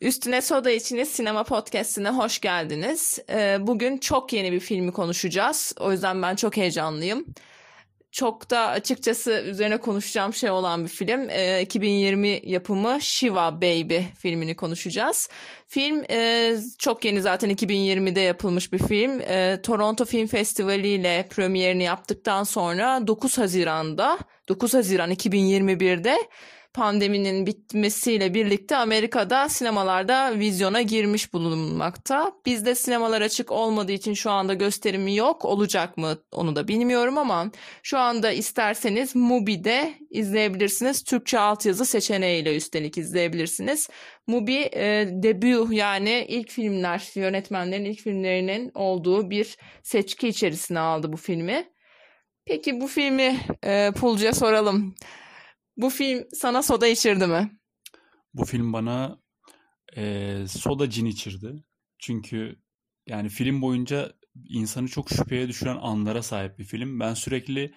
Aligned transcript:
Üstüne 0.00 0.40
Soda 0.40 0.70
içiniz 0.70 1.08
sinema 1.08 1.44
podcastine 1.44 2.10
hoş 2.10 2.40
geldiniz. 2.40 3.18
Ee, 3.30 3.56
bugün 3.60 3.98
çok 3.98 4.32
yeni 4.32 4.52
bir 4.52 4.60
filmi 4.60 4.92
konuşacağız. 4.92 5.74
O 5.80 5.92
yüzden 5.92 6.22
ben 6.22 6.36
çok 6.36 6.56
heyecanlıyım. 6.56 7.24
Çok 8.12 8.50
da 8.50 8.68
açıkçası 8.68 9.44
üzerine 9.46 9.76
konuşacağım 9.76 10.34
şey 10.34 10.50
olan 10.50 10.84
bir 10.84 10.88
film. 10.88 11.30
Ee, 11.30 11.62
2020 11.62 12.40
yapımı 12.44 12.98
Shiva 13.00 13.56
Baby 13.56 13.98
filmini 14.18 14.56
konuşacağız. 14.56 15.28
Film 15.66 16.04
e, 16.10 16.56
çok 16.78 17.04
yeni 17.04 17.22
zaten 17.22 17.50
2020'de 17.50 18.20
yapılmış 18.20 18.72
bir 18.72 18.78
film. 18.78 19.20
E, 19.20 19.62
Toronto 19.62 20.04
Film 20.04 20.26
Festivali 20.26 20.88
ile 20.88 21.26
premierini 21.30 21.82
yaptıktan 21.82 22.44
sonra 22.44 23.06
9 23.06 23.38
Haziran'da 23.38 24.18
9 24.48 24.74
Haziran 24.74 25.10
2021'de 25.10 26.18
pandeminin 26.78 27.46
bitmesiyle 27.46 28.34
birlikte 28.34 28.76
Amerika'da 28.76 29.48
sinemalarda 29.48 30.38
vizyona 30.38 30.82
girmiş 30.82 31.32
bulunmakta. 31.32 32.32
Bizde 32.46 32.74
sinemalar 32.74 33.22
açık 33.22 33.52
olmadığı 33.52 33.92
için 33.92 34.14
şu 34.14 34.30
anda 34.30 34.54
gösterimi 34.54 35.16
yok. 35.16 35.44
Olacak 35.44 35.96
mı 35.96 36.18
onu 36.32 36.56
da 36.56 36.68
bilmiyorum 36.68 37.18
ama 37.18 37.50
şu 37.82 37.98
anda 37.98 38.32
isterseniz 38.32 39.16
Mubi'de 39.16 39.94
izleyebilirsiniz. 40.10 41.04
Türkçe 41.04 41.38
altyazı 41.38 41.84
seçeneğiyle 41.84 42.56
üstelik 42.56 42.98
izleyebilirsiniz. 42.98 43.88
Mubi 44.26 44.68
e, 44.72 45.08
debut 45.10 45.72
yani 45.72 46.26
ilk 46.28 46.50
filmler, 46.50 47.10
yönetmenlerin 47.14 47.84
ilk 47.84 48.00
filmlerinin 48.00 48.70
olduğu 48.74 49.30
bir 49.30 49.56
seçki 49.82 50.28
içerisine 50.28 50.80
aldı 50.80 51.12
bu 51.12 51.16
filmi. 51.16 51.68
Peki 52.46 52.80
bu 52.80 52.86
filmi 52.86 53.36
e, 53.64 53.90
Pulcu'ya 54.00 54.32
soralım. 54.32 54.94
Bu 55.78 55.90
film 55.90 56.24
sana 56.32 56.62
soda 56.62 56.86
içirdi 56.86 57.26
mi? 57.26 57.58
Bu 58.34 58.44
film 58.44 58.72
bana 58.72 59.18
e, 59.96 60.34
soda 60.48 60.90
cin 60.90 61.06
içirdi. 61.06 61.64
Çünkü 61.98 62.56
yani 63.06 63.28
film 63.28 63.62
boyunca 63.62 64.12
insanı 64.48 64.88
çok 64.88 65.10
şüpheye 65.10 65.48
düşüren 65.48 65.76
anlara 65.80 66.22
sahip 66.22 66.58
bir 66.58 66.64
film. 66.64 67.00
Ben 67.00 67.14
sürekli 67.14 67.74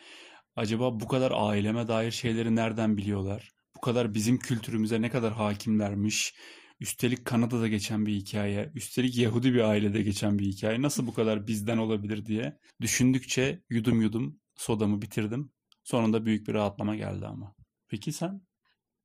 acaba 0.56 1.00
bu 1.00 1.08
kadar 1.08 1.32
aileme 1.36 1.88
dair 1.88 2.12
şeyleri 2.12 2.56
nereden 2.56 2.98
biliyorlar? 2.98 3.52
Bu 3.76 3.82
kadar 3.82 4.14
bizim 4.14 4.40
kültürümüze 4.40 5.02
ne 5.02 5.10
kadar 5.10 5.34
hakimlermiş? 5.34 6.34
Üstelik 6.80 7.26
Kanada'da 7.26 7.68
geçen 7.68 8.06
bir 8.06 8.14
hikaye, 8.14 8.72
üstelik 8.76 9.18
Yahudi 9.18 9.54
bir 9.54 9.60
ailede 9.60 10.02
geçen 10.02 10.40
bir 10.40 10.46
hikaye. 10.46 10.82
Nasıl 10.82 11.08
bu 11.08 11.14
kadar 11.14 11.48
bizden 11.48 11.78
olabilir 11.78 12.26
diye 12.26 12.58
düşündükçe 12.82 13.64
yudum 13.70 14.02
yudum 14.02 14.40
sodamı 14.56 15.02
bitirdim. 15.02 15.52
Sonunda 15.84 16.26
büyük 16.26 16.48
bir 16.48 16.54
rahatlama 16.54 16.96
geldi 16.96 17.28
ama. 17.28 17.56
Peki 17.92 18.14
sen? 18.14 18.42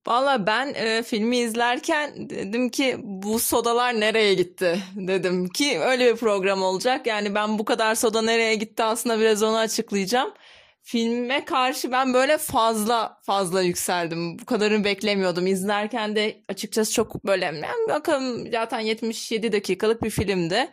Valla 0.06 0.46
ben 0.46 0.74
e, 0.74 1.02
filmi 1.02 1.36
izlerken 1.36 2.30
dedim 2.30 2.68
ki 2.68 2.96
bu 3.02 3.38
sodalar 3.38 4.00
nereye 4.00 4.34
gitti 4.34 4.78
dedim 4.94 5.48
ki 5.48 5.78
öyle 5.80 6.12
bir 6.12 6.16
program 6.16 6.62
olacak. 6.62 7.06
Yani 7.06 7.34
ben 7.34 7.58
bu 7.58 7.64
kadar 7.64 7.94
soda 7.94 8.22
nereye 8.22 8.54
gitti 8.54 8.82
aslında 8.82 9.20
biraz 9.20 9.42
onu 9.42 9.56
açıklayacağım. 9.56 10.34
Filme 10.82 11.44
karşı 11.44 11.92
ben 11.92 12.14
böyle 12.14 12.38
fazla 12.38 13.20
fazla 13.22 13.62
yükseldim. 13.62 14.38
Bu 14.38 14.44
kadarını 14.44 14.84
beklemiyordum. 14.84 15.46
İzlerken 15.46 16.16
de 16.16 16.42
açıkçası 16.48 16.92
çok 16.92 17.24
böyle 17.26 17.62
bakalım 17.88 18.50
zaten 18.52 18.80
77 18.80 19.52
dakikalık 19.52 20.02
bir 20.02 20.10
filmdi 20.10 20.68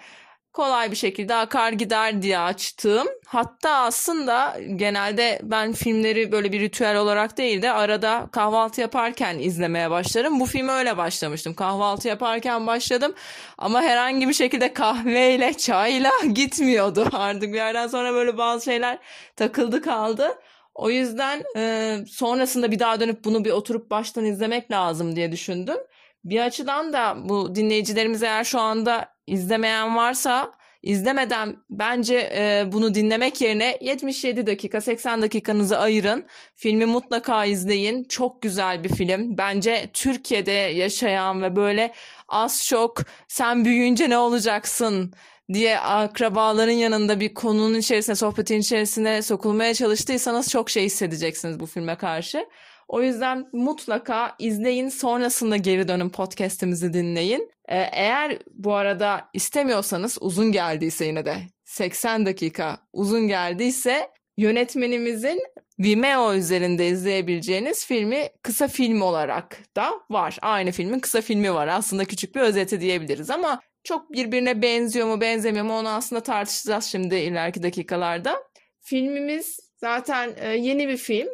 kolay 0.53 0.91
bir 0.91 0.95
şekilde 0.95 1.35
akar 1.35 1.71
gider 1.71 2.21
diye 2.21 2.39
açtığım. 2.39 3.07
Hatta 3.25 3.69
aslında 3.71 4.57
genelde 4.75 5.39
ben 5.43 5.73
filmleri 5.73 6.31
böyle 6.31 6.51
bir 6.51 6.59
ritüel 6.59 6.97
olarak 6.97 7.37
değil 7.37 7.61
de 7.61 7.71
arada 7.71 8.29
kahvaltı 8.31 8.81
yaparken 8.81 9.39
izlemeye 9.39 9.91
başlarım. 9.91 10.39
Bu 10.39 10.45
filme 10.45 10.73
öyle 10.73 10.97
başlamıştım. 10.97 11.53
Kahvaltı 11.53 12.07
yaparken 12.07 12.67
başladım 12.67 13.13
ama 13.57 13.81
herhangi 13.81 14.27
bir 14.27 14.33
şekilde 14.33 14.73
kahveyle, 14.73 15.53
çayla 15.53 16.11
gitmiyordu. 16.33 17.09
Artık 17.13 17.49
bir 17.49 17.57
yerden 17.57 17.87
sonra 17.87 18.13
böyle 18.13 18.37
bazı 18.37 18.65
şeyler 18.65 18.97
takıldı 19.35 19.81
kaldı. 19.81 20.37
O 20.75 20.89
yüzden 20.89 21.43
e, 21.57 21.97
sonrasında 22.07 22.71
bir 22.71 22.79
daha 22.79 22.99
dönüp 22.99 23.23
bunu 23.23 23.45
bir 23.45 23.51
oturup 23.51 23.91
baştan 23.91 24.25
izlemek 24.25 24.71
lazım 24.71 25.15
diye 25.15 25.31
düşündüm. 25.31 25.77
Bir 26.23 26.39
açıdan 26.39 26.93
da 26.93 27.15
bu 27.29 27.55
dinleyicilerimiz 27.55 28.23
eğer 28.23 28.43
şu 28.43 28.59
anda 28.59 29.13
izlemeyen 29.27 29.95
varsa 29.95 30.51
izlemeden 30.83 31.55
bence 31.69 32.31
e, 32.35 32.71
bunu 32.71 32.93
dinlemek 32.93 33.41
yerine 33.41 33.77
77 33.81 34.47
dakika 34.47 34.81
80 34.81 35.21
dakikanızı 35.21 35.79
ayırın. 35.79 36.25
Filmi 36.55 36.85
mutlaka 36.85 37.45
izleyin. 37.45 38.03
Çok 38.03 38.41
güzel 38.41 38.83
bir 38.83 38.89
film. 38.89 39.37
Bence 39.37 39.89
Türkiye'de 39.93 40.51
yaşayan 40.51 41.41
ve 41.41 41.55
böyle 41.55 41.93
az 42.27 42.65
çok 42.65 42.97
sen 43.27 43.65
büyüyünce 43.65 44.09
ne 44.09 44.17
olacaksın 44.17 45.13
diye 45.53 45.79
akrabaların 45.79 46.71
yanında 46.71 47.19
bir 47.19 47.33
konunun 47.33 47.79
içerisine, 47.79 48.15
sohbetin 48.15 48.59
içerisine 48.59 49.21
sokulmaya 49.21 49.73
çalıştıysanız 49.73 50.49
çok 50.49 50.69
şey 50.69 50.85
hissedeceksiniz 50.85 51.59
bu 51.59 51.65
filme 51.65 51.95
karşı. 51.95 52.45
O 52.93 53.01
yüzden 53.01 53.45
mutlaka 53.53 54.35
izleyin 54.39 54.89
sonrasında 54.89 55.57
geri 55.57 55.87
dönün 55.87 56.09
podcast'imizi 56.09 56.93
dinleyin. 56.93 57.51
Ee, 57.69 57.77
eğer 57.77 58.39
bu 58.53 58.73
arada 58.73 59.29
istemiyorsanız 59.33 60.17
uzun 60.21 60.51
geldiyse 60.51 61.05
yine 61.05 61.25
de 61.25 61.35
80 61.65 62.25
dakika 62.25 62.79
uzun 62.93 63.27
geldiyse 63.27 64.09
yönetmenimizin 64.37 65.39
Vimeo 65.79 66.33
üzerinde 66.33 66.87
izleyebileceğiniz 66.87 67.85
filmi 67.85 68.29
kısa 68.43 68.67
film 68.67 69.01
olarak 69.01 69.57
da 69.75 69.91
var. 70.09 70.37
Aynı 70.41 70.71
filmin 70.71 70.99
kısa 70.99 71.21
filmi 71.21 71.53
var. 71.53 71.67
Aslında 71.67 72.05
küçük 72.05 72.35
bir 72.35 72.41
özeti 72.41 72.81
diyebiliriz 72.81 73.29
ama 73.29 73.59
çok 73.83 74.11
birbirine 74.11 74.61
benziyor 74.61 75.07
mu 75.07 75.21
benzemiyor 75.21 75.65
mu 75.65 75.73
onu 75.73 75.89
aslında 75.89 76.23
tartışacağız 76.23 76.85
şimdi 76.85 77.15
ileriki 77.15 77.63
dakikalarda. 77.63 78.43
Filmimiz 78.79 79.59
zaten 79.77 80.33
e, 80.37 80.47
yeni 80.47 80.87
bir 80.87 80.97
film 80.97 81.27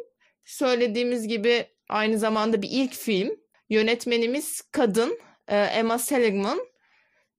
söylediğimiz 0.50 1.28
gibi 1.28 1.66
aynı 1.88 2.18
zamanda 2.18 2.62
bir 2.62 2.68
ilk 2.70 2.94
film. 2.94 3.30
Yönetmenimiz 3.70 4.62
kadın 4.72 5.18
e, 5.48 5.56
Emma 5.58 5.98
Seligman. 5.98 6.60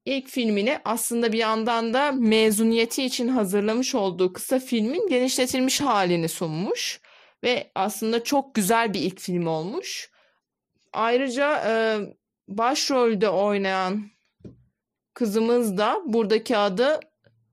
İlk 0.06 0.28
filmini 0.28 0.80
aslında 0.86 1.32
bir 1.32 1.38
yandan 1.38 1.94
da 1.94 2.12
mezuniyeti 2.12 3.04
için 3.04 3.28
hazırlamış 3.28 3.96
olduğu 3.96 4.34
kısa 4.34 4.60
filmin 4.60 5.08
genişletilmiş 5.08 5.82
halini 5.82 6.30
sunmuş. 6.30 7.02
Ve 7.44 7.72
aslında 7.76 8.24
çok 8.24 8.56
güzel 8.56 8.94
bir 8.94 9.00
ilk 9.00 9.20
film 9.20 9.48
olmuş. 9.48 10.12
Ayrıca 10.94 11.64
e, 11.68 11.74
başrolde 12.48 13.30
oynayan 13.30 14.12
kızımız 15.14 15.78
da 15.78 16.02
buradaki 16.06 16.58
adı 16.58 17.00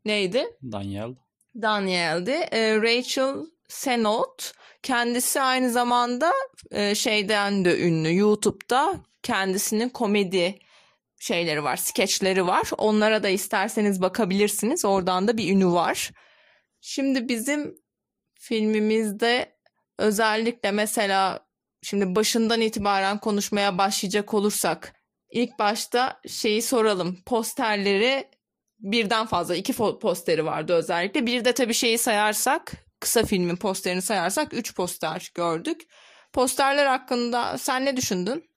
neydi? 0.05 0.45
Daniel. 0.63 1.15
Daniel'di. 1.63 2.31
E, 2.31 2.77
Rachel 2.77 3.35
Sennott. 3.69 4.58
Kendisi 4.83 5.41
aynı 5.41 5.71
zamanda 5.71 6.33
e, 6.71 6.95
şeyden 6.95 7.65
de 7.65 7.81
ünlü. 7.81 8.17
YouTube'da 8.17 9.01
kendisinin 9.23 9.89
komedi 9.89 10.59
şeyleri 11.21 11.65
var, 11.65 11.77
skeçleri 11.77 12.47
var. 12.47 12.71
Onlara 12.79 13.23
da 13.23 13.29
isterseniz 13.29 14.03
bakabilirsiniz. 14.03 14.85
Oradan 14.85 15.29
da 15.29 15.37
bir 15.37 15.53
ünü 15.53 15.67
var. 15.67 16.11
Şimdi 16.81 17.29
bizim 17.29 17.75
filmimizde 18.41 19.57
özellikle 19.99 20.71
mesela 20.71 21.47
şimdi 21.83 22.15
başından 22.17 22.61
itibaren 22.61 23.19
konuşmaya 23.19 23.79
başlayacak 23.79 24.35
olursak 24.35 24.95
ilk 25.31 25.59
başta 25.59 26.21
şeyi 26.29 26.63
soralım. 26.63 27.19
Posterleri 27.27 28.29
birden 28.79 29.27
fazla 29.27 29.57
iki 29.57 29.73
posteri 29.73 30.45
vardı 30.45 30.73
özellikle. 30.75 31.27
Bir 31.27 31.45
de 31.45 31.53
tabii 31.53 31.75
şeyi 31.75 31.99
sayarsak 31.99 32.73
kısa 33.01 33.25
filmin 33.25 33.57
posterini 33.57 34.03
sayarsak 34.03 34.55
3 34.55 34.75
poster 34.75 35.31
gördük. 35.35 35.81
Posterler 36.33 36.87
hakkında 36.87 37.59
sen 37.59 37.85
ne 37.85 37.97
düşündün? 37.97 38.51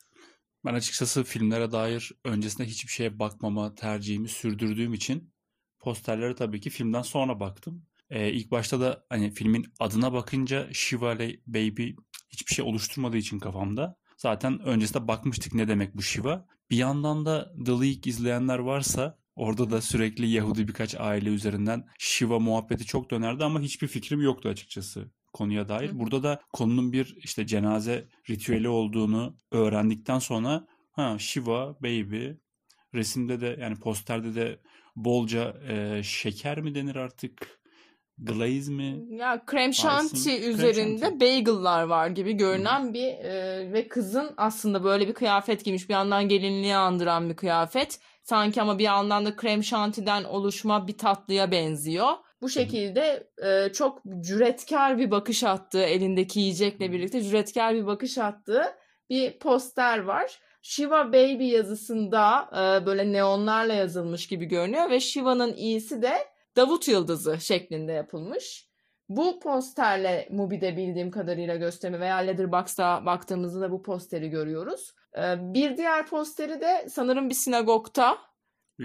Ben 0.65 0.73
açıkçası 0.73 1.23
filmlere 1.23 1.71
dair 1.71 2.11
öncesinde 2.25 2.67
hiçbir 2.67 2.91
şeye 2.91 3.19
bakmama 3.19 3.75
tercihimi 3.75 4.27
sürdürdüğüm 4.27 4.93
için 4.93 5.33
posterlere 5.79 6.35
tabii 6.35 6.61
ki 6.61 6.69
filmden 6.69 7.01
sonra 7.01 7.39
baktım. 7.39 7.85
Ee, 8.09 8.31
ilk 8.31 8.51
başta 8.51 8.79
da 8.79 9.05
hani 9.09 9.33
filmin 9.33 9.65
adına 9.79 10.13
bakınca 10.13 10.69
Shiva 10.73 11.19
Baby 11.47 11.89
hiçbir 12.29 12.53
şey 12.53 12.65
oluşturmadığı 12.65 13.17
için 13.17 13.39
kafamda. 13.39 13.95
Zaten 14.17 14.59
öncesinde 14.59 15.07
bakmıştık 15.07 15.53
ne 15.53 15.67
demek 15.67 15.95
bu 15.95 16.01
Shiva. 16.01 16.45
Bir 16.69 16.77
yandan 16.77 17.25
da 17.25 17.53
The 17.65 17.71
League 17.71 18.01
izleyenler 18.05 18.59
varsa 18.59 19.19
Orada 19.41 19.71
da 19.71 19.81
sürekli 19.81 20.27
Yahudi 20.27 20.67
birkaç 20.67 20.95
aile 20.95 21.29
üzerinden 21.29 21.83
Shiva 21.99 22.39
muhabbeti 22.39 22.85
çok 22.85 23.11
dönerdi 23.11 23.43
ama 23.43 23.61
hiçbir 23.61 23.87
fikrim 23.87 24.21
yoktu 24.21 24.49
açıkçası 24.49 25.11
konuya 25.33 25.69
dair. 25.69 25.99
Burada 25.99 26.23
da 26.23 26.41
konunun 26.53 26.93
bir 26.93 27.15
işte 27.17 27.47
cenaze 27.47 28.07
ritüeli 28.29 28.69
olduğunu 28.69 29.35
öğrendikten 29.51 30.19
sonra 30.19 30.67
ha 30.91 31.19
Shiva 31.19 31.75
baby 31.79 32.27
resimde 32.93 33.41
de 33.41 33.57
yani 33.61 33.75
posterde 33.75 34.35
de 34.35 34.59
bolca 34.95 35.55
e, 35.69 36.03
şeker 36.03 36.61
mi 36.61 36.75
denir 36.75 36.95
artık 36.95 37.61
glaze 38.17 38.71
mi? 38.71 39.03
Ya 39.09 39.45
krem 39.45 39.73
şanti 39.73 40.41
üzerinde 40.41 40.99
krem 40.99 41.19
bagel'lar 41.19 41.83
var 41.83 42.07
gibi 42.07 42.33
görünen 42.33 42.83
hmm. 42.83 42.93
bir 42.93 43.07
e, 43.07 43.73
ve 43.73 43.87
kızın 43.87 44.33
aslında 44.37 44.83
böyle 44.83 45.07
bir 45.07 45.13
kıyafet 45.13 45.65
giymiş. 45.65 45.89
Bir 45.89 45.93
yandan 45.93 46.27
gelinliği 46.29 46.75
andıran 46.75 47.29
bir 47.29 47.35
kıyafet. 47.35 47.99
Sanki 48.31 48.61
ama 48.61 48.79
bir 48.79 48.83
yandan 48.83 49.25
da 49.25 49.35
krem 49.35 49.63
şantiden 49.63 50.23
oluşma 50.23 50.87
bir 50.87 50.97
tatlıya 50.97 51.51
benziyor. 51.51 52.07
Bu 52.41 52.49
şekilde 52.49 53.29
e, 53.43 53.73
çok 53.73 54.01
cüretkar 54.21 54.97
bir 54.97 55.11
bakış 55.11 55.43
attığı 55.43 55.83
elindeki 55.83 56.39
yiyecekle 56.39 56.91
birlikte 56.91 57.21
cüretkar 57.21 57.75
bir 57.75 57.85
bakış 57.85 58.17
attığı 58.17 58.63
bir 59.09 59.39
poster 59.39 59.99
var. 59.99 60.39
Shiva 60.61 61.07
Baby 61.07 61.43
yazısında 61.43 62.49
e, 62.51 62.85
böyle 62.85 63.11
neonlarla 63.11 63.73
yazılmış 63.73 64.27
gibi 64.27 64.45
görünüyor 64.45 64.89
ve 64.89 64.99
Shiva'nın 64.99 65.53
i'si 65.57 66.01
de 66.01 66.13
Davut 66.55 66.87
Yıldızı 66.87 67.41
şeklinde 67.41 67.91
yapılmış. 67.91 68.69
Bu 69.09 69.39
posterle 69.39 70.27
Mubi'de 70.31 70.77
bildiğim 70.77 71.11
kadarıyla 71.11 71.55
gösterimi 71.55 71.99
veya 71.99 72.17
Letterboxd'a 72.17 73.05
baktığımızda 73.05 73.61
da 73.61 73.71
bu 73.71 73.83
posteri 73.83 74.29
görüyoruz. 74.29 74.93
E, 75.17 75.53
bir 75.53 75.77
diğer 75.77 76.07
posteri 76.07 76.61
de 76.61 76.87
sanırım 76.89 77.29
bir 77.29 77.35
sinagogta 77.35 78.17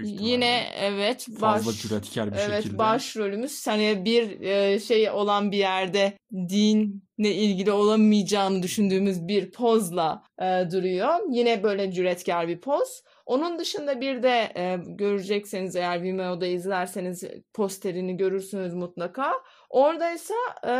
Yine 0.03 0.63
evet 0.79 1.27
baş, 1.29 1.39
fazla 1.39 1.71
cüretkar 1.71 2.31
bir 2.31 2.37
evet, 2.37 2.63
şekilde. 2.63 2.77
başrolümüz 2.77 3.67
hani 3.67 4.05
bir 4.05 4.41
e, 4.41 4.79
şey 4.79 5.09
olan 5.09 5.51
bir 5.51 5.57
yerde 5.57 6.13
dinle 6.31 7.35
ilgili 7.35 7.71
olamayacağını 7.71 8.63
düşündüğümüz 8.63 9.27
bir 9.27 9.51
pozla 9.51 10.23
e, 10.41 10.71
duruyor. 10.71 11.19
Yine 11.29 11.63
böyle 11.63 11.91
cüretkar 11.91 12.47
bir 12.47 12.61
poz. 12.61 13.03
Onun 13.25 13.59
dışında 13.59 14.01
bir 14.01 14.23
de 14.23 14.51
e, 14.55 14.79
görecekseniz 14.87 15.75
eğer 15.75 16.03
Vimeo'da 16.03 16.45
izlerseniz 16.45 17.23
posterini 17.53 18.17
görürsünüz 18.17 18.73
mutlaka. 18.73 19.33
Oradaysa 19.69 20.33
e, 20.67 20.71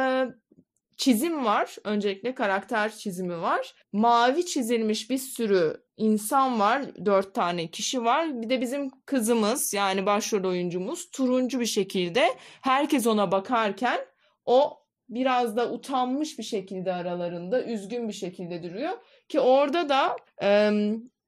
çizim 0.98 1.46
var. 1.46 1.76
Öncelikle 1.84 2.36
karakter 2.36 2.96
çizimi 2.96 3.42
var. 3.42 3.76
Mavi 3.94 4.46
çizilmiş 4.46 5.10
bir 5.10 5.18
sürü 5.18 5.84
insan 5.98 6.60
var. 6.60 7.06
Dört 7.06 7.36
tane 7.36 7.68
kişi 7.68 8.06
var. 8.06 8.42
Bir 8.42 8.50
de 8.50 8.62
bizim 8.62 8.90
kızımız 9.06 9.74
yani 9.74 10.06
başrol 10.06 10.44
oyuncumuz 10.44 11.12
turuncu 11.12 11.60
bir 11.60 11.66
şekilde 11.66 12.28
herkes 12.62 13.08
ona 13.08 13.32
bakarken 13.32 14.00
o 14.46 14.78
biraz 15.10 15.58
da 15.58 15.72
utanmış 15.72 16.40
bir 16.40 16.44
şekilde 16.44 16.94
aralarında 16.94 17.64
üzgün 17.64 18.08
bir 18.08 18.14
şekilde 18.14 18.64
duruyor. 18.64 18.92
Ki 19.30 19.40
orada 19.40 19.90
da 19.90 20.16
e, 20.44 20.72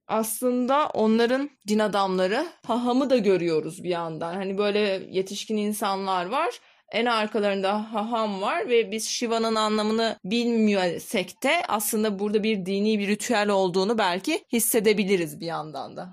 aslında 0.06 0.88
onların 0.94 1.50
din 1.68 1.78
adamları 1.78 2.46
hahamı 2.66 3.10
da 3.10 3.18
görüyoruz 3.18 3.84
bir 3.84 3.88
yandan. 3.88 4.34
Hani 4.34 4.58
böyle 4.58 4.80
yetişkin 5.10 5.56
insanlar 5.56 6.26
var 6.26 6.60
en 6.92 7.06
arkalarında 7.06 7.94
haham 7.94 8.40
var 8.40 8.68
ve 8.68 8.90
biz 8.90 9.08
Shiva'nın 9.08 9.54
anlamını 9.54 10.18
bilmiyorsek 10.24 11.42
de 11.42 11.62
aslında 11.68 12.18
burada 12.18 12.42
bir 12.42 12.66
dini 12.66 12.98
bir 12.98 13.08
ritüel 13.08 13.48
olduğunu 13.48 13.98
belki 13.98 14.44
hissedebiliriz 14.52 15.40
bir 15.40 15.46
yandan 15.46 15.96
da. 15.96 16.12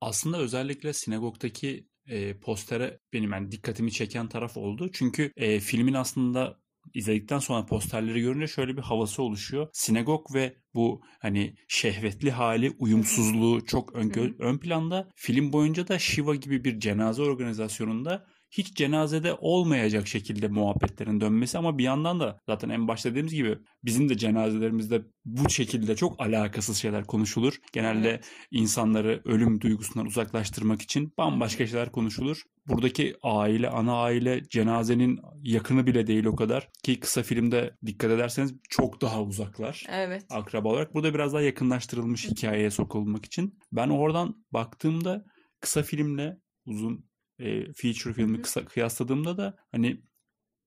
Aslında 0.00 0.38
özellikle 0.38 0.92
sinagogdaki 0.92 1.88
e, 2.06 2.38
postere 2.38 2.98
benim 3.12 3.32
yani 3.32 3.52
dikkatimi 3.52 3.92
çeken 3.92 4.28
taraf 4.28 4.56
oldu. 4.56 4.90
Çünkü 4.92 5.32
e, 5.36 5.60
filmin 5.60 5.94
aslında 5.94 6.58
izledikten 6.94 7.38
sonra 7.38 7.66
posterleri 7.66 8.20
görünce 8.20 8.46
şöyle 8.46 8.76
bir 8.76 8.82
havası 8.82 9.22
oluşuyor. 9.22 9.68
Sinagog 9.72 10.34
ve 10.34 10.56
bu 10.74 11.02
hani 11.20 11.54
şehvetli 11.68 12.30
hali, 12.30 12.70
uyumsuzluğu 12.78 13.66
çok 13.66 13.94
ön, 13.94 14.36
ön 14.38 14.58
planda. 14.58 15.08
Film 15.14 15.52
boyunca 15.52 15.88
da 15.88 15.98
Shiva 15.98 16.34
gibi 16.34 16.64
bir 16.64 16.80
cenaze 16.80 17.22
organizasyonunda 17.22 18.26
hiç 18.58 18.76
cenazede 18.76 19.34
olmayacak 19.34 20.08
şekilde 20.08 20.48
muhabbetlerin 20.48 21.20
dönmesi 21.20 21.58
ama 21.58 21.78
bir 21.78 21.84
yandan 21.84 22.20
da 22.20 22.38
zaten 22.46 22.68
en 22.68 22.88
başta 22.88 23.10
dediğimiz 23.10 23.34
gibi 23.34 23.58
bizim 23.84 24.08
de 24.08 24.16
cenazelerimizde 24.16 25.02
bu 25.24 25.50
şekilde 25.50 25.96
çok 25.96 26.20
alakasız 26.20 26.76
şeyler 26.76 27.04
konuşulur. 27.04 27.54
Genelde 27.72 28.10
evet. 28.10 28.24
insanları 28.50 29.22
ölüm 29.24 29.60
duygusundan 29.60 30.06
uzaklaştırmak 30.06 30.82
için 30.82 31.12
bambaşka 31.18 31.66
şeyler 31.66 31.92
konuşulur. 31.92 32.42
Buradaki 32.66 33.16
aile, 33.22 33.68
ana 33.68 33.94
aile 33.94 34.42
cenazenin 34.48 35.20
yakını 35.42 35.86
bile 35.86 36.06
değil 36.06 36.24
o 36.24 36.36
kadar. 36.36 36.68
Ki 36.82 37.00
kısa 37.00 37.22
filmde 37.22 37.76
dikkat 37.86 38.10
ederseniz 38.10 38.54
çok 38.70 39.00
daha 39.00 39.22
uzaklar. 39.22 39.84
Evet. 39.88 40.24
Akraba 40.30 40.68
olarak. 40.68 40.94
Burada 40.94 41.14
biraz 41.14 41.32
daha 41.32 41.42
yakınlaştırılmış 41.42 42.28
hikayeye 42.28 42.70
sokulmak 42.70 43.24
için. 43.24 43.58
Ben 43.72 43.88
oradan 43.88 44.44
baktığımda 44.52 45.24
kısa 45.60 45.82
filmle 45.82 46.36
uzun 46.66 47.04
e, 47.38 47.72
feature 47.72 48.14
filmi 48.14 48.42
kısa 48.42 48.64
kıyasladığımda 48.64 49.36
da 49.36 49.56
hani 49.72 50.02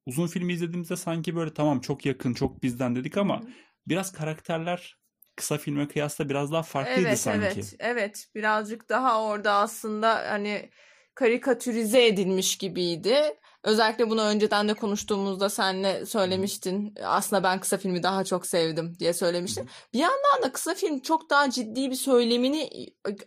uzun 0.06 0.28
filmi 0.28 0.54
izlediğimizde 0.54 0.96
sanki 0.96 1.36
böyle 1.36 1.54
tamam 1.54 1.82
çok 1.82 2.06
yakın 2.06 2.34
çok 2.34 2.64
bizden 2.64 2.96
dedik 2.96 3.18
ama 3.18 3.42
biraz 3.88 4.12
karakterler 4.12 4.98
kısa 5.36 5.58
filme 5.58 5.88
kıyasla 5.88 6.30
biraz 6.30 6.52
daha 6.52 6.64
farklıydı 6.64 7.08
evet, 7.08 7.20
sanki. 7.20 7.46
Evet, 7.46 7.76
evet. 7.80 8.28
Birazcık 8.36 8.90
daha 8.90 9.24
orada 9.24 9.54
aslında 9.54 10.32
hani 10.32 10.70
karikatürize 11.18 12.06
edilmiş 12.06 12.58
gibiydi. 12.58 13.36
Özellikle 13.64 14.10
bunu 14.10 14.22
önceden 14.22 14.68
de 14.68 14.74
konuştuğumuzda 14.74 15.50
senle 15.50 16.06
söylemiştin. 16.06 16.96
Aslında 17.04 17.44
ben 17.44 17.60
kısa 17.60 17.78
filmi 17.78 18.04
daha 18.04 18.24
çok 18.24 18.46
sevdim 18.46 18.96
diye 19.00 19.14
söylemiştin. 19.14 19.70
Bir 19.94 20.00
yandan 20.00 20.44
da 20.44 20.52
kısa 20.52 20.74
film 20.74 21.00
çok 21.00 21.30
daha 21.30 21.50
ciddi 21.50 21.90
bir 21.90 21.96
söylemini 21.96 22.70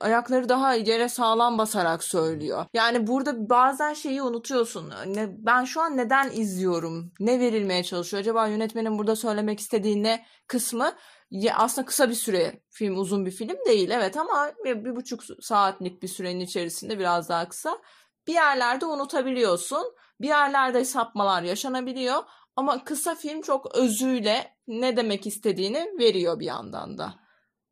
ayakları 0.00 0.48
daha 0.48 0.74
yere 0.74 1.08
sağlam 1.08 1.58
basarak 1.58 2.04
söylüyor. 2.04 2.66
Yani 2.74 3.06
burada 3.06 3.48
bazen 3.50 3.94
şeyi 3.94 4.22
unutuyorsun. 4.22 4.92
Ben 5.38 5.64
şu 5.64 5.80
an 5.80 5.96
neden 5.96 6.30
izliyorum? 6.30 7.12
Ne 7.20 7.40
verilmeye 7.40 7.84
çalışıyor? 7.84 8.20
Acaba 8.20 8.46
yönetmenin 8.46 8.98
burada 8.98 9.16
söylemek 9.16 9.60
istediği 9.60 10.02
ne 10.02 10.24
kısmı? 10.46 10.92
Ya 11.30 11.56
aslında 11.56 11.86
kısa 11.86 12.08
bir 12.08 12.14
süre 12.14 12.62
film 12.70 12.96
uzun 12.96 13.26
bir 13.26 13.30
film 13.30 13.56
değil 13.66 13.90
evet 13.90 14.16
ama 14.16 14.52
bir, 14.64 14.84
bir 14.84 14.96
buçuk 14.96 15.22
saatlik 15.40 16.02
bir 16.02 16.08
sürenin 16.08 16.40
içerisinde 16.40 16.98
biraz 16.98 17.28
daha 17.28 17.48
kısa 17.48 17.82
bir 18.26 18.34
yerlerde 18.34 18.86
unutabiliyorsun 18.86 19.94
bir 20.20 20.28
yerlerde 20.28 20.84
sapmalar 20.84 21.42
yaşanabiliyor 21.42 22.22
ama 22.56 22.84
kısa 22.84 23.14
film 23.14 23.42
çok 23.42 23.74
özüyle 23.74 24.56
ne 24.66 24.96
demek 24.96 25.26
istediğini 25.26 25.86
veriyor 25.98 26.40
bir 26.40 26.46
yandan 26.46 26.98
da. 26.98 27.20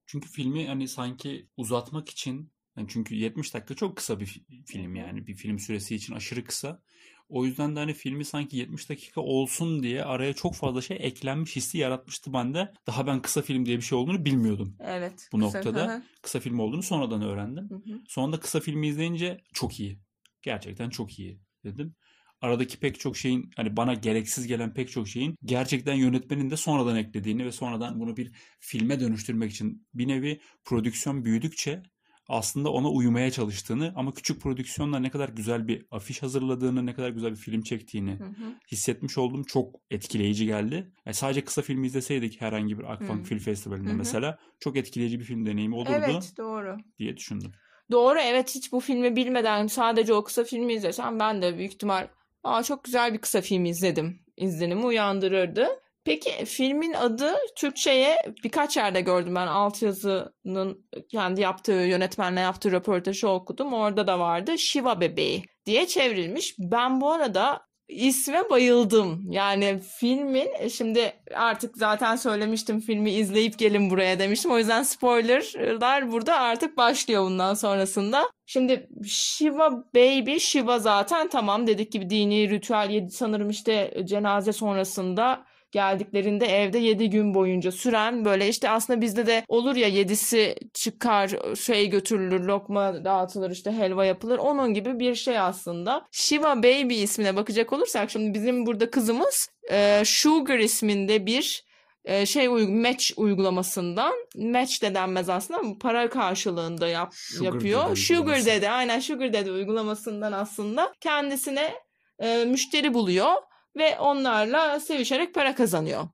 Çünkü 0.06 0.28
filmi 0.28 0.66
hani 0.66 0.88
sanki 0.88 1.48
uzatmak 1.56 2.08
için 2.08 2.52
yani 2.76 2.88
çünkü 2.90 3.14
70 3.14 3.54
dakika 3.54 3.74
çok 3.74 3.96
kısa 3.96 4.20
bir 4.20 4.42
film 4.66 4.94
yani 4.94 5.26
bir 5.26 5.34
film 5.34 5.58
süresi 5.58 5.94
için 5.94 6.14
aşırı 6.14 6.44
kısa. 6.44 6.82
O 7.28 7.44
yüzden 7.44 7.76
de 7.76 7.80
hani 7.80 7.94
filmi 7.94 8.24
sanki 8.24 8.56
70 8.56 8.88
dakika 8.88 9.20
olsun 9.20 9.82
diye 9.82 10.04
araya 10.04 10.32
çok 10.34 10.54
fazla 10.54 10.82
şey 10.82 10.96
eklenmiş 11.00 11.56
hissi 11.56 11.78
yaratmıştı 11.78 12.32
bende. 12.32 12.72
Daha 12.86 13.06
ben 13.06 13.22
kısa 13.22 13.42
film 13.42 13.66
diye 13.66 13.76
bir 13.76 13.82
şey 13.82 13.98
olduğunu 13.98 14.24
bilmiyordum. 14.24 14.76
Evet. 14.80 15.28
Bu 15.32 15.38
kısa, 15.38 15.58
noktada 15.58 15.94
hı. 15.94 16.02
kısa 16.22 16.40
film 16.40 16.58
olduğunu 16.58 16.82
sonradan 16.82 17.22
öğrendim. 17.22 17.70
Hı 17.70 17.74
hı. 17.74 18.00
Sonunda 18.08 18.40
kısa 18.40 18.60
filmi 18.60 18.88
izleyince 18.88 19.40
çok 19.52 19.80
iyi. 19.80 19.98
Gerçekten 20.42 20.90
çok 20.90 21.18
iyi 21.18 21.40
dedim 21.64 21.94
aradaki 22.40 22.80
pek 22.80 23.00
çok 23.00 23.16
şeyin 23.16 23.50
hani 23.56 23.76
bana 23.76 23.94
gereksiz 23.94 24.46
gelen 24.46 24.74
pek 24.74 24.90
çok 24.90 25.08
şeyin 25.08 25.36
gerçekten 25.44 25.94
yönetmenin 25.94 26.50
de 26.50 26.56
sonradan 26.56 26.96
eklediğini 26.96 27.44
ve 27.44 27.52
sonradan 27.52 28.00
bunu 28.00 28.16
bir 28.16 28.32
filme 28.60 29.00
dönüştürmek 29.00 29.52
için 29.52 29.86
bir 29.94 30.08
nevi 30.08 30.40
prodüksiyon 30.64 31.24
büyüdükçe 31.24 31.82
aslında 32.28 32.72
ona 32.72 32.90
uyumaya 32.90 33.30
çalıştığını 33.30 33.92
ama 33.96 34.14
küçük 34.14 34.42
prodüksiyonla 34.42 34.98
ne 34.98 35.10
kadar 35.10 35.28
güzel 35.28 35.68
bir 35.68 35.86
afiş 35.90 36.22
hazırladığını, 36.22 36.86
ne 36.86 36.94
kadar 36.94 37.10
güzel 37.10 37.30
bir 37.30 37.36
film 37.36 37.62
çektiğini 37.62 38.10
hı 38.10 38.24
hı. 38.24 38.54
hissetmiş 38.72 39.18
oldum. 39.18 39.42
Çok 39.42 39.74
etkileyici 39.90 40.46
geldi. 40.46 40.92
Yani 41.06 41.14
sadece 41.14 41.44
kısa 41.44 41.62
filmi 41.62 41.86
izleseydik 41.86 42.40
herhangi 42.40 42.78
bir 42.78 42.92
Akbank 42.92 43.26
Film 43.26 43.38
Festivali'nde 43.38 43.88
hı 43.88 43.92
hı. 43.92 43.96
mesela 43.96 44.38
çok 44.60 44.76
etkileyici 44.76 45.20
bir 45.20 45.24
film 45.24 45.46
deneyimi 45.46 45.74
olurdu. 45.74 45.92
Evet 45.92 46.32
doğru. 46.38 46.76
Diye 46.98 47.16
düşündüm. 47.16 47.52
Doğru 47.90 48.18
evet 48.18 48.54
hiç 48.54 48.72
bu 48.72 48.80
filmi 48.80 49.16
bilmeden 49.16 49.66
sadece 49.66 50.14
o 50.14 50.24
kısa 50.24 50.44
filmi 50.44 50.72
izlesem 50.72 51.18
ben 51.18 51.42
de 51.42 51.58
büyük 51.58 51.72
ihtimal 51.72 52.08
Aa, 52.44 52.62
çok 52.62 52.84
güzel 52.84 53.12
bir 53.12 53.18
kısa 53.18 53.40
film 53.40 53.64
izledim 53.64 54.20
izlenimi 54.36 54.84
uyandırırdı. 54.86 55.68
Peki 56.08 56.44
filmin 56.44 56.92
adı 56.92 57.34
Türkçe'ye 57.56 58.16
birkaç 58.44 58.76
yerde 58.76 59.00
gördüm 59.00 59.34
ben 59.34 59.46
altyazının 59.46 60.88
kendi 61.10 61.40
yaptığı 61.40 61.72
yönetmenle 61.72 62.40
yaptığı 62.40 62.72
röportajı 62.72 63.28
okudum. 63.28 63.72
Orada 63.72 64.06
da 64.06 64.18
vardı 64.18 64.58
Shiva 64.58 65.00
bebeği 65.00 65.44
diye 65.66 65.86
çevrilmiş. 65.86 66.54
Ben 66.58 67.00
bu 67.00 67.12
arada 67.12 67.60
isme 67.88 68.50
bayıldım. 68.50 69.30
Yani 69.30 69.80
filmin 69.98 70.48
e, 70.58 70.70
şimdi 70.70 71.12
artık 71.34 71.76
zaten 71.76 72.16
söylemiştim 72.16 72.80
filmi 72.80 73.10
izleyip 73.10 73.58
gelin 73.58 73.90
buraya 73.90 74.18
demiştim. 74.18 74.50
O 74.50 74.58
yüzden 74.58 74.82
spoilerlar 74.82 76.12
burada 76.12 76.40
artık 76.40 76.76
başlıyor 76.76 77.24
bundan 77.24 77.54
sonrasında. 77.54 78.30
Şimdi 78.46 78.88
Shiva 79.06 79.70
Baby, 79.94 80.36
Shiva 80.38 80.78
zaten 80.78 81.28
tamam 81.28 81.66
dedik 81.66 81.92
gibi 81.92 82.10
dini 82.10 82.50
ritüel 82.50 82.90
yedi 82.90 83.10
sanırım 83.10 83.50
işte 83.50 84.02
cenaze 84.04 84.52
sonrasında 84.52 85.44
geldiklerinde 85.72 86.46
evde 86.46 86.78
7 86.78 87.10
gün 87.10 87.34
boyunca 87.34 87.72
süren 87.72 88.24
böyle 88.24 88.48
işte 88.48 88.70
aslında 88.70 89.00
bizde 89.00 89.26
de 89.26 89.44
olur 89.48 89.76
ya 89.76 89.88
yedisi 89.88 90.56
çıkar 90.74 91.30
şey 91.60 91.90
götürülür 91.90 92.40
lokma 92.40 93.04
dağıtılır 93.04 93.50
işte 93.50 93.72
helva 93.72 94.04
yapılır 94.04 94.38
onun 94.38 94.74
gibi 94.74 94.98
bir 94.98 95.14
şey 95.14 95.38
aslında. 95.38 96.06
Shiva 96.12 96.56
Baby 96.56 97.02
ismine 97.02 97.36
bakacak 97.36 97.72
olursak 97.72 98.10
şimdi 98.10 98.34
bizim 98.34 98.66
burada 98.66 98.90
kızımız 98.90 99.48
e, 99.70 100.02
Sugar 100.04 100.58
isminde 100.58 101.26
bir 101.26 101.68
e, 102.04 102.26
şey 102.26 102.48
match 102.48 103.12
uygulamasından 103.16 104.14
match 104.36 104.82
de 104.82 104.94
denmez 104.94 105.28
aslında 105.28 105.60
ama 105.60 105.78
para 105.80 106.08
karşılığında 106.10 106.88
yap, 106.88 107.14
Sugar 107.14 107.52
yapıyor. 107.52 107.86
Dede 107.86 107.96
Sugar 107.96 108.44
Dede 108.44 108.70
aynen 108.70 109.00
Sugar 109.00 109.32
Dede 109.32 109.52
uygulamasından 109.52 110.32
aslında 110.32 110.92
kendisine 111.00 111.74
e, 112.18 112.44
müşteri 112.44 112.94
buluyor 112.94 113.32
ve 113.78 113.98
onlarla 113.98 114.80
sevişerek 114.80 115.34
para 115.34 115.54
kazanıyor. 115.54 116.08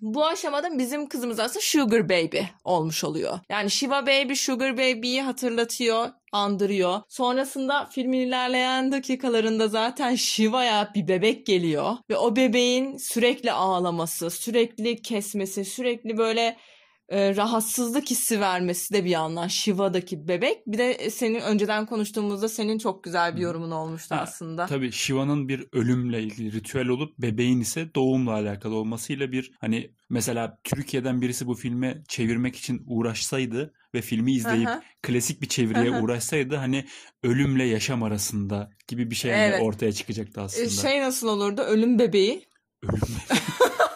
Bu 0.00 0.26
aşamada 0.26 0.78
bizim 0.78 1.08
kızımız 1.08 1.40
aslında 1.40 1.60
Sugar 1.60 2.08
Baby 2.08 2.38
olmuş 2.64 3.04
oluyor. 3.04 3.38
Yani 3.50 3.70
Shiva 3.70 4.06
Baby 4.06 4.34
Sugar 4.34 4.76
Baby'yi 4.78 5.22
hatırlatıyor, 5.22 6.08
andırıyor. 6.32 7.00
Sonrasında 7.08 7.86
filmin 7.86 8.20
ilerleyen 8.20 8.92
dakikalarında 8.92 9.68
zaten 9.68 10.14
Shiva'ya 10.14 10.90
bir 10.94 11.08
bebek 11.08 11.46
geliyor 11.46 11.96
ve 12.10 12.16
o 12.16 12.36
bebeğin 12.36 12.96
sürekli 12.96 13.52
ağlaması, 13.52 14.30
sürekli 14.30 15.02
kesmesi, 15.02 15.64
sürekli 15.64 16.18
böyle 16.18 16.56
e, 17.14 17.36
rahatsızlık 17.36 18.10
hissi 18.10 18.40
vermesi 18.40 18.94
de 18.94 19.04
bir 19.04 19.10
yandan 19.10 19.48
Shiva'daki 19.48 20.28
bebek. 20.28 20.66
Bir 20.66 20.78
de 20.78 21.10
senin 21.10 21.40
önceden 21.40 21.86
konuştuğumuzda 21.86 22.48
senin 22.48 22.78
çok 22.78 23.04
güzel 23.04 23.36
bir 23.36 23.40
yorumun 23.40 23.70
olmuştu 23.70 24.14
ha, 24.14 24.20
aslında. 24.20 24.66
Tabii 24.66 24.92
Shiva'nın 24.92 25.48
bir 25.48 25.66
ölümle 25.72 26.22
ilgili 26.22 26.52
ritüel 26.52 26.88
olup 26.88 27.18
bebeğin 27.18 27.60
ise 27.60 27.94
doğumla 27.94 28.32
alakalı 28.32 28.74
olmasıyla 28.74 29.32
bir 29.32 29.52
hani 29.60 29.90
mesela 30.10 30.58
Türkiye'den 30.64 31.20
birisi 31.20 31.46
bu 31.46 31.54
filme 31.54 32.02
çevirmek 32.08 32.56
için 32.56 32.82
uğraşsaydı 32.86 33.74
ve 33.94 34.00
filmi 34.00 34.32
izleyip 34.32 34.68
Aha. 34.68 34.82
klasik 35.02 35.42
bir 35.42 35.48
çeviriye 35.48 35.90
Aha. 35.90 36.02
uğraşsaydı 36.02 36.56
hani 36.56 36.84
ölümle 37.22 37.64
yaşam 37.64 38.02
arasında 38.02 38.70
gibi 38.88 39.10
bir 39.10 39.16
şey 39.16 39.46
evet. 39.46 39.62
ortaya 39.62 39.92
çıkacaktı 39.92 40.40
aslında. 40.40 40.68
Şey 40.68 41.00
nasıl 41.00 41.28
olurdu? 41.28 41.60
Ölüm 41.62 41.98
bebeği. 41.98 42.46
Ölüm 42.82 42.92
bebeği. 42.92 43.40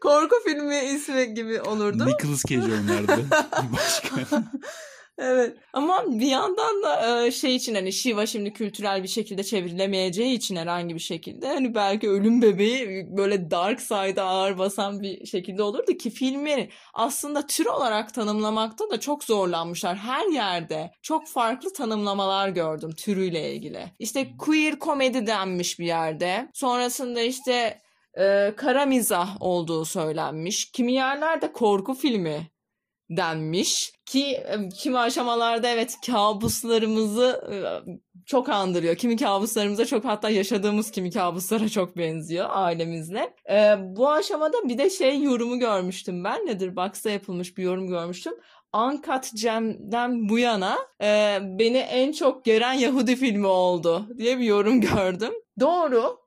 Korku 0.00 0.36
filmi 0.44 0.78
ismi 0.78 1.34
gibi 1.34 1.60
olurdu. 1.60 2.06
Nicolas 2.06 2.42
Cage 2.48 2.62
oynardı. 2.62 3.26
Başka. 3.72 4.42
Evet 5.22 5.56
ama 5.72 6.04
bir 6.06 6.26
yandan 6.26 6.82
da 6.82 7.26
e, 7.26 7.30
şey 7.30 7.56
için 7.56 7.74
hani 7.74 7.92
Shiva 7.92 8.26
şimdi 8.26 8.52
kültürel 8.52 9.02
bir 9.02 9.08
şekilde 9.08 9.44
çevrilemeyeceği 9.44 10.36
için 10.36 10.56
herhangi 10.56 10.94
bir 10.94 11.00
şekilde 11.00 11.48
hani 11.48 11.74
belki 11.74 12.10
ölüm 12.10 12.42
bebeği 12.42 13.06
böyle 13.16 13.50
dark 13.50 13.80
side'a 13.80 14.24
ağır 14.24 14.58
basan 14.58 15.00
bir 15.02 15.26
şekilde 15.26 15.62
olurdu 15.62 15.92
ki 15.92 16.10
filmi 16.10 16.68
aslında 16.94 17.46
tür 17.46 17.66
olarak 17.66 18.14
tanımlamakta 18.14 18.90
da 18.90 19.00
çok 19.00 19.24
zorlanmışlar. 19.24 19.96
Her 19.96 20.26
yerde 20.26 20.90
çok 21.02 21.28
farklı 21.28 21.72
tanımlamalar 21.72 22.48
gördüm 22.48 22.90
türüyle 22.90 23.54
ilgili. 23.54 23.84
İşte 23.98 24.28
queer 24.38 24.78
komedi 24.78 25.26
denmiş 25.26 25.78
bir 25.78 25.86
yerde. 25.86 26.48
Sonrasında 26.54 27.20
işte 27.20 27.80
e, 28.18 28.52
kara 28.56 28.86
mizah 28.86 29.36
olduğu 29.42 29.84
söylenmiş. 29.84 30.72
Kimi 30.72 30.92
yerlerde 30.92 31.52
korku 31.52 31.94
filmi 31.94 32.50
denmiş 33.10 33.92
ki 34.06 34.24
e, 34.24 34.68
kimi 34.68 34.98
aşamalarda 34.98 35.68
evet 35.68 35.96
kabuslarımızı 36.06 37.44
e, 37.52 37.56
çok 38.26 38.48
andırıyor. 38.48 38.96
Kimi 38.96 39.16
kabuslarımıza 39.16 39.86
çok 39.86 40.04
hatta 40.04 40.30
yaşadığımız 40.30 40.90
kimi 40.90 41.10
kabuslara 41.10 41.68
çok 41.68 41.96
benziyor 41.96 42.46
ailemizle. 42.50 43.34
Ee, 43.50 43.74
bu 43.80 44.10
aşamada 44.10 44.68
bir 44.68 44.78
de 44.78 44.90
şey 44.90 45.22
yorumu 45.22 45.58
görmüştüm 45.58 46.24
ben. 46.24 46.46
Nedir? 46.46 46.76
Box'ta 46.76 47.10
yapılmış 47.10 47.58
bir 47.58 47.62
yorum 47.62 47.86
görmüştüm. 47.86 48.32
Uncut 48.74 49.42
Gem'den 49.42 50.28
bu 50.28 50.38
yana 50.38 50.76
e, 51.02 51.38
beni 51.42 51.78
en 51.78 52.12
çok 52.12 52.44
geren 52.44 52.72
Yahudi 52.72 53.16
filmi 53.16 53.46
oldu 53.46 54.06
diye 54.18 54.38
bir 54.38 54.44
yorum 54.44 54.80
gördüm. 54.94 55.32
Doğru. 55.60 56.18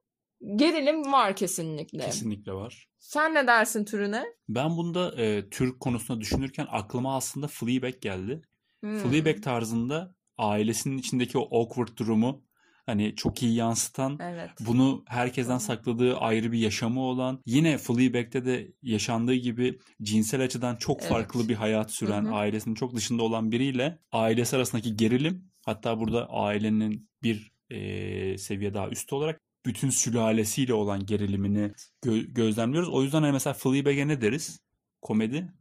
Gerilim 0.56 1.12
var 1.12 1.36
kesinlikle. 1.36 2.06
Kesinlikle 2.06 2.54
var. 2.54 2.88
Sen 3.00 3.34
ne 3.34 3.48
dersin 3.48 3.86
türüne? 3.86 4.26
Ben 4.50 4.78
bunda 4.78 5.22
e, 5.22 5.50
tür 5.50 5.80
konusunda 5.80 6.22
düşünürken 6.22 6.68
aklıma 6.70 7.16
aslında 7.16 7.48
Fleabag 7.48 8.02
geldi. 8.02 8.42
Hmm. 8.80 8.98
Fleabag 8.98 9.44
tarzında 9.44 10.16
ailesinin 10.38 10.98
içindeki 10.98 11.38
o 11.38 11.62
awkward 11.62 11.98
durumu 11.98 12.44
hani 12.86 13.16
çok 13.16 13.44
iyi 13.44 13.56
yansıtan, 13.56 14.18
evet. 14.22 14.50
bunu 14.60 15.04
herkesten 15.08 15.58
sakladığı 15.58 16.18
ayrı 16.18 16.52
bir 16.52 16.58
yaşamı 16.58 17.02
olan, 17.02 17.42
yine 17.46 17.78
Fleabag'de 17.78 18.46
de 18.46 18.74
yaşandığı 18.82 19.34
gibi 19.34 19.80
cinsel 20.02 20.44
açıdan 20.44 20.76
çok 20.76 21.00
evet. 21.00 21.10
farklı 21.10 21.50
bir 21.50 21.56
hayat 21.56 21.92
süren, 21.92 22.26
Hı-hı. 22.26 22.36
ailesinin 22.36 22.76
çok 22.76 22.96
dışında 22.96 23.24
olan 23.24 23.52
biriyle 23.52 24.00
ailesi 24.12 24.56
arasındaki 24.56 24.96
gerilim, 24.96 25.52
hatta 25.66 26.00
burada 26.00 26.30
ailenin 26.30 27.10
bir 27.24 27.52
e, 27.70 28.38
seviye 28.38 28.74
daha 28.74 28.90
üstü 28.90 29.16
olarak 29.16 29.42
bütün 29.66 29.90
sülalesiyle 29.90 30.74
olan 30.74 31.06
gerilimini 31.06 31.72
gö- 32.06 32.34
gözlemliyoruz. 32.34 32.90
O 32.90 33.04
yüzden 33.04 33.22
hani 33.22 33.32
mesela 33.32 33.54
Fleabag'e 33.54 34.08
ne 34.08 34.22
deriz? 34.22 34.60
Komedi? 35.02 35.54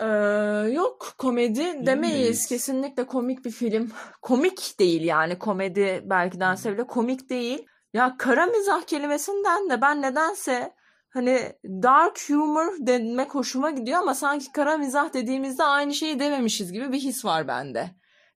Ee, 0.00 0.06
yok 0.72 1.14
komedi 1.18 1.58
değil 1.58 1.86
demeyiz. 1.86 2.46
Kesinlikle 2.46 3.06
komik 3.06 3.44
bir 3.44 3.50
film. 3.50 3.90
Komik 4.22 4.78
değil 4.78 5.02
yani 5.02 5.38
komedi 5.38 6.02
belki 6.04 6.40
dense 6.40 6.72
bile 6.72 6.86
komik 6.86 7.30
değil. 7.30 7.66
Ya 7.92 8.16
kara 8.18 8.46
mizah 8.46 8.82
kelimesinden 8.82 9.70
de 9.70 9.80
ben 9.80 10.02
nedense 10.02 10.74
hani 11.10 11.52
dark 11.64 12.30
humor 12.30 12.72
demek 12.78 13.34
hoşuma 13.34 13.70
gidiyor 13.70 13.98
ama 13.98 14.14
sanki 14.14 14.52
kara 14.52 14.76
mizah 14.76 15.12
dediğimizde 15.12 15.64
aynı 15.64 15.94
şeyi 15.94 16.20
dememişiz 16.20 16.72
gibi 16.72 16.92
bir 16.92 16.98
his 16.98 17.24
var 17.24 17.48
bende. 17.48 17.90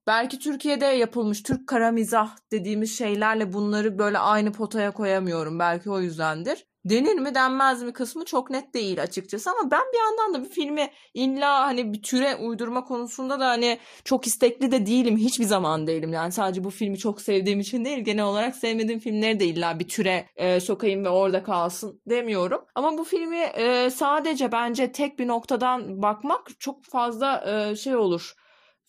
Belki 0.06 0.38
Türkiye'de 0.38 0.86
yapılmış 0.86 1.42
Türk 1.42 1.66
kara 1.66 1.90
mizah 1.90 2.36
dediğimiz 2.52 2.98
şeylerle 2.98 3.52
bunları 3.52 3.98
böyle 3.98 4.18
aynı 4.18 4.52
potaya 4.52 4.90
koyamıyorum. 4.90 5.58
Belki 5.58 5.90
o 5.90 6.00
yüzdendir. 6.00 6.66
Denir 6.84 7.14
mi 7.14 7.34
denmez 7.34 7.82
mi 7.82 7.92
kısmı 7.92 8.24
çok 8.24 8.50
net 8.50 8.74
değil 8.74 9.02
açıkçası 9.02 9.50
ama 9.50 9.70
ben 9.70 9.82
bir 9.92 9.98
yandan 9.98 10.34
da 10.34 10.44
bir 10.44 10.54
filmi 10.54 10.90
illa 11.14 11.60
hani 11.60 11.92
bir 11.92 12.02
türe 12.02 12.36
uydurma 12.36 12.84
konusunda 12.84 13.40
da 13.40 13.48
hani 13.48 13.78
çok 14.04 14.26
istekli 14.26 14.72
de 14.72 14.86
değilim. 14.86 15.16
Hiçbir 15.16 15.44
zaman 15.44 15.86
değilim. 15.86 16.12
Yani 16.12 16.32
sadece 16.32 16.64
bu 16.64 16.70
filmi 16.70 16.98
çok 16.98 17.20
sevdiğim 17.20 17.60
için 17.60 17.84
değil 17.84 17.98
genel 17.98 18.24
olarak 18.24 18.56
sevmediğim 18.56 19.00
filmleri 19.00 19.40
de 19.40 19.44
illa 19.44 19.78
bir 19.78 19.88
türe 19.88 20.26
e, 20.36 20.60
sokayım 20.60 21.04
ve 21.04 21.08
orada 21.08 21.42
kalsın 21.42 22.00
demiyorum. 22.06 22.64
Ama 22.74 22.98
bu 22.98 23.04
filmi 23.04 23.40
e, 23.40 23.90
sadece 23.90 24.52
bence 24.52 24.92
tek 24.92 25.18
bir 25.18 25.28
noktadan 25.28 26.02
bakmak 26.02 26.50
çok 26.58 26.84
fazla 26.84 27.44
e, 27.46 27.76
şey 27.76 27.96
olur 27.96 28.34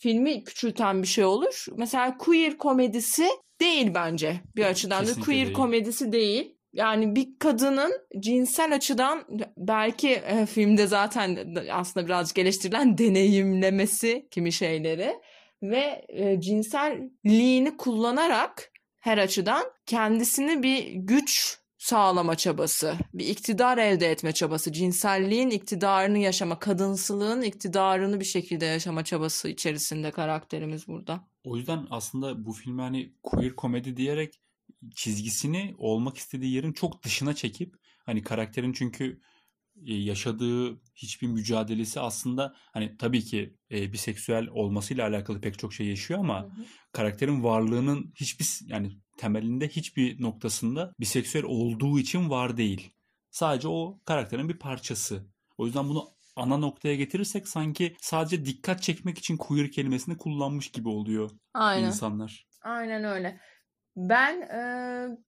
filmi 0.03 0.43
küçülten 0.43 1.01
bir 1.01 1.07
şey 1.07 1.25
olur. 1.25 1.65
Mesela 1.77 2.17
queer 2.17 2.57
komedisi 2.57 3.27
değil 3.61 3.91
bence 3.93 4.41
bir 4.55 4.65
açıdan 4.65 4.99
Kesinlikle 4.99 5.21
da 5.21 5.25
queer 5.25 5.45
değil. 5.45 5.55
komedisi 5.55 6.11
değil. 6.11 6.57
Yani 6.73 7.15
bir 7.15 7.27
kadının 7.39 7.91
cinsel 8.19 8.75
açıdan 8.75 9.23
belki 9.57 10.09
e, 10.09 10.45
filmde 10.45 10.87
zaten 10.87 11.55
aslında 11.71 12.05
birazcık 12.05 12.37
eleştirilen 12.37 12.97
deneyimlemesi 12.97 14.27
kimi 14.31 14.51
şeyleri 14.51 15.15
ve 15.61 16.05
e, 16.09 16.41
cinselliğini 16.41 17.77
kullanarak 17.77 18.71
her 18.99 19.17
açıdan 19.17 19.63
kendisini 19.85 20.63
bir 20.63 20.87
güç 20.93 21.57
sağlama 21.83 22.35
çabası, 22.35 22.97
bir 23.13 23.27
iktidar 23.27 23.77
elde 23.77 24.11
etme 24.11 24.31
çabası, 24.31 24.73
cinselliğin 24.73 25.49
iktidarını 25.49 26.17
yaşama, 26.17 26.59
kadınsılığın 26.59 27.41
iktidarını 27.41 28.19
bir 28.19 28.25
şekilde 28.25 28.65
yaşama 28.65 29.03
çabası 29.03 29.49
içerisinde 29.49 30.11
karakterimiz 30.11 30.87
burada. 30.87 31.27
O 31.43 31.57
yüzden 31.57 31.87
aslında 31.89 32.45
bu 32.45 32.53
filmi 32.53 32.81
hani 32.81 33.13
queer 33.23 33.55
komedi 33.55 33.97
diyerek 33.97 34.41
çizgisini 34.95 35.75
olmak 35.77 36.17
istediği 36.17 36.53
yerin 36.53 36.73
çok 36.73 37.03
dışına 37.03 37.35
çekip 37.35 37.75
hani 38.05 38.23
karakterin 38.23 38.73
çünkü 38.73 39.21
e, 39.85 39.93
yaşadığı 39.93 40.81
hiçbir 40.95 41.27
mücadelesi 41.27 41.99
aslında 41.99 42.55
hani 42.73 42.97
tabii 42.97 43.21
ki 43.21 43.57
e, 43.71 43.93
biseksüel 43.93 44.47
olmasıyla 44.47 45.07
alakalı 45.07 45.41
pek 45.41 45.59
çok 45.59 45.73
şey 45.73 45.87
yaşıyor 45.87 46.19
ama 46.19 46.43
hı 46.43 46.47
hı. 46.47 46.65
karakterin 46.91 47.43
varlığının 47.43 48.13
hiçbir 48.15 48.59
yani 48.67 49.02
temelinde 49.17 49.67
hiçbir 49.67 50.21
noktasında 50.21 50.93
biseksüel 50.99 51.45
olduğu 51.45 51.99
için 51.99 52.29
var 52.29 52.57
değil. 52.57 52.93
Sadece 53.31 53.67
o 53.67 53.99
karakterin 54.05 54.49
bir 54.49 54.59
parçası. 54.59 55.27
O 55.57 55.65
yüzden 55.65 55.89
bunu 55.89 56.07
ana 56.35 56.57
noktaya 56.57 56.95
getirirsek 56.95 57.47
sanki 57.47 57.95
sadece 58.01 58.45
dikkat 58.45 58.81
çekmek 58.81 59.17
için 59.17 59.37
queer 59.37 59.71
kelimesini 59.71 60.17
kullanmış 60.17 60.71
gibi 60.71 60.89
oluyor 60.89 61.31
Aynen. 61.53 61.87
insanlar. 61.87 62.47
Aynen 62.63 63.03
öyle. 63.03 63.39
Ben 63.95 64.41
e, 64.41 64.61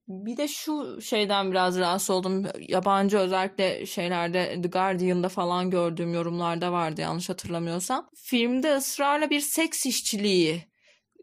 bir 0.07 0.37
de 0.37 0.47
şu 0.47 1.01
şeyden 1.01 1.51
biraz 1.51 1.79
rahatsız 1.79 2.09
oldum. 2.09 2.45
Yabancı 2.59 3.17
özellikle 3.17 3.85
şeylerde 3.85 4.61
The 4.61 4.69
Guardian'da 4.69 5.29
falan 5.29 5.69
gördüğüm 5.69 6.13
yorumlarda 6.13 6.71
vardı 6.71 7.01
yanlış 7.01 7.29
hatırlamıyorsam. 7.29 8.09
Filmde 8.15 8.75
ısrarla 8.75 9.29
bir 9.29 9.39
seks 9.39 9.85
işçiliği 9.85 10.63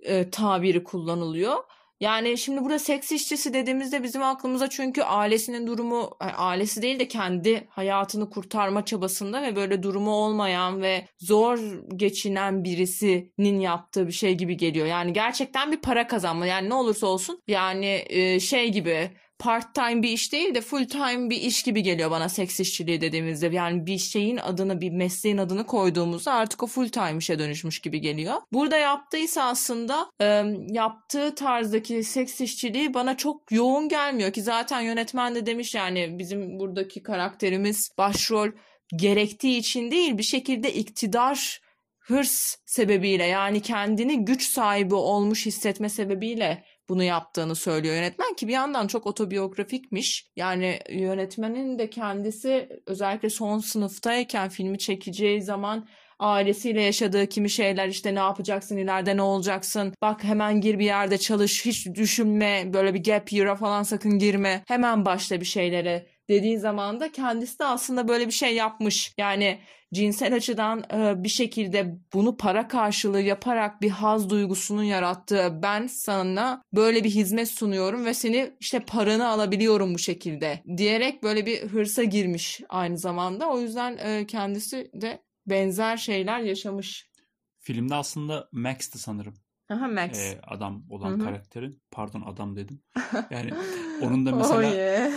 e, 0.02 0.30
tabiri 0.30 0.84
kullanılıyor. 0.84 1.56
Yani 2.02 2.38
şimdi 2.38 2.64
burada 2.64 2.78
seks 2.78 3.12
işçisi 3.12 3.54
dediğimizde 3.54 4.02
bizim 4.02 4.22
aklımıza 4.22 4.70
çünkü 4.70 5.02
ailesinin 5.02 5.66
durumu 5.66 6.10
ailesi 6.20 6.82
değil 6.82 6.98
de 6.98 7.08
kendi 7.08 7.66
hayatını 7.70 8.30
kurtarma 8.30 8.84
çabasında 8.84 9.42
ve 9.42 9.56
böyle 9.56 9.82
durumu 9.82 10.10
olmayan 10.10 10.82
ve 10.82 11.06
zor 11.18 11.58
geçinen 11.96 12.64
birisinin 12.64 13.60
yaptığı 13.60 14.06
bir 14.06 14.12
şey 14.12 14.34
gibi 14.34 14.56
geliyor. 14.56 14.86
Yani 14.86 15.12
gerçekten 15.12 15.72
bir 15.72 15.80
para 15.80 16.06
kazanma. 16.06 16.46
Yani 16.46 16.68
ne 16.68 16.74
olursa 16.74 17.06
olsun 17.06 17.42
yani 17.46 18.06
şey 18.40 18.68
gibi 18.68 19.10
part 19.42 19.74
time 19.74 20.02
bir 20.02 20.08
iş 20.08 20.32
değil 20.32 20.54
de 20.54 20.60
full 20.60 20.84
time 20.84 21.30
bir 21.30 21.36
iş 21.36 21.62
gibi 21.62 21.82
geliyor 21.82 22.10
bana 22.10 22.28
seks 22.28 22.60
işçiliği 22.60 23.00
dediğimizde. 23.00 23.46
Yani 23.46 23.86
bir 23.86 23.98
şeyin 23.98 24.36
adını 24.36 24.80
bir 24.80 24.90
mesleğin 24.90 25.38
adını 25.38 25.66
koyduğumuzda 25.66 26.32
artık 26.32 26.62
o 26.62 26.66
full 26.66 26.88
time 26.88 27.18
işe 27.18 27.38
dönüşmüş 27.38 27.78
gibi 27.78 28.00
geliyor. 28.00 28.34
Burada 28.52 28.76
yaptıysa 28.76 29.44
aslında 29.44 30.10
e, 30.20 30.44
yaptığı 30.68 31.34
tarzdaki 31.34 32.04
seks 32.04 32.40
işçiliği 32.40 32.94
bana 32.94 33.16
çok 33.16 33.52
yoğun 33.52 33.88
gelmiyor 33.88 34.32
ki 34.32 34.42
zaten 34.42 34.80
yönetmen 34.80 35.34
de 35.34 35.46
demiş 35.46 35.74
yani 35.74 36.18
bizim 36.18 36.58
buradaki 36.58 37.02
karakterimiz 37.02 37.90
başrol 37.98 38.48
gerektiği 38.96 39.58
için 39.58 39.90
değil 39.90 40.18
bir 40.18 40.22
şekilde 40.22 40.74
iktidar 40.74 41.60
hırs 41.98 42.56
sebebiyle 42.66 43.24
yani 43.24 43.60
kendini 43.60 44.24
güç 44.24 44.42
sahibi 44.42 44.94
olmuş 44.94 45.46
hissetme 45.46 45.88
sebebiyle 45.88 46.64
bunu 46.92 47.02
yaptığını 47.02 47.54
söylüyor 47.54 47.94
yönetmen 47.94 48.34
ki 48.34 48.48
bir 48.48 48.52
yandan 48.52 48.86
çok 48.86 49.06
otobiyografikmiş. 49.06 50.26
Yani 50.36 50.78
yönetmenin 50.90 51.78
de 51.78 51.90
kendisi 51.90 52.68
özellikle 52.86 53.30
son 53.30 53.58
sınıftayken 53.58 54.48
filmi 54.48 54.78
çekeceği 54.78 55.42
zaman 55.42 55.88
ailesiyle 56.18 56.82
yaşadığı 56.82 57.26
kimi 57.26 57.50
şeyler 57.50 57.88
işte 57.88 58.14
ne 58.14 58.18
yapacaksın 58.18 58.76
ileride 58.76 59.16
ne 59.16 59.22
olacaksın? 59.22 59.94
Bak 60.02 60.24
hemen 60.24 60.60
gir 60.60 60.78
bir 60.78 60.84
yerde 60.84 61.18
çalış 61.18 61.66
hiç 61.66 61.86
düşünme 61.86 62.70
böyle 62.72 62.94
bir 62.94 63.04
gap 63.04 63.32
year'a 63.32 63.56
falan 63.56 63.82
sakın 63.82 64.18
girme. 64.18 64.64
Hemen 64.66 65.04
başla 65.04 65.40
bir 65.40 65.46
şeylere 65.46 66.06
dediği 66.28 66.58
zaman 66.58 67.00
da 67.00 67.12
kendisi 67.12 67.58
de 67.58 67.64
aslında 67.64 68.08
böyle 68.08 68.26
bir 68.26 68.32
şey 68.32 68.54
yapmış 68.54 69.14
yani 69.18 69.60
cinsel 69.94 70.34
açıdan 70.34 70.84
e, 70.92 71.24
bir 71.24 71.28
şekilde 71.28 71.98
bunu 72.12 72.36
para 72.36 72.68
karşılığı 72.68 73.20
yaparak 73.20 73.82
bir 73.82 73.90
haz 73.90 74.30
duygusunun 74.30 74.82
yarattığı 74.82 75.58
ben 75.62 75.86
sana 75.86 76.62
böyle 76.72 77.04
bir 77.04 77.10
hizmet 77.10 77.48
sunuyorum 77.48 78.04
ve 78.04 78.14
seni 78.14 78.50
işte 78.60 78.80
paranı 78.80 79.28
alabiliyorum 79.28 79.94
bu 79.94 79.98
şekilde 79.98 80.62
diyerek 80.76 81.22
böyle 81.22 81.46
bir 81.46 81.62
hırsa 81.62 82.04
girmiş 82.04 82.60
aynı 82.68 82.98
zamanda. 82.98 83.50
O 83.50 83.60
yüzden 83.60 83.96
e, 83.96 84.26
kendisi 84.26 84.90
de 84.94 85.22
benzer 85.46 85.96
şeyler 85.96 86.40
yaşamış. 86.40 87.10
Filmde 87.58 87.94
aslında 87.94 88.48
Max'ti 88.52 88.98
sanırım. 88.98 89.34
Aha 89.68 89.88
Max. 89.88 90.18
Ee, 90.18 90.40
adam 90.46 90.84
olan 90.90 91.10
Hı-hı. 91.10 91.24
karakterin. 91.24 91.82
Pardon 91.90 92.22
adam 92.26 92.56
dedim. 92.56 92.82
Yani 93.30 93.50
onun 94.02 94.26
da 94.26 94.32
mesela 94.36 94.58
oh 94.58 94.74
yeah. 94.74 95.12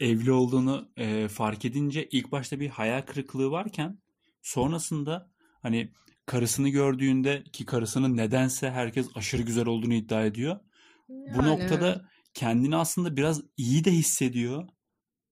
evli 0.00 0.32
olduğunu 0.32 0.88
e, 0.96 1.28
fark 1.28 1.64
edince 1.64 2.08
ilk 2.12 2.32
başta 2.32 2.60
bir 2.60 2.68
hayal 2.68 3.02
kırıklığı 3.02 3.50
varken 3.50 3.98
sonrasında 4.42 5.30
hani 5.62 5.92
karısını 6.26 6.68
gördüğünde 6.68 7.44
ki 7.52 7.66
karısının 7.66 8.16
nedense 8.16 8.70
herkes 8.70 9.08
aşırı 9.14 9.42
güzel 9.42 9.66
olduğunu 9.66 9.94
iddia 9.94 10.24
ediyor. 10.24 10.60
Yani, 11.08 11.36
Bu 11.36 11.44
noktada 11.44 12.08
kendini 12.34 12.76
aslında 12.76 13.16
biraz 13.16 13.42
iyi 13.56 13.84
de 13.84 13.90
hissediyor. 13.90 14.68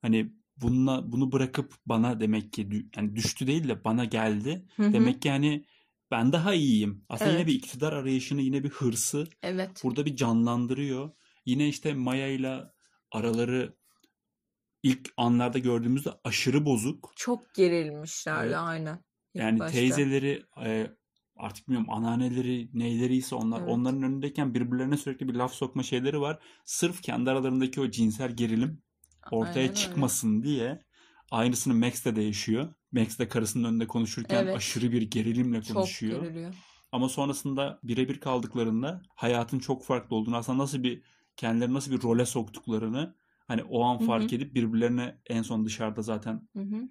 Hani 0.03 0.33
bununla 0.57 1.13
bunu 1.13 1.33
bırakıp 1.33 1.75
bana 1.87 2.21
demek 2.21 2.53
ki 2.53 2.69
yani 2.97 3.17
düştü 3.17 3.47
değil 3.47 3.69
de 3.69 3.85
bana 3.85 4.05
geldi. 4.05 4.67
Hı-hı. 4.77 4.93
Demek 4.93 5.23
ki 5.23 5.31
hani 5.31 5.65
ben 6.11 6.33
daha 6.33 6.55
iyiyim. 6.55 7.05
Aslında 7.09 7.31
evet. 7.31 7.41
yine 7.41 7.49
bir 7.49 7.55
iktidar 7.55 7.93
arayışını 7.93 8.41
yine 8.41 8.65
bir 8.65 8.71
hırsı 8.71 9.29
evet. 9.43 9.81
burada 9.85 10.07
bir 10.07 10.17
canlandırıyor. 10.17 11.11
Yine 11.47 11.69
işte 11.69 11.95
Maya 11.95 12.29
ile 12.29 12.61
araları 13.13 13.75
ilk 14.83 15.13
anlarda 15.17 15.59
gördüğümüzde 15.59 16.11
aşırı 16.25 16.67
bozuk. 16.67 17.13
Çok 17.17 17.55
gerilmişlerdi 17.55 18.47
evet. 18.47 18.57
aynen. 18.57 19.05
Yani 19.35 19.59
başta. 19.59 19.79
teyzeleri 19.79 20.43
e, 20.65 20.91
artık 21.37 21.69
bilmiyorum 21.69 21.91
anneanneleri 21.91 22.69
neyleriyse 22.75 23.35
onlar 23.35 23.61
evet. 23.61 23.69
onların 23.71 24.03
önündeyken 24.03 24.55
birbirlerine 24.55 24.97
sürekli 24.97 25.29
bir 25.29 25.35
laf 25.35 25.55
sokma 25.55 25.83
şeyleri 25.83 26.21
var. 26.21 26.39
Sırf 26.65 27.03
kendi 27.03 27.31
aralarındaki 27.31 27.81
o 27.81 27.91
cinsel 27.91 28.37
gerilim 28.37 28.83
ortaya 29.31 29.61
Aynen 29.61 29.75
çıkmasın 29.75 30.37
öyle. 30.37 30.43
diye 30.43 30.83
aynısını 31.31 31.75
Max'te 31.75 32.17
de 32.17 32.23
yaşıyor. 32.23 32.75
Max 32.93 33.19
de 33.19 33.29
karısının 33.29 33.69
önünde 33.69 33.87
konuşurken 33.87 34.45
evet. 34.45 34.57
aşırı 34.57 34.93
bir 34.93 35.03
gerilimle 35.03 35.61
konuşuyor. 35.61 36.13
Çok 36.13 36.23
geriliyor. 36.23 36.55
Ama 36.93 37.09
sonrasında 37.09 37.81
birebir 37.83 38.21
kaldıklarında 38.21 39.03
hayatın 39.15 39.59
çok 39.59 39.85
farklı 39.85 40.17
olduğunu 40.17 40.37
aslında 40.37 40.59
nasıl 40.59 40.83
bir 40.83 41.03
kendileri 41.39 41.75
nasıl 41.75 41.93
bir 41.93 42.03
role 42.03 42.27
soktuklarını 42.27 43.15
hani 43.47 43.63
o 43.63 43.85
an 43.85 43.99
fark 43.99 44.25
Hı-hı. 44.25 44.35
edip 44.35 44.55
birbirlerine 44.55 45.19
en 45.27 45.43
son 45.43 45.65
dışarıda 45.65 46.03
zaten 46.03 46.49
Hı-hı 46.57 46.89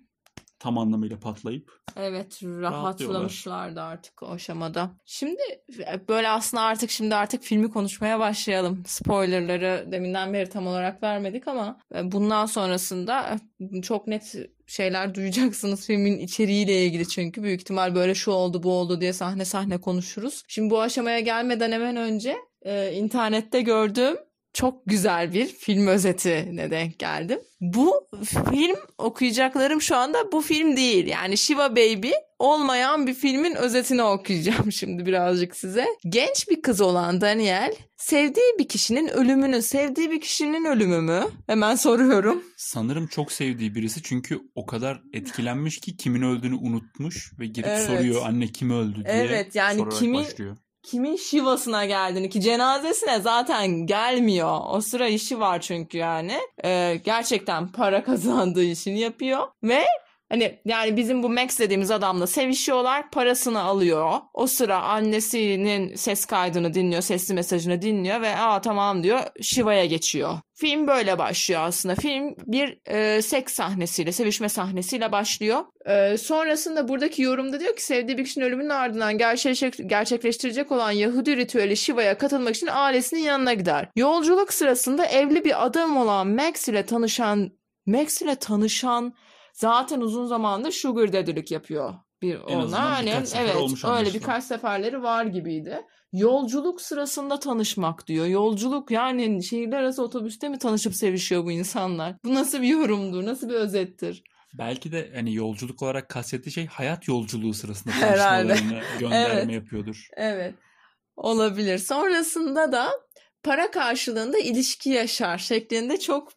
tam 0.60 0.77
anlamıyla 0.77 1.19
patlayıp 1.19 1.71
Evet 1.95 2.43
rahatlamışlardı 2.43 3.81
artık 3.81 4.23
o 4.23 4.27
aşamada. 4.27 4.91
Şimdi 5.05 5.41
e, 5.79 6.07
böyle 6.07 6.29
aslında 6.29 6.63
artık 6.63 6.89
şimdi 6.89 7.15
artık 7.15 7.43
filmi 7.43 7.69
konuşmaya 7.69 8.19
başlayalım. 8.19 8.83
Spoilerları 8.86 9.88
deminden 9.91 10.33
beri 10.33 10.49
tam 10.49 10.67
olarak 10.67 11.03
vermedik 11.03 11.47
ama 11.47 11.79
e, 11.95 12.12
bundan 12.12 12.45
sonrasında 12.45 13.38
e, 13.75 13.81
çok 13.81 14.07
net 14.07 14.36
şeyler 14.67 15.15
duyacaksınız 15.15 15.88
filmin 15.88 16.19
içeriğiyle 16.19 16.86
ilgili 16.86 17.07
çünkü 17.07 17.43
büyük 17.43 17.62
ihtimal 17.62 17.95
böyle 17.95 18.15
şu 18.15 18.31
oldu 18.31 18.63
bu 18.63 18.71
oldu 18.71 19.01
diye 19.01 19.13
sahne 19.13 19.45
sahne 19.45 19.81
konuşuruz. 19.81 20.43
Şimdi 20.47 20.69
bu 20.69 20.81
aşamaya 20.81 21.19
gelmeden 21.19 21.71
hemen 21.71 21.95
önce 21.95 22.38
e, 22.62 22.93
internette 22.93 23.62
gördüğüm 23.62 24.26
çok 24.57 24.85
güzel 24.85 25.33
bir 25.33 25.45
film 25.45 25.87
özetine 25.87 26.71
denk 26.71 26.99
geldim. 26.99 27.39
Bu 27.61 28.07
film 28.51 28.75
okuyacaklarım 28.97 29.81
şu 29.81 29.95
anda 29.95 30.31
bu 30.31 30.41
film 30.41 30.77
değil. 30.77 31.07
Yani 31.07 31.37
Shiva 31.37 31.71
Baby 31.71 32.11
olmayan 32.39 33.07
bir 33.07 33.13
filmin 33.13 33.55
özetini 33.55 34.03
okuyacağım 34.03 34.71
şimdi 34.71 35.05
birazcık 35.05 35.55
size. 35.55 35.87
Genç 36.09 36.49
bir 36.49 36.61
kız 36.61 36.81
olan 36.81 37.21
Daniel 37.21 37.75
sevdiği 37.97 38.45
bir 38.59 38.67
kişinin 38.67 39.07
ölümünü, 39.07 39.61
sevdiği 39.61 40.11
bir 40.11 40.21
kişinin 40.21 40.65
ölümü 40.65 41.01
mü? 41.01 41.23
Hemen 41.47 41.75
soruyorum. 41.75 42.43
Sanırım 42.57 43.07
çok 43.07 43.31
sevdiği 43.31 43.75
birisi 43.75 44.03
çünkü 44.03 44.39
o 44.55 44.65
kadar 44.65 45.01
etkilenmiş 45.13 45.79
ki 45.79 45.97
kimin 45.97 46.21
öldüğünü 46.21 46.55
unutmuş 46.55 47.33
ve 47.39 47.45
girip 47.45 47.67
evet. 47.67 47.87
soruyor 47.87 48.21
anne 48.25 48.47
kim 48.47 48.71
öldü 48.71 49.05
diye. 49.05 49.15
Evet 49.15 49.55
yani 49.55 49.89
kimin 49.89 50.23
başlıyor 50.23 50.57
kimin 50.88 51.15
şivasına 51.15 51.86
geldiğini 51.86 52.30
ki 52.30 52.41
cenazesine 52.41 53.19
zaten 53.19 53.86
gelmiyor. 53.86 54.60
O 54.69 54.82
sıra 54.82 55.08
işi 55.08 55.39
var 55.39 55.62
çünkü 55.62 55.97
yani. 55.97 56.38
Ee, 56.65 57.02
gerçekten 57.06 57.67
para 57.67 58.04
kazandığı 58.04 58.63
işini 58.63 59.00
yapıyor 59.00 59.47
ve 59.63 59.86
Hani 60.29 60.59
yani 60.65 60.97
bizim 60.97 61.23
bu 61.23 61.29
Max 61.29 61.59
dediğimiz 61.59 61.91
adamla 61.91 62.27
sevişiyorlar, 62.27 63.11
parasını 63.11 63.61
alıyor. 63.61 64.11
O 64.33 64.47
sıra 64.47 64.81
annesinin 64.81 65.95
ses 65.95 66.25
kaydını 66.25 66.73
dinliyor, 66.73 67.01
sesli 67.01 67.33
mesajını 67.33 67.81
dinliyor 67.81 68.21
ve 68.21 68.37
aa 68.37 68.61
tamam 68.61 69.03
diyor 69.03 69.19
Shiva'ya 69.41 69.85
geçiyor. 69.85 70.37
Film 70.53 70.87
böyle 70.87 71.17
başlıyor 71.17 71.61
aslında. 71.61 71.95
Film 71.95 72.35
bir 72.45 72.79
e, 72.85 73.21
seks 73.21 73.53
sahnesiyle, 73.53 74.11
sevişme 74.11 74.49
sahnesiyle 74.49 75.11
başlıyor. 75.11 75.65
E, 75.85 76.17
sonrasında 76.17 76.87
buradaki 76.87 77.21
yorumda 77.21 77.59
diyor 77.59 77.75
ki 77.75 77.85
sevdiği 77.85 78.17
bir 78.17 78.23
kişinin 78.23 78.45
ölümünün 78.45 78.69
ardından 78.69 79.17
gerçekleştirecek 79.87 80.71
olan 80.71 80.91
Yahudi 80.91 81.37
ritüeli 81.37 81.77
Shiva'ya 81.77 82.17
katılmak 82.17 82.55
için 82.55 82.69
ailesinin 82.71 83.21
yanına 83.21 83.53
gider. 83.53 83.89
Yolculuk 83.95 84.53
sırasında 84.53 85.05
evli 85.05 85.45
bir 85.45 85.65
adam 85.65 85.97
olan 85.97 86.27
Max 86.27 86.67
ile 86.67 86.85
tanışan 86.85 87.51
Max 87.85 88.21
ile 88.21 88.35
tanışan 88.35 89.13
zaten 89.57 90.01
uzun 90.01 90.25
zamandır 90.25 90.71
sugar 90.71 91.13
daddy'lik 91.13 91.51
yapıyor 91.51 91.93
bir 92.21 92.35
en 92.47 92.57
ona. 92.57 92.97
Hani 92.97 93.09
evet 93.09 93.85
öyle 93.85 94.13
birkaç 94.13 94.43
seferleri 94.43 95.03
var 95.03 95.25
gibiydi. 95.25 95.81
Yolculuk 96.13 96.81
sırasında 96.81 97.39
tanışmak 97.39 98.07
diyor. 98.07 98.25
Yolculuk 98.25 98.91
yani 98.91 99.43
şehirler 99.43 99.77
arası 99.77 100.03
otobüste 100.03 100.49
mi 100.49 100.59
tanışıp 100.59 100.95
sevişiyor 100.95 101.45
bu 101.45 101.51
insanlar? 101.51 102.15
Bu 102.25 102.33
nasıl 102.33 102.61
bir 102.61 102.67
yorumdur? 102.67 103.25
Nasıl 103.25 103.49
bir 103.49 103.53
özettir? 103.53 104.23
Belki 104.53 104.91
de 104.91 105.11
hani 105.15 105.33
yolculuk 105.33 105.81
olarak 105.83 106.09
kastettiği 106.09 106.53
şey 106.53 106.65
hayat 106.65 107.07
yolculuğu 107.07 107.53
sırasında 107.53 107.93
tanışmalarını 107.99 108.81
gönderme 108.99 109.41
evet. 109.41 109.51
yapıyordur. 109.51 110.07
Evet. 110.17 110.55
Olabilir. 111.15 111.77
Sonrasında 111.77 112.71
da 112.71 112.89
para 113.47 113.71
karşılığında 113.71 114.38
ilişki 114.38 114.89
yaşar 114.89 115.38
şeklinde 115.38 115.99
çok 115.99 116.31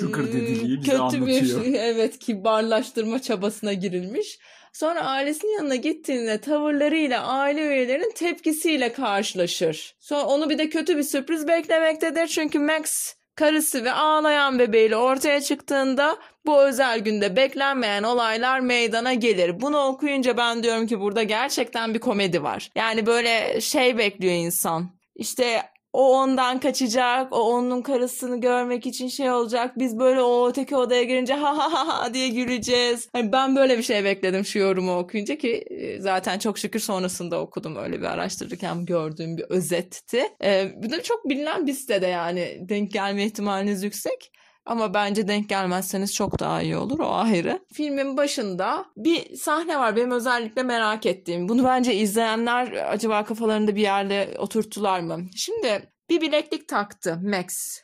Sugar 0.00 0.24
kötü 0.24 0.96
anlatıyor. 0.96 1.64
bir 1.64 1.74
evet 1.78 2.18
kibarlaştırma 2.18 3.22
çabasına 3.22 3.72
girilmiş. 3.72 4.38
Sonra 4.72 5.00
ailesinin 5.00 5.52
yanına 5.52 5.76
gittiğinde 5.76 6.40
tavırlarıyla 6.40 7.26
aile 7.26 7.62
üyelerinin 7.66 8.12
tepkisiyle 8.14 8.92
karşılaşır. 8.92 9.96
Sonra 10.00 10.24
onu 10.24 10.50
bir 10.50 10.58
de 10.58 10.68
kötü 10.68 10.96
bir 10.96 11.02
sürpriz 11.02 11.48
beklemektedir. 11.48 12.26
Çünkü 12.26 12.58
Max 12.58 13.14
karısı 13.34 13.84
ve 13.84 13.92
ağlayan 13.92 14.58
bebeğiyle 14.58 14.96
ortaya 14.96 15.40
çıktığında 15.40 16.16
bu 16.46 16.62
özel 16.62 16.98
günde 16.98 17.36
beklenmeyen 17.36 18.02
olaylar 18.02 18.60
meydana 18.60 19.14
gelir. 19.14 19.60
Bunu 19.60 19.78
okuyunca 19.78 20.36
ben 20.36 20.62
diyorum 20.62 20.86
ki 20.86 21.00
burada 21.00 21.22
gerçekten 21.22 21.94
bir 21.94 21.98
komedi 21.98 22.42
var. 22.42 22.70
Yani 22.74 23.06
böyle 23.06 23.60
şey 23.60 23.98
bekliyor 23.98 24.34
insan. 24.34 24.90
İşte 25.14 25.62
o 25.92 26.18
ondan 26.18 26.60
kaçacak, 26.60 27.32
o 27.32 27.40
onun 27.40 27.82
karısını 27.82 28.40
görmek 28.40 28.86
için 28.86 29.08
şey 29.08 29.30
olacak. 29.30 29.78
Biz 29.78 29.98
böyle 29.98 30.22
o 30.22 30.48
öteki 30.48 30.76
odaya 30.76 31.02
girince 31.02 31.34
ha 31.34 31.58
ha 31.58 31.72
ha 31.72 31.88
ha 31.88 32.14
diye 32.14 32.28
güleceğiz. 32.28 33.08
Hani 33.12 33.32
ben 33.32 33.56
böyle 33.56 33.78
bir 33.78 33.82
şey 33.82 34.04
bekledim 34.04 34.44
şu 34.44 34.58
yorumu 34.58 34.98
okuyunca 34.98 35.38
ki 35.38 35.52
e, 35.70 36.00
zaten 36.00 36.38
çok 36.38 36.58
şükür 36.58 36.80
sonrasında 36.80 37.40
okudum 37.40 37.76
öyle 37.76 38.00
bir 38.00 38.06
araştırırken 38.06 38.86
gördüğüm 38.86 39.36
bir 39.36 39.44
özetti. 39.44 40.22
Ee, 40.44 40.72
bu 40.76 40.90
da 40.90 41.02
çok 41.02 41.28
bilinen 41.28 41.66
bir 41.66 41.72
sitede 41.72 42.06
yani 42.06 42.58
denk 42.60 42.90
gelme 42.90 43.24
ihtimaliniz 43.24 43.82
yüksek. 43.82 44.32
Ama 44.70 44.94
bence 44.94 45.28
denk 45.28 45.48
gelmezseniz 45.48 46.14
çok 46.14 46.38
daha 46.38 46.62
iyi 46.62 46.76
olur 46.76 46.98
o 46.98 47.10
ayrı. 47.12 47.66
Filmin 47.72 48.16
başında 48.16 48.84
bir 48.96 49.36
sahne 49.36 49.78
var 49.78 49.96
benim 49.96 50.10
özellikle 50.10 50.62
merak 50.62 51.06
ettiğim. 51.06 51.48
Bunu 51.48 51.64
bence 51.64 51.94
izleyenler 51.94 52.72
acaba 52.72 53.24
kafalarında 53.24 53.76
bir 53.76 53.80
yerde 53.80 54.34
oturttular 54.38 55.00
mı? 55.00 55.20
Şimdi 55.36 55.92
bir 56.10 56.20
bileklik 56.20 56.68
taktı 56.68 57.18
Max. 57.22 57.80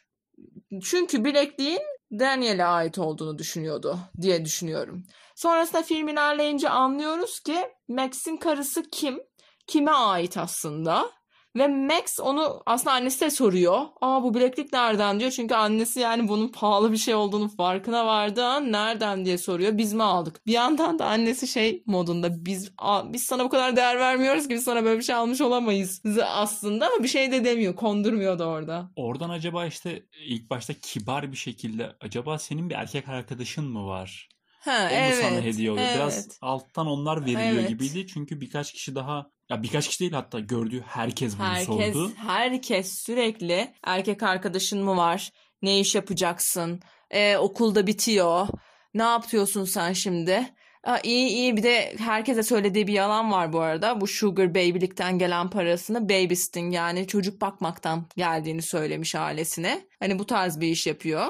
Çünkü 0.82 1.24
bilekliğin 1.24 1.82
Daniel'e 2.12 2.64
ait 2.64 2.98
olduğunu 2.98 3.38
düşünüyordu 3.38 3.98
diye 4.20 4.44
düşünüyorum. 4.44 5.04
Sonrasında 5.36 5.82
film 5.82 6.08
ilerleyince 6.08 6.68
anlıyoruz 6.68 7.40
ki 7.40 7.56
Max'in 7.88 8.36
karısı 8.36 8.82
kim? 8.92 9.20
Kime 9.66 9.90
ait 9.90 10.36
aslında? 10.36 11.10
Ve 11.56 11.68
Max 11.68 12.20
onu 12.20 12.62
aslında 12.66 12.92
annesi 12.92 13.20
de 13.20 13.30
soruyor. 13.30 13.80
Aa 14.00 14.22
bu 14.22 14.34
bileklik 14.34 14.72
nereden 14.72 15.20
diyor. 15.20 15.30
Çünkü 15.30 15.54
annesi 15.54 16.00
yani 16.00 16.28
bunun 16.28 16.48
pahalı 16.48 16.92
bir 16.92 16.96
şey 16.96 17.14
olduğunu 17.14 17.48
farkına 17.48 18.06
vardı 18.06 18.72
nereden 18.72 19.24
diye 19.24 19.38
soruyor. 19.38 19.78
Biz 19.78 19.92
mi 19.92 20.02
aldık? 20.02 20.46
Bir 20.46 20.52
yandan 20.52 20.98
da 20.98 21.06
annesi 21.06 21.48
şey 21.48 21.82
modunda 21.86 22.44
biz 22.44 22.72
biz 23.04 23.22
sana 23.22 23.44
bu 23.44 23.48
kadar 23.48 23.76
değer 23.76 23.98
vermiyoruz 23.98 24.48
ki 24.48 24.54
biz 24.54 24.64
sana 24.64 24.84
böyle 24.84 24.98
bir 24.98 25.04
şey 25.04 25.14
almış 25.14 25.40
olamayız 25.40 26.02
aslında 26.26 26.86
ama 26.86 27.02
bir 27.02 27.08
şey 27.08 27.32
de 27.32 27.44
demiyor. 27.44 27.76
Kondurmuyor 27.76 28.38
da 28.38 28.46
orada. 28.46 28.90
Oradan 28.96 29.30
acaba 29.30 29.66
işte 29.66 30.02
ilk 30.26 30.50
başta 30.50 30.74
kibar 30.74 31.32
bir 31.32 31.36
şekilde 31.36 31.92
acaba 32.00 32.38
senin 32.38 32.70
bir 32.70 32.74
erkek 32.74 33.08
arkadaşın 33.08 33.64
mı 33.64 33.86
var? 33.86 34.28
Ha, 34.60 34.88
o 34.92 34.94
evet, 34.94 35.16
mu 35.16 35.22
sana 35.22 35.40
hediye 35.42 35.70
oluyor? 35.70 35.86
Evet. 35.86 35.96
Biraz 35.96 36.38
alttan 36.40 36.86
onlar 36.86 37.20
veriliyor 37.20 37.60
Evet. 37.60 37.68
gibiydi. 37.68 38.06
Çünkü 38.06 38.40
birkaç 38.40 38.72
kişi 38.72 38.94
daha 38.94 39.30
ya 39.50 39.62
birkaç 39.62 39.88
kişi 39.88 40.00
değil 40.00 40.12
hatta 40.12 40.40
gördüğü 40.40 40.80
herkes 40.80 41.38
bunu 41.38 41.46
Herkes, 41.46 41.66
sordu. 41.66 42.12
herkes 42.16 42.92
sürekli 42.98 43.74
erkek 43.84 44.22
arkadaşın 44.22 44.84
mı 44.84 44.96
var? 44.96 45.30
Ne 45.62 45.80
iş 45.80 45.94
yapacaksın? 45.94 46.80
Ee, 47.10 47.36
okulda 47.36 47.86
bitiyor. 47.86 48.48
Ne 48.94 49.02
yapıyorsun 49.02 49.64
sen 49.64 49.92
şimdi? 49.92 50.54
Aa, 50.84 50.98
iyi 51.02 51.28
iyi 51.28 51.56
bir 51.56 51.62
de 51.62 51.94
herkese 51.98 52.42
söylediği 52.42 52.86
bir 52.86 52.92
yalan 52.92 53.32
var 53.32 53.52
bu 53.52 53.60
arada. 53.60 54.00
Bu 54.00 54.06
sugar 54.06 54.50
baby'likten 54.50 55.18
gelen 55.18 55.50
parasını 55.50 56.08
babysitting 56.08 56.74
yani 56.74 57.06
çocuk 57.06 57.40
bakmaktan 57.40 58.06
geldiğini 58.16 58.62
söylemiş 58.62 59.14
ailesine. 59.14 59.86
Hani 60.00 60.18
bu 60.18 60.26
tarz 60.26 60.60
bir 60.60 60.68
iş 60.68 60.86
yapıyor. 60.86 61.26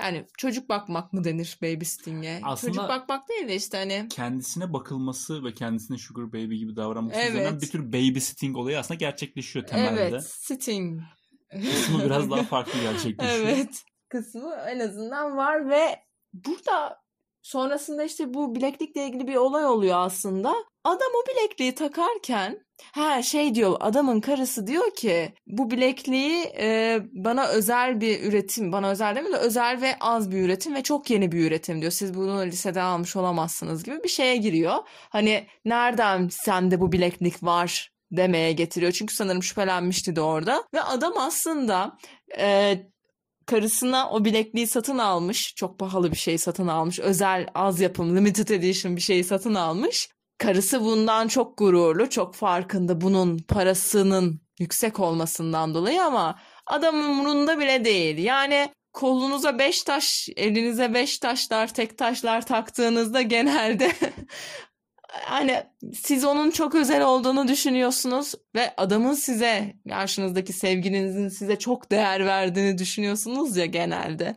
Yani 0.00 0.26
çocuk 0.38 0.68
bakmak 0.68 1.12
mı 1.12 1.24
denir 1.24 1.58
babysitting'e? 1.62 2.40
Aslında- 2.44 2.72
Çocuk 2.74 2.88
bakmak 2.88 3.28
değil 3.28 3.48
de 3.48 3.54
işte 3.56 3.78
hani 3.78 4.06
Kendisine 4.10 4.72
bakılması 4.72 5.44
ve 5.44 5.54
kendisine 5.54 5.98
sugar 5.98 6.28
baby 6.32 6.56
gibi 6.56 6.76
davranması 6.76 7.18
Evet. 7.20 7.30
üzerinden 7.30 7.60
bir 7.60 7.70
tür 7.70 7.92
babysitting 7.92 8.56
olayı 8.56 8.78
aslında 8.78 8.98
gerçekleşiyor 8.98 9.66
temelde. 9.66 10.00
evet 10.00 10.24
sitting 10.24 11.00
Kısmı 11.50 12.04
biraz 12.04 12.30
daha 12.30 12.42
farklı 12.42 12.80
gerçekleşiyor. 12.80 13.46
Evet. 13.48 13.84
Kısmı 14.08 14.54
en 14.68 14.78
azından 14.78 15.36
var 15.36 15.68
ve 15.70 15.96
burada 16.32 16.98
sonrasında 17.46 18.04
işte 18.04 18.34
bu 18.34 18.54
bileklikle 18.54 19.06
ilgili 19.06 19.28
bir 19.28 19.36
olay 19.36 19.66
oluyor 19.66 19.96
aslında. 19.98 20.54
Adam 20.84 21.08
o 21.14 21.28
bilekliği 21.30 21.74
takarken 21.74 22.66
ha 22.92 23.22
şey 23.22 23.54
diyor 23.54 23.76
adamın 23.80 24.20
karısı 24.20 24.66
diyor 24.66 24.94
ki 24.94 25.32
bu 25.46 25.70
bilekliği 25.70 26.44
e, 26.58 27.00
bana 27.12 27.48
özel 27.48 28.00
bir 28.00 28.22
üretim 28.22 28.72
bana 28.72 28.90
özel 28.90 29.14
değil 29.14 29.26
mi 29.26 29.32
de 29.32 29.36
özel 29.36 29.80
ve 29.80 29.96
az 30.00 30.30
bir 30.30 30.42
üretim 30.42 30.74
ve 30.74 30.82
çok 30.82 31.10
yeni 31.10 31.32
bir 31.32 31.46
üretim 31.46 31.80
diyor. 31.80 31.92
Siz 31.92 32.14
bunu 32.14 32.46
lisede 32.46 32.82
almış 32.82 33.16
olamazsınız 33.16 33.84
gibi 33.84 34.04
bir 34.04 34.08
şeye 34.08 34.36
giriyor. 34.36 34.76
Hani 35.10 35.46
nereden 35.64 36.28
sende 36.28 36.80
bu 36.80 36.92
bileklik 36.92 37.42
var 37.42 37.92
demeye 38.12 38.52
getiriyor. 38.52 38.92
Çünkü 38.92 39.14
sanırım 39.14 39.42
şüphelenmişti 39.42 40.16
de 40.16 40.20
orada. 40.20 40.64
Ve 40.74 40.82
adam 40.82 41.12
aslında 41.18 41.98
e, 42.38 42.78
karısına 43.46 44.10
o 44.10 44.24
bilekliği 44.24 44.66
satın 44.66 44.98
almış. 44.98 45.54
Çok 45.54 45.78
pahalı 45.78 46.10
bir 46.12 46.16
şey 46.16 46.38
satın 46.38 46.66
almış. 46.66 47.00
Özel 47.00 47.46
az 47.54 47.80
yapım 47.80 48.16
limited 48.16 48.48
edition 48.48 48.96
bir 48.96 49.00
şeyi 49.00 49.24
satın 49.24 49.54
almış. 49.54 50.08
Karısı 50.38 50.80
bundan 50.80 51.28
çok 51.28 51.58
gururlu, 51.58 52.10
çok 52.10 52.34
farkında 52.34 53.00
bunun 53.00 53.38
parasının 53.38 54.40
yüksek 54.58 55.00
olmasından 55.00 55.74
dolayı 55.74 56.02
ama 56.02 56.38
adamın 56.66 57.08
umurunda 57.08 57.58
bile 57.58 57.84
değil. 57.84 58.18
Yani 58.18 58.68
kolunuza 58.92 59.58
beş 59.58 59.82
taş, 59.82 60.28
elinize 60.36 60.94
beş 60.94 61.18
taşlar, 61.18 61.74
tek 61.74 61.98
taşlar 61.98 62.46
taktığınızda 62.46 63.22
genelde 63.22 63.92
hani 65.08 65.62
siz 65.94 66.24
onun 66.24 66.50
çok 66.50 66.74
özel 66.74 67.02
olduğunu 67.02 67.48
düşünüyorsunuz 67.48 68.34
ve 68.54 68.74
adamın 68.76 69.14
size 69.14 69.74
karşınızdaki 69.88 70.52
sevgilinizin 70.52 71.28
size 71.28 71.58
çok 71.58 71.90
değer 71.90 72.26
verdiğini 72.26 72.78
düşünüyorsunuz 72.78 73.56
ya 73.56 73.66
genelde. 73.66 74.36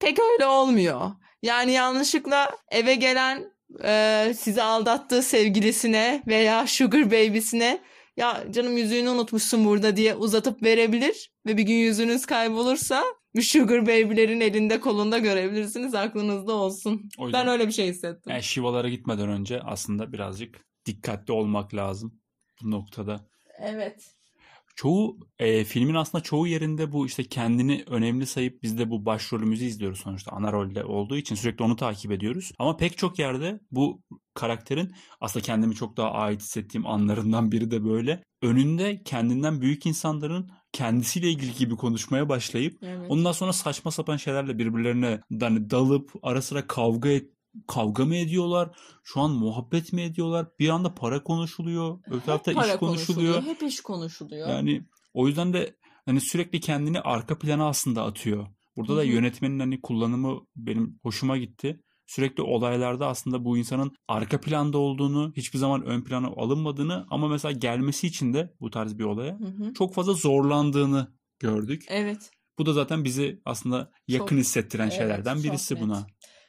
Pek 0.00 0.18
öyle 0.18 0.46
olmuyor. 0.46 1.10
Yani 1.42 1.72
yanlışlıkla 1.72 2.50
eve 2.70 2.94
gelen 2.94 3.44
e, 3.84 4.34
sizi 4.38 4.62
aldattığı 4.62 5.22
sevgilisine 5.22 6.22
veya 6.26 6.66
sugar 6.66 7.06
baby'sine 7.06 7.78
ya 8.16 8.44
canım 8.50 8.76
yüzüğünü 8.76 9.10
unutmuşsun 9.10 9.64
burada 9.64 9.96
diye 9.96 10.14
uzatıp 10.14 10.62
verebilir 10.62 11.30
ve 11.46 11.56
bir 11.56 11.62
gün 11.62 11.74
yüzünüz 11.74 12.26
kaybolursa 12.26 13.04
sugar 13.42 13.82
baby'lerin 13.82 14.40
elinde 14.40 14.80
kolunda 14.80 15.18
görebilirsiniz 15.18 15.94
aklınızda 15.94 16.52
olsun. 16.52 17.08
O 17.18 17.24
yüzden- 17.26 17.46
Ben 17.46 17.52
öyle 17.52 17.66
bir 17.66 17.72
şey 17.72 17.88
hissettim. 17.88 18.32
Yani 18.32 18.42
şivalara 18.42 18.88
gitmeden 18.88 19.28
önce 19.28 19.60
aslında 19.60 20.12
birazcık 20.12 20.64
dikkatli 20.86 21.32
olmak 21.32 21.74
lazım 21.74 22.20
bu 22.62 22.70
noktada. 22.70 23.26
Evet. 23.58 24.10
Çoğu 24.78 25.18
e, 25.38 25.64
filmin 25.64 25.94
aslında 25.94 26.24
çoğu 26.24 26.46
yerinde 26.46 26.92
bu 26.92 27.06
işte 27.06 27.24
kendini 27.24 27.84
önemli 27.86 28.26
sayıp 28.26 28.62
biz 28.62 28.78
de 28.78 28.90
bu 28.90 29.04
başrolümüzü 29.06 29.64
izliyoruz 29.64 30.00
sonuçta 30.00 30.32
ana 30.32 30.52
rolde 30.52 30.84
olduğu 30.84 31.16
için 31.16 31.34
sürekli 31.34 31.64
onu 31.64 31.76
takip 31.76 32.12
ediyoruz. 32.12 32.52
Ama 32.58 32.76
pek 32.76 32.98
çok 32.98 33.18
yerde 33.18 33.60
bu 33.70 34.02
karakterin 34.34 34.94
aslında 35.20 35.46
kendimi 35.46 35.74
çok 35.74 35.96
daha 35.96 36.10
ait 36.10 36.40
hissettiğim 36.40 36.86
anlarından 36.86 37.52
biri 37.52 37.70
de 37.70 37.84
böyle. 37.84 38.22
Önünde 38.42 39.02
kendinden 39.02 39.60
büyük 39.60 39.86
insanların 39.86 40.50
kendisiyle 40.72 41.30
ilgili 41.30 41.54
gibi 41.54 41.76
konuşmaya 41.76 42.28
başlayıp 42.28 42.78
Evet. 42.82 43.10
ondan 43.10 43.32
sonra 43.32 43.52
saçma 43.52 43.90
sapan 43.90 44.16
şeylerle 44.16 44.58
birbirlerine 44.58 45.20
hani 45.40 45.70
dalıp 45.70 46.10
ara 46.22 46.42
sıra 46.42 46.66
kavga 46.66 47.08
et, 47.08 47.30
kavga 47.66 48.04
mı 48.04 48.16
ediyorlar? 48.16 48.76
Şu 49.04 49.20
an 49.20 49.30
muhabbet 49.30 49.92
mi 49.92 50.02
ediyorlar? 50.02 50.46
Bir 50.58 50.68
anda 50.68 50.94
para 50.94 51.22
konuşuluyor. 51.22 51.98
Öbür 52.06 52.20
tarafta 52.20 52.52
iş 52.52 52.76
konuşuluyor. 52.76 53.42
Hep 53.42 53.62
iş 53.62 53.80
konuşuluyor. 53.80 54.48
Yani 54.48 54.82
o 55.14 55.26
yüzden 55.26 55.52
de 55.52 55.76
hani 56.06 56.20
sürekli 56.20 56.60
kendini 56.60 57.00
arka 57.00 57.38
plana 57.38 57.68
aslında 57.68 58.02
atıyor. 58.04 58.46
Burada 58.76 58.96
da 58.96 59.00
Hı 59.00 59.04
hı. 59.04 59.08
yönetmenin 59.08 59.58
hani 59.58 59.80
kullanımı 59.80 60.40
benim 60.56 60.98
hoşuma 61.02 61.36
gitti. 61.38 61.80
Sürekli 62.06 62.42
olaylarda 62.42 63.06
aslında 63.06 63.44
bu 63.44 63.58
insanın 63.58 63.92
arka 64.08 64.40
planda 64.40 64.78
olduğunu, 64.78 65.32
hiçbir 65.36 65.58
zaman 65.58 65.82
ön 65.84 66.04
plana 66.04 66.26
alınmadığını 66.26 67.06
ama 67.10 67.28
mesela 67.28 67.52
gelmesi 67.52 68.06
için 68.06 68.34
de 68.34 68.54
bu 68.60 68.70
tarz 68.70 68.98
bir 68.98 69.04
olaya 69.04 69.38
Hı 69.38 69.44
hı. 69.44 69.74
çok 69.74 69.94
fazla 69.94 70.12
zorlandığını 70.12 71.12
gördük. 71.38 71.84
Evet. 71.88 72.30
Bu 72.58 72.66
da 72.66 72.72
zaten 72.72 73.04
bizi 73.04 73.40
aslında 73.44 73.90
yakın 74.08 74.26
Çok- 74.36 74.38
hissettiren 74.38 74.84
Evet, 74.86 74.98
şeylerden 74.98 75.42
birisi 75.42 75.74
net. 75.74 75.82
buna. 75.82 76.06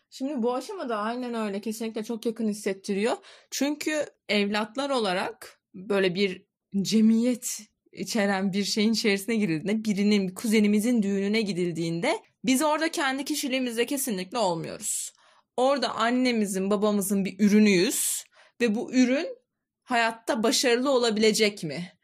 Şimdi 0.10 0.44
bu 0.44 0.56
aşamada 0.56 0.98
aynen 0.98 1.34
öyle 1.34 1.62
kesinlikle 1.62 2.04
çok 2.04 2.26
yakın 2.26 2.48
hissettiriyor. 2.48 3.18
Çünkü 3.52 4.06
evlatlar 4.30 4.90
olarak 4.90 5.60
böyle 5.74 6.16
bir 6.16 6.46
cemiyet 6.82 7.60
içeren 7.92 8.54
bir 8.54 8.64
şeyin 8.64 8.94
içerisine 8.94 9.36
girildiğinde 9.36 9.84
birinin 9.84 10.36
kuzenimizin 10.36 11.04
düğününe 11.04 11.42
gidildiğinde 11.42 12.20
biz 12.46 12.62
orada 12.62 12.92
kendi 12.92 13.26
kişiliğimizde 13.26 13.86
kesinlikle 13.86 14.38
olmuyoruz. 14.38 15.14
Orada 15.58 15.96
annemizin 15.96 16.72
babamızın 16.72 17.26
bir 17.26 17.36
ürünüyüz 17.40 18.24
ve 18.62 18.76
bu 18.76 18.94
ürün 18.94 19.28
hayatta 19.84 20.44
başarılı 20.44 20.92
olabilecek 20.92 21.64
mi? 21.64 21.99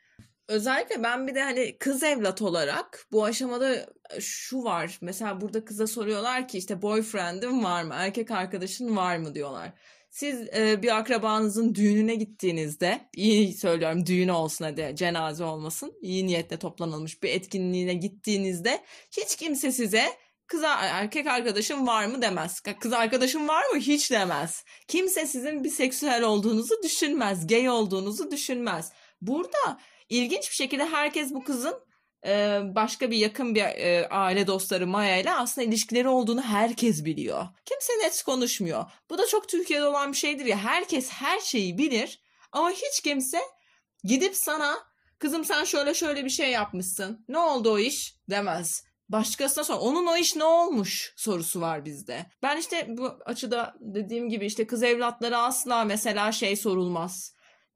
Özellikle 0.48 1.04
ben 1.04 1.28
bir 1.28 1.36
de 1.36 1.44
hani 1.44 1.78
kız 1.78 2.04
evlat 2.04 2.42
olarak 2.42 3.06
bu 3.12 3.26
aşamada 3.26 3.90
şu 4.20 4.64
var. 4.64 4.98
Mesela 5.02 5.42
burada 5.42 5.66
kıza 5.66 5.88
soruyorlar 5.88 6.48
ki 6.48 6.58
işte 6.58 6.82
boyfriend'in 6.82 7.64
var 7.64 7.84
mı? 7.84 7.94
Erkek 7.98 8.32
arkadaşın 8.32 8.96
var 8.96 9.18
mı 9.18 9.36
diyorlar. 9.36 9.74
Siz 10.10 10.42
e, 10.56 10.82
bir 10.82 10.98
akrabanızın 10.98 11.76
düğününe 11.76 12.16
gittiğinizde, 12.16 13.10
iyi 13.16 13.54
söylüyorum 13.54 14.06
düğünü 14.06 14.32
olsun 14.32 14.66
hadi 14.66 14.92
cenaze 14.96 15.44
olmasın, 15.44 15.94
iyi 16.02 16.28
niyetle 16.28 16.60
toplanılmış 16.60 17.24
bir 17.24 17.30
etkinliğine 17.30 17.94
gittiğinizde 17.94 18.84
hiç 19.12 19.36
kimse 19.36 19.72
size 19.72 20.06
kız 20.48 20.64
erkek 20.64 21.28
arkadaşın 21.28 21.88
var 21.88 22.06
mı 22.06 22.22
demez. 22.22 22.60
Kız 22.60 22.94
arkadaşın 22.94 23.48
var 23.48 23.64
mı 23.74 23.80
hiç 23.80 24.12
demez. 24.12 24.64
Kimse 24.88 25.28
sizin 25.28 25.64
bir 25.64 25.70
seksüel 25.70 26.24
olduğunuzu 26.24 26.84
düşünmez, 26.84 27.48
gay 27.48 27.70
olduğunuzu 27.70 28.32
düşünmez. 28.32 28.92
Burada 29.22 29.80
ilginç 30.10 30.50
bir 30.50 30.56
şekilde 30.56 30.86
herkes 30.86 31.34
bu 31.34 31.44
kızın 31.44 31.86
e, 32.26 32.60
başka 32.76 33.12
bir 33.12 33.18
yakın 33.18 33.56
bir 33.56 33.62
e, 33.62 34.08
aile 34.10 34.48
dostları 34.48 34.88
Maya 34.88 35.18
ile 35.18 35.32
aslında 35.32 35.68
ilişkileri 35.68 36.08
olduğunu 36.08 36.42
herkes 36.42 37.06
biliyor. 37.06 37.48
Kimse 37.66 37.94
net 38.04 38.24
konuşmuyor. 38.24 38.86
Bu 39.10 39.18
da 39.18 39.28
çok 39.28 39.50
Türkiye'de 39.50 39.88
olan 39.88 40.12
bir 40.12 40.18
şeydir 40.18 40.46
ya. 40.46 40.58
Herkes 40.58 41.10
her 41.10 41.40
şeyi 41.40 41.78
bilir 41.78 42.20
ama 42.52 42.72
hiç 42.72 43.02
kimse 43.04 43.40
gidip 44.04 44.36
sana 44.36 44.78
kızım 45.20 45.46
sen 45.46 45.64
şöyle 45.64 45.94
şöyle 45.94 46.26
bir 46.26 46.30
şey 46.30 46.52
yapmışsın. 46.52 47.26
Ne 47.30 47.38
oldu 47.38 47.72
o 47.72 47.80
iş 47.80 48.16
demez. 48.30 48.84
Başkasına 49.10 49.64
sor. 49.64 49.78
Onun 49.80 50.06
o 50.08 50.18
iş 50.18 50.36
ne 50.36 50.44
olmuş 50.44 51.14
sorusu 51.18 51.62
var 51.62 51.86
bizde. 51.86 52.26
Ben 52.44 52.58
işte 52.58 52.86
bu 52.90 53.20
açıda 53.26 53.76
dediğim 53.80 54.30
gibi 54.30 54.46
işte 54.46 54.68
kız 54.68 54.84
evlatları 54.84 55.38
asla 55.38 55.84
mesela 55.84 56.32
şey 56.32 56.56
sorulmaz. 56.56 57.35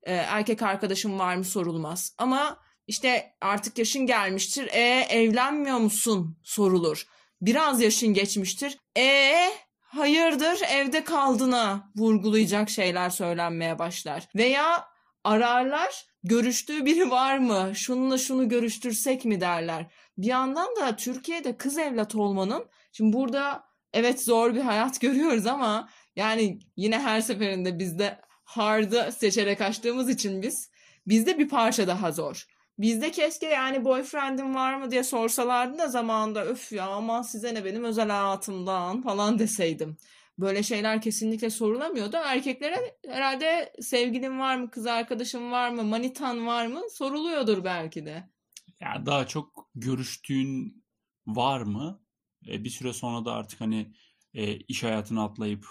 Ee, 0.10 0.14
erkek 0.14 0.62
arkadaşım 0.62 1.20
var 1.20 1.36
mı 1.36 1.44
sorulmaz. 1.44 2.16
Ama 2.18 2.60
işte 2.88 3.34
artık 3.42 3.78
yaşın 3.78 4.06
gelmiştir. 4.06 4.68
E 4.72 5.06
evlenmiyor 5.10 5.78
musun 5.78 6.38
sorulur. 6.44 7.06
Biraz 7.42 7.82
yaşın 7.82 8.14
geçmiştir. 8.14 8.78
E 8.98 9.34
hayırdır 9.82 10.62
evde 10.72 11.04
kaldığına 11.04 11.92
vurgulayacak 11.96 12.70
şeyler 12.70 13.10
söylenmeye 13.10 13.80
başlar. 13.80 14.28
Veya 14.36 14.86
ararlar 15.24 16.06
görüştüğü 16.24 16.86
biri 16.86 17.12
var 17.12 17.38
mı? 17.38 17.72
Şununla 17.76 18.18
şunu 18.18 18.50
görüştürsek 18.50 19.26
mi 19.26 19.42
derler. 19.42 19.86
Bir 20.18 20.28
yandan 20.28 20.76
da 20.76 20.96
Türkiye'de 20.96 21.58
kız 21.58 21.78
evlat 21.78 22.16
olmanın 22.16 22.66
şimdi 22.92 23.14
burada 23.18 23.64
evet 23.94 24.24
zor 24.24 24.56
bir 24.56 24.62
hayat 24.62 25.02
görüyoruz 25.02 25.46
ama 25.46 25.90
yani 26.16 26.60
yine 26.76 27.00
her 27.00 27.22
seferinde 27.22 27.80
bizde 27.80 28.20
hard'ı 28.50 29.12
seçerek 29.12 29.62
açtığımız 29.62 30.10
için 30.10 30.42
biz 30.42 30.72
bizde 31.08 31.40
bir 31.40 31.50
parça 31.50 31.88
daha 31.88 32.12
zor. 32.12 32.46
Bizde 32.80 33.12
keşke 33.12 33.46
yani 33.46 33.86
boyfriend'im 33.86 34.56
var 34.56 34.76
mı 34.76 34.92
diye 34.92 35.04
sorsalardı 35.04 35.78
da 35.78 35.88
zamanında 35.88 36.46
öf 36.46 36.72
ya 36.72 36.88
aman 36.88 37.22
size 37.22 37.54
ne 37.54 37.66
benim 37.66 37.84
özel 37.84 38.10
hayatımdan 38.10 39.02
falan 39.02 39.40
deseydim. 39.40 39.98
Böyle 40.38 40.64
şeyler 40.64 41.02
kesinlikle 41.02 41.50
sorulamıyordu. 41.50 42.18
Erkeklere 42.26 42.98
herhalde 43.08 43.74
sevgilin 43.82 44.40
var 44.40 44.56
mı, 44.56 44.70
kız 44.70 44.86
arkadaşın 44.86 45.52
var 45.52 45.70
mı, 45.70 45.84
manitan 45.84 46.48
var 46.48 46.68
mı 46.68 46.82
soruluyordur 46.92 47.64
belki 47.64 48.06
de. 48.06 48.30
Ya 48.80 49.06
daha 49.06 49.28
çok 49.28 49.70
görüştüğün 49.76 50.84
var 51.28 51.62
mı? 51.62 52.02
E, 52.48 52.64
bir 52.64 52.70
süre 52.70 52.94
sonra 52.94 53.26
da 53.26 53.34
artık 53.34 53.62
hani 53.62 53.94
e, 54.34 54.56
iş 54.56 54.84
hayatına 54.84 55.24
atlayıp 55.24 55.66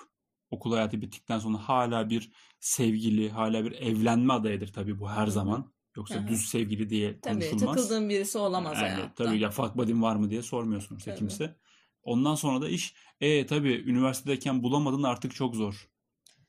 okul 0.50 0.72
hayatı 0.72 1.02
bittikten 1.02 1.38
sonra 1.38 1.58
hala 1.58 2.10
bir 2.10 2.32
sevgili, 2.61 3.31
hala 3.31 3.64
bir 3.64 3.73
evlenme 3.73 4.33
adayıdır 4.33 4.73
tabii 4.73 4.99
bu 5.01 5.11
her 5.11 5.27
zaman. 5.27 5.73
Yoksa 5.97 6.29
düz 6.29 6.40
sevgili 6.47 6.90
diye 6.90 7.21
Tabii 7.21 7.51
konuşulmaz. 7.51 7.77
takıldığın 7.77 8.09
birisi 8.09 8.38
olamaz 8.38 8.79
Yani 8.83 8.92
hayatta. 8.92 9.25
tabii 9.25 9.38
ya 9.40 9.51
fuck 9.51 9.77
buddy'm 9.77 10.03
var 10.03 10.16
mı 10.16 10.31
diye 10.31 10.42
sormuyorsun 10.42 10.97
işte 10.97 11.11
Tabii. 11.11 11.18
kimse. 11.18 11.57
Ondan 12.03 12.35
sonra 12.35 12.61
da 12.62 12.68
iş 12.68 12.94
e 13.21 13.47
tabii 13.47 13.85
üniversitedeyken 13.87 14.62
bulamadın 14.62 15.03
artık 15.03 15.35
çok 15.35 15.57
zor. 15.57 15.88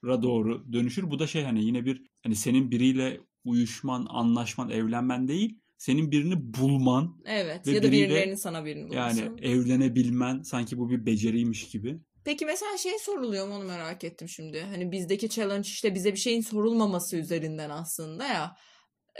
Ra 0.05 0.23
doğru 0.23 0.73
dönüşür. 0.73 1.11
Bu 1.11 1.19
da 1.19 1.27
şey 1.27 1.43
hani 1.43 1.63
yine 1.65 1.85
bir 1.85 2.03
hani 2.23 2.35
senin 2.35 2.71
biriyle 2.71 3.21
uyuşman, 3.43 4.07
anlaşman, 4.09 4.69
evlenmen 4.69 5.27
değil. 5.27 5.59
Senin 5.77 6.11
birini 6.11 6.53
bulman 6.53 7.21
Evet 7.25 7.67
Ve 7.67 7.71
ya 7.71 7.83
da 7.83 7.87
biriyle- 7.87 8.09
birilerinin 8.09 8.35
sana 8.35 8.65
birini 8.65 8.89
bulması. 8.89 9.19
yani 9.21 9.41
evlenebilmen 9.41 10.41
sanki 10.41 10.77
bu 10.77 10.89
bir 10.89 11.05
beceriymiş 11.05 11.67
gibi. 11.69 11.99
Peki 12.25 12.45
mesela 12.45 12.77
şey 12.77 12.99
soruluyor 12.99 13.47
mu 13.47 13.55
onu 13.55 13.63
merak 13.63 14.03
ettim 14.03 14.29
şimdi. 14.29 14.61
Hani 14.61 14.91
bizdeki 14.91 15.29
challenge 15.29 15.67
işte 15.67 15.95
bize 15.95 16.11
bir 16.13 16.19
şeyin 16.19 16.41
sorulmaması 16.41 17.17
üzerinden 17.17 17.69
aslında 17.69 18.25
ya. 18.25 18.55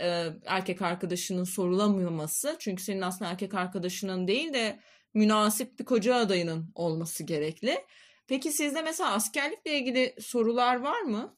Ee, 0.02 0.28
erkek 0.46 0.82
arkadaşının 0.82 1.44
sorulamaması. 1.44 2.56
Çünkü 2.60 2.84
senin 2.84 3.02
aslında 3.02 3.32
erkek 3.32 3.54
arkadaşının 3.54 4.28
değil 4.28 4.54
de 4.54 4.80
münasip 5.14 5.80
bir 5.80 5.86
koca 5.86 6.16
adayının 6.16 6.72
olması 6.76 7.24
gerekli. 7.24 7.86
Peki 8.28 8.52
sizde 8.52 8.82
mesela 8.82 9.12
askerlikle 9.12 9.80
ilgili 9.80 10.16
sorular 10.22 10.76
var 10.76 11.02
mı? 11.02 11.38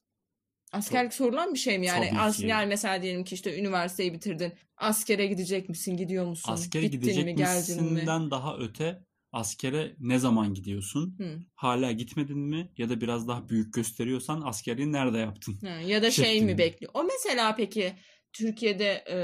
Askerlik 0.71 1.13
sorulan 1.13 1.53
bir 1.53 1.59
şey 1.59 1.79
mi 1.79 1.85
yani? 1.85 2.09
Tabii 2.09 2.19
As, 2.19 2.37
ki. 2.37 2.45
yani 2.47 2.65
mesela 2.65 3.01
diyelim 3.01 3.23
ki 3.23 3.35
işte 3.35 3.59
üniversiteyi 3.59 4.13
bitirdin. 4.13 4.53
Askere 4.77 5.27
gidecek 5.27 5.69
misin? 5.69 5.97
Gidiyor 5.97 6.25
musun? 6.25 6.53
Askere 6.53 6.83
Gittin 6.83 6.99
gidecek 6.99 7.25
mi? 7.25 7.35
Geldin 7.35 7.83
mi? 7.83 7.91
misinden 7.91 8.31
daha 8.31 8.57
öte 8.57 8.99
askere 9.31 9.95
ne 9.99 10.19
zaman 10.19 10.53
gidiyorsun? 10.53 11.15
Hı. 11.17 11.39
Hala 11.55 11.91
gitmedin 11.91 12.37
mi? 12.37 12.71
Ya 12.77 12.89
da 12.89 13.01
biraz 13.01 13.27
daha 13.27 13.49
büyük 13.49 13.73
gösteriyorsan 13.73 14.41
askerliği 14.41 14.91
nerede 14.91 15.17
yaptın? 15.17 15.59
Ha, 15.61 15.67
ya 15.67 16.01
da 16.01 16.11
şey 16.11 16.41
mi 16.41 16.57
bekliyor? 16.57 16.91
O 16.95 17.03
mesela 17.03 17.55
peki 17.55 17.93
Türkiye'de 18.33 19.03
e, 19.09 19.17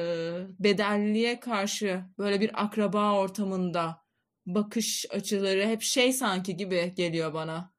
bedelliye 0.63 1.39
karşı 1.39 2.03
böyle 2.17 2.41
bir 2.41 2.63
akraba 2.63 3.19
ortamında 3.19 3.97
bakış 4.45 5.05
açıları 5.09 5.67
hep 5.67 5.81
şey 5.81 6.13
sanki 6.13 6.57
gibi 6.57 6.93
geliyor 6.95 7.33
bana. 7.33 7.73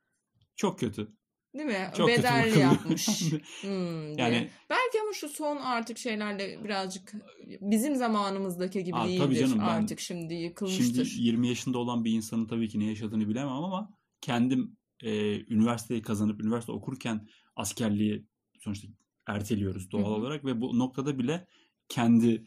Çok 0.57 0.79
kötü. 0.79 1.18
Değil 1.59 1.69
mi? 1.69 1.91
Çok 1.97 2.09
Bedelli 2.09 2.59
yapmış. 2.59 3.09
Hmm, 3.61 3.71
diye. 3.71 4.15
Yani 4.19 4.51
Belki 4.71 5.01
ama 5.03 5.13
şu 5.13 5.29
son 5.29 5.57
artık 5.57 5.99
şeylerle 5.99 6.65
birazcık 6.65 7.13
bizim 7.61 7.97
zamanımızdaki 7.97 8.85
gibi 8.85 8.97
Aa, 8.97 9.19
tabii 9.19 9.37
canım, 9.37 9.61
artık 9.61 10.01
şimdi 10.01 10.35
yıkılmıştır. 10.35 11.05
Şimdi 11.05 11.27
20 11.27 11.49
yaşında 11.49 11.79
olan 11.79 12.05
bir 12.05 12.13
insanın 12.13 12.47
tabii 12.47 12.69
ki 12.69 12.81
ne 12.81 12.85
yaşadığını 12.85 13.29
bilemem 13.29 13.53
ama 13.53 13.91
kendim 14.21 14.77
e, 15.03 15.41
üniversiteyi 15.55 16.03
kazanıp 16.03 16.41
üniversite 16.41 16.73
okurken 16.73 17.29
askerliği 17.57 18.27
sonuçta 18.59 18.89
erteliyoruz 19.27 19.91
doğal 19.91 20.03
Hı 20.03 20.07
hı. 20.07 20.11
olarak 20.11 20.45
ve 20.45 20.61
bu 20.61 20.79
noktada 20.79 21.19
bile 21.19 21.47
kendi 21.89 22.47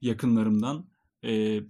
yakınlarımdan 0.00 0.90
e, 1.24 1.60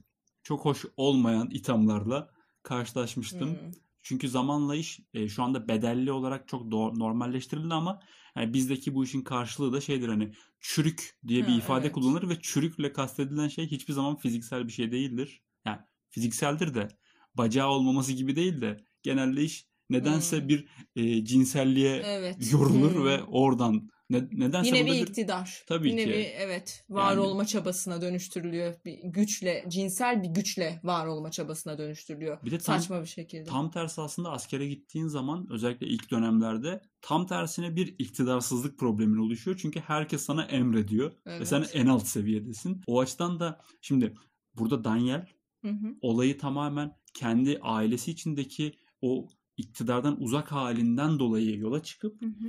çok 0.43 0.65
hoş 0.65 0.85
olmayan 0.97 1.51
ithamlarla 1.51 2.31
karşılaşmıştım. 2.63 3.51
Hmm. 3.51 3.71
Çünkü 4.07 4.29
zamanla 4.29 4.75
iş 4.77 5.01
e, 5.15 5.29
şu 5.29 5.43
anda 5.43 5.69
bedelli 5.69 6.13
olarak 6.13 6.49
çok 6.49 6.63
do- 6.73 6.99
normalleştirildi 6.99 7.75
ama 7.75 8.01
yani 8.37 8.55
bizdeki 8.55 8.95
bu 8.95 9.05
işin 9.05 9.23
karşılığı 9.23 9.73
da 9.73 9.81
şeydir 9.81 10.09
hani 10.09 10.33
çürük 10.61 11.19
diye 11.29 11.47
bir 11.47 11.53
Ha, 11.53 11.59
ifade 11.59 11.81
evet. 11.87 11.93
kullanılır 11.93 12.29
ve 12.29 12.41
çürükle 12.41 12.93
kastedilen 12.93 13.49
şey 13.49 13.67
hiçbir 13.71 13.93
zaman 13.93 14.17
fiziksel 14.17 14.67
bir 14.67 14.73
şey 14.73 14.93
değildir. 14.93 15.43
Yani 15.67 15.79
fizikseldir 16.11 16.75
de 16.75 16.89
bacağı 17.35 17.69
olmaması 17.69 18.13
gibi 18.13 18.37
değil 18.37 18.61
de 18.61 18.77
genelde 19.03 19.43
iş 19.45 19.67
nedense 19.91 20.41
Hmm. 20.41 20.49
bir 20.49 20.69
e, 20.97 21.25
cinselliğe 21.25 21.97
Evet. 22.05 22.53
yorulur 22.53 22.95
Hmm. 22.95 23.05
ve 23.05 23.23
oradan 23.25 23.89
ne- 24.11 24.29
nedense 24.33 24.77
Yine 24.77 24.87
bir 24.87 25.01
iktidar. 25.01 25.63
Tabii 25.67 25.89
Yine 25.91 26.05
ki. 26.05 26.11
bir 26.11 26.15
evet 26.39 26.85
var 26.91 27.11
Yani- 27.11 27.21
olma 27.21 27.47
çabasına 27.47 28.01
dönüştürülüyor. 28.03 28.75
Bir 28.85 28.99
güçle, 29.05 29.65
cinsel 29.69 30.23
bir 30.23 30.29
güçle 30.29 30.81
var 30.85 31.07
olma 31.07 31.31
çabasına 31.31 31.79
dönüştürülüyor. 31.79 32.39
bir 32.45 32.51
de 32.51 32.59
tam, 32.59 32.81
Saçma 32.81 33.01
bir 33.03 33.07
şekilde. 33.07 33.45
tam 33.45 33.71
tersi 33.71 34.01
aslında 34.01 34.31
askere 34.31 34.67
gittiğin 34.69 35.07
zaman 35.07 35.47
özellikle 35.51 35.87
ilk 35.87 36.11
dönemlerde 36.11 36.81
tam 37.01 37.27
tersine 37.27 37.77
bir 37.77 37.95
iktidarsızlık 37.99 38.79
problemin 38.79 39.17
oluşuyor. 39.19 39.59
Çünkü 39.63 39.81
herkes 39.81 40.23
sana 40.23 40.45
emrediyor 40.45 41.11
ve 41.11 41.15
Evet. 41.27 41.49
sen 41.49 41.65
en 41.75 41.87
alt 41.87 42.07
seviyedesin. 42.07 42.83
O 42.87 43.01
açıdan 43.01 43.41
da 43.41 43.61
şimdi 43.81 44.15
burada 44.55 44.85
Daniel 44.85 45.27
Hı 45.63 45.69
hı. 45.71 45.95
olayı 46.01 46.39
tamamen 46.39 46.97
kendi 47.15 47.59
ailesi 47.63 48.11
içindeki 48.11 48.73
o 49.01 49.29
iktidardan 49.57 50.21
uzak 50.23 50.53
halinden 50.53 51.19
dolayı 51.19 51.59
yola 51.59 51.83
çıkıp 51.83 52.23
Hı 52.23 52.27
hı. 52.27 52.49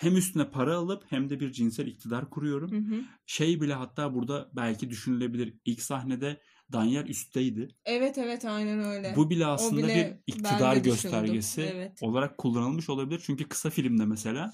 Hem 0.00 0.16
üstüne 0.16 0.50
para 0.50 0.76
alıp 0.76 1.04
hem 1.08 1.30
de 1.30 1.40
bir 1.40 1.52
cinsel 1.52 1.86
iktidar 1.86 2.30
kuruyorum. 2.30 2.70
Hı 2.72 2.94
hı. 2.96 3.00
Şey 3.26 3.60
bile 3.60 3.74
hatta 3.74 4.14
burada 4.14 4.48
belki 4.52 4.90
düşünülebilir. 4.90 5.54
İlk 5.64 5.82
sahnede 5.82 6.40
Daniel 6.72 7.06
üstteydi. 7.06 7.68
Evet 7.84 8.18
evet 8.18 8.44
aynen 8.44 8.84
öyle. 8.84 9.12
Bu 9.16 9.30
bile 9.30 9.46
O 9.46 9.50
aslında 9.50 9.88
bile 9.88 10.22
bir 10.26 10.32
iktidar 10.32 10.76
göstergesi 10.76 11.62
Evet. 11.62 11.98
olarak 12.02 12.38
kullanılmış 12.38 12.90
olabilir. 12.90 13.22
Çünkü 13.26 13.48
kısa 13.48 13.70
filmde 13.70 14.06
mesela 14.06 14.52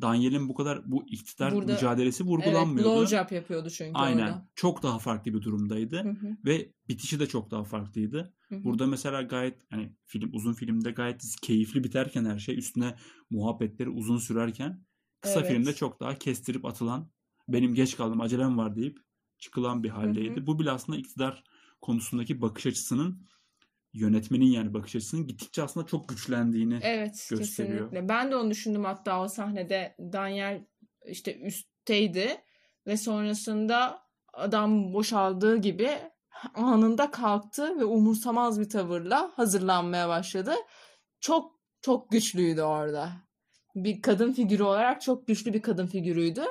Daniel'in 0.00 0.48
bu 0.48 0.54
kadar 0.54 0.90
bu 0.90 1.04
iktidar 1.08 1.54
Burada- 1.54 1.72
mücadelesi 1.72 2.22
Evet, 2.22 2.32
vurgulanmıyordu. 2.32 2.90
blowjob 3.00 3.30
yapıyordu 3.32 3.70
çünkü 3.70 3.92
Aynen. 3.94 4.22
orada. 4.22 4.48
Çok 4.54 4.82
daha 4.82 4.98
farklı 4.98 5.34
bir 5.34 5.42
durumdaydı 5.42 6.04
Hı 6.04 6.08
hı. 6.08 6.36
ve 6.44 6.72
bitişi 6.88 7.20
de 7.20 7.26
çok 7.26 7.50
daha 7.50 7.64
farklıydı. 7.64 8.34
Hı 8.48 8.54
hı. 8.56 8.64
Burada 8.64 8.86
mesela 8.86 9.22
gayet 9.22 9.58
hani 9.70 9.96
film 10.06 10.30
uzun 10.32 10.52
filmde 10.52 10.90
gayet 10.90 11.24
keyifli 11.42 11.84
biterken 11.84 12.24
her 12.24 12.38
şey 12.38 12.58
üstüne 12.58 12.94
muhabbetleri 13.30 13.88
uzun 13.90 14.18
sürerken 14.18 14.84
kısa 15.20 15.40
Evet. 15.40 15.50
filmde 15.52 15.72
çok 15.72 16.00
daha 16.00 16.14
kestirip 16.14 16.64
atılan 16.64 17.10
benim 17.48 17.74
geç 17.74 17.96
kaldım 17.96 18.20
acelem 18.20 18.58
var 18.58 18.76
deyip 18.76 18.98
çıkılan 19.38 19.82
bir 19.82 19.88
haldeydi. 19.88 20.40
hı. 20.40 20.46
Bu 20.46 20.58
bile 20.58 20.70
aslında 20.70 20.98
iktidar 20.98 21.44
konusundaki 21.80 22.40
bakış 22.40 22.66
açısının 22.66 23.26
yönetmenin 23.94 24.46
yani 24.46 24.74
bakış 24.74 24.96
açısının 24.96 25.26
gittikçe 25.26 25.62
aslında 25.62 25.86
çok 25.86 26.08
güçlendiğini 26.08 26.78
Evet 26.82 27.26
gösteriyor. 27.30 27.78
kesinlikle. 27.78 28.08
Ben 28.08 28.30
de 28.30 28.36
onu 28.36 28.50
düşündüm 28.50 28.84
hatta 28.84 29.22
o 29.22 29.28
sahnede 29.28 29.96
Daniel 29.98 30.66
işte 31.06 31.40
üstteydi 31.40 32.36
ve 32.86 32.96
sonrasında 32.96 34.02
adam 34.32 34.92
boşaldığı 34.92 35.56
gibi 35.56 35.90
anında 36.54 37.10
kalktı 37.10 37.80
ve 37.80 37.84
umursamaz 37.84 38.60
bir 38.60 38.68
tavırla 38.68 39.30
hazırlanmaya 39.34 40.08
başladı. 40.08 40.54
Çok 41.20 41.54
çok 41.80 42.10
güçlüydü 42.10 42.62
orada. 42.62 43.12
Bir 43.74 44.02
kadın 44.02 44.32
figürü 44.32 44.62
olarak 44.62 45.02
çok 45.02 45.26
güçlü 45.26 45.54
bir 45.54 45.62
kadın 45.62 45.86
figürüydü. 45.86 46.44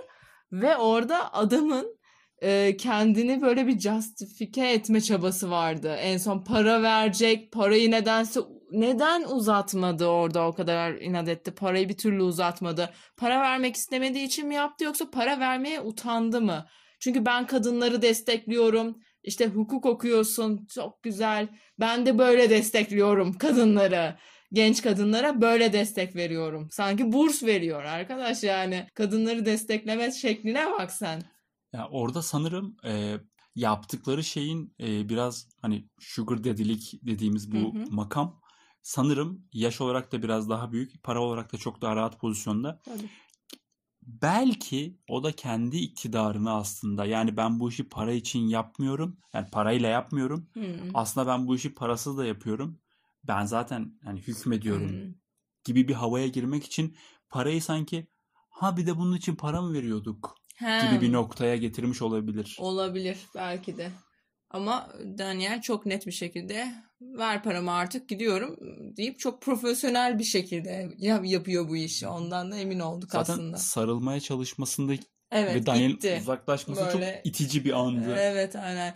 Ve 0.51 0.77
orada 0.77 1.33
adamın 1.33 1.97
e, 2.43 2.77
kendini 2.77 3.41
böyle 3.41 3.67
bir 3.67 3.79
justifike 3.79 4.67
etme 4.67 5.01
çabası 5.01 5.51
vardı. 5.51 5.95
En 5.99 6.17
son 6.17 6.43
para 6.43 6.83
verecek, 6.83 7.51
parayı 7.51 7.91
nedense 7.91 8.39
neden 8.71 9.23
uzatmadı 9.23 10.05
orada 10.05 10.47
o 10.47 10.53
kadar 10.53 10.93
inat 10.93 11.27
etti. 11.27 11.51
Parayı 11.51 11.89
bir 11.89 11.97
türlü 11.97 12.23
uzatmadı. 12.23 12.89
Para 13.17 13.41
vermek 13.41 13.75
istemediği 13.75 14.25
için 14.25 14.47
mi 14.47 14.55
yaptı 14.55 14.83
yoksa 14.83 15.09
para 15.11 15.39
vermeye 15.39 15.81
utandı 15.81 16.41
mı? 16.41 16.65
Çünkü 16.99 17.25
ben 17.25 17.47
kadınları 17.47 18.01
destekliyorum. 18.01 18.97
İşte 19.23 19.47
hukuk 19.47 19.85
okuyorsun. 19.85 20.67
Çok 20.75 21.03
güzel. 21.03 21.47
Ben 21.79 22.05
de 22.05 22.17
böyle 22.17 22.49
destekliyorum 22.49 23.33
kadınları. 23.33 24.15
Genç 24.53 24.81
kadınlara 24.81 25.41
böyle 25.41 25.73
destek 25.73 26.15
veriyorum. 26.15 26.67
Sanki 26.71 27.11
burs 27.11 27.43
veriyor 27.43 27.83
arkadaş 27.83 28.43
yani. 28.43 28.87
Kadınları 28.93 29.45
destekleme 29.45 30.11
şekline 30.11 30.71
bak 30.71 30.91
sen. 30.91 31.32
Ya 31.73 31.87
orada 31.91 32.21
sanırım 32.21 32.77
e, 32.85 33.17
yaptıkları 33.55 34.23
şeyin 34.23 34.75
e, 34.79 35.09
biraz 35.09 35.49
hani 35.61 35.89
sugar 35.99 36.43
daddy'lik 36.43 36.99
dediğimiz 37.03 37.51
bu 37.51 37.75
Hı 37.75 37.79
hı. 37.79 37.85
makam 37.89 38.41
sanırım 38.81 39.47
yaş 39.53 39.81
olarak 39.81 40.11
da 40.11 40.23
biraz 40.23 40.49
daha 40.49 40.71
büyük, 40.71 41.03
para 41.03 41.21
olarak 41.21 41.53
da 41.53 41.57
çok 41.57 41.81
daha 41.81 41.95
rahat 41.95 42.19
pozisyonda. 42.19 42.81
Tabii. 42.85 43.09
Belki 44.01 44.99
o 45.07 45.23
da 45.23 45.31
kendi 45.31 45.77
iktidarını 45.77 46.51
aslında 46.51 47.05
yani 47.05 47.37
ben 47.37 47.59
bu 47.59 47.69
işi 47.69 47.89
para 47.89 48.11
için 48.11 48.39
yapmıyorum. 48.39 49.17
Yani 49.33 49.49
parayla 49.49 49.89
yapmıyorum. 49.89 50.49
Hmm. 50.53 50.91
Aslında 50.93 51.27
ben 51.27 51.47
bu 51.47 51.55
işi 51.55 51.73
parasız 51.73 52.17
da 52.17 52.25
yapıyorum. 52.25 52.79
Ben 53.27 53.45
zaten 53.45 53.99
hani 54.03 54.19
hükmediyorum 54.19 54.89
Hmm. 54.89 55.13
gibi 55.63 55.87
bir 55.87 55.93
havaya 55.93 56.27
girmek 56.27 56.65
için 56.65 56.97
parayı 57.29 57.61
sanki 57.61 58.07
ha 58.49 58.77
bir 58.77 58.85
de 58.87 58.97
bunun 58.97 59.15
için 59.15 59.35
para 59.35 59.61
mı 59.61 59.73
veriyorduk 59.73 60.35
Hem. 60.53 60.91
gibi 60.91 61.01
bir 61.01 61.11
noktaya 61.13 61.55
getirmiş 61.55 62.01
olabilir. 62.01 62.57
Olabilir 62.59 63.17
belki 63.35 63.77
de. 63.77 63.89
Ama 64.49 64.89
Daniel 65.17 65.61
çok 65.61 65.85
net 65.85 66.07
bir 66.07 66.11
şekilde 66.11 66.67
ver 67.01 67.43
paramı 67.43 67.71
artık 67.71 68.09
gidiyorum 68.09 68.57
deyip 68.97 69.19
çok 69.19 69.41
profesyonel 69.41 70.19
bir 70.19 70.23
şekilde 70.23 70.89
yap- 70.97 71.25
yapıyor 71.25 71.69
bu 71.69 71.75
işi. 71.77 72.07
Ondan 72.07 72.51
da 72.51 72.57
emin 72.57 72.79
olduk 72.79 73.11
Zaten 73.11 73.33
aslında. 73.33 73.57
sarılmaya 73.57 74.19
çalışmasında 74.19 74.93
Evet 75.31 75.55
ve 75.55 75.65
Daniel'in 75.65 75.89
gitti. 75.89 76.17
uzaklaşması 76.21 76.85
Böyle- 76.85 77.15
çok 77.15 77.25
itici 77.25 77.65
bir 77.65 77.79
andı. 77.79 78.15
Evet 78.17 78.55
aynen. 78.55 78.93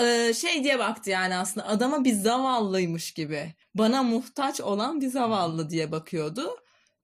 Ee, 0.00 0.32
şey 0.34 0.64
diye 0.64 0.78
baktı 0.78 1.10
yani 1.10 1.36
aslında 1.36 1.66
adama 1.68 2.04
bir 2.04 2.12
zavallıymış 2.12 3.12
gibi. 3.12 3.54
Bana 3.74 4.02
muhtaç 4.02 4.60
olan 4.60 5.00
bir 5.00 5.08
zavallı 5.08 5.70
diye 5.70 5.92
bakıyordu. 5.92 6.56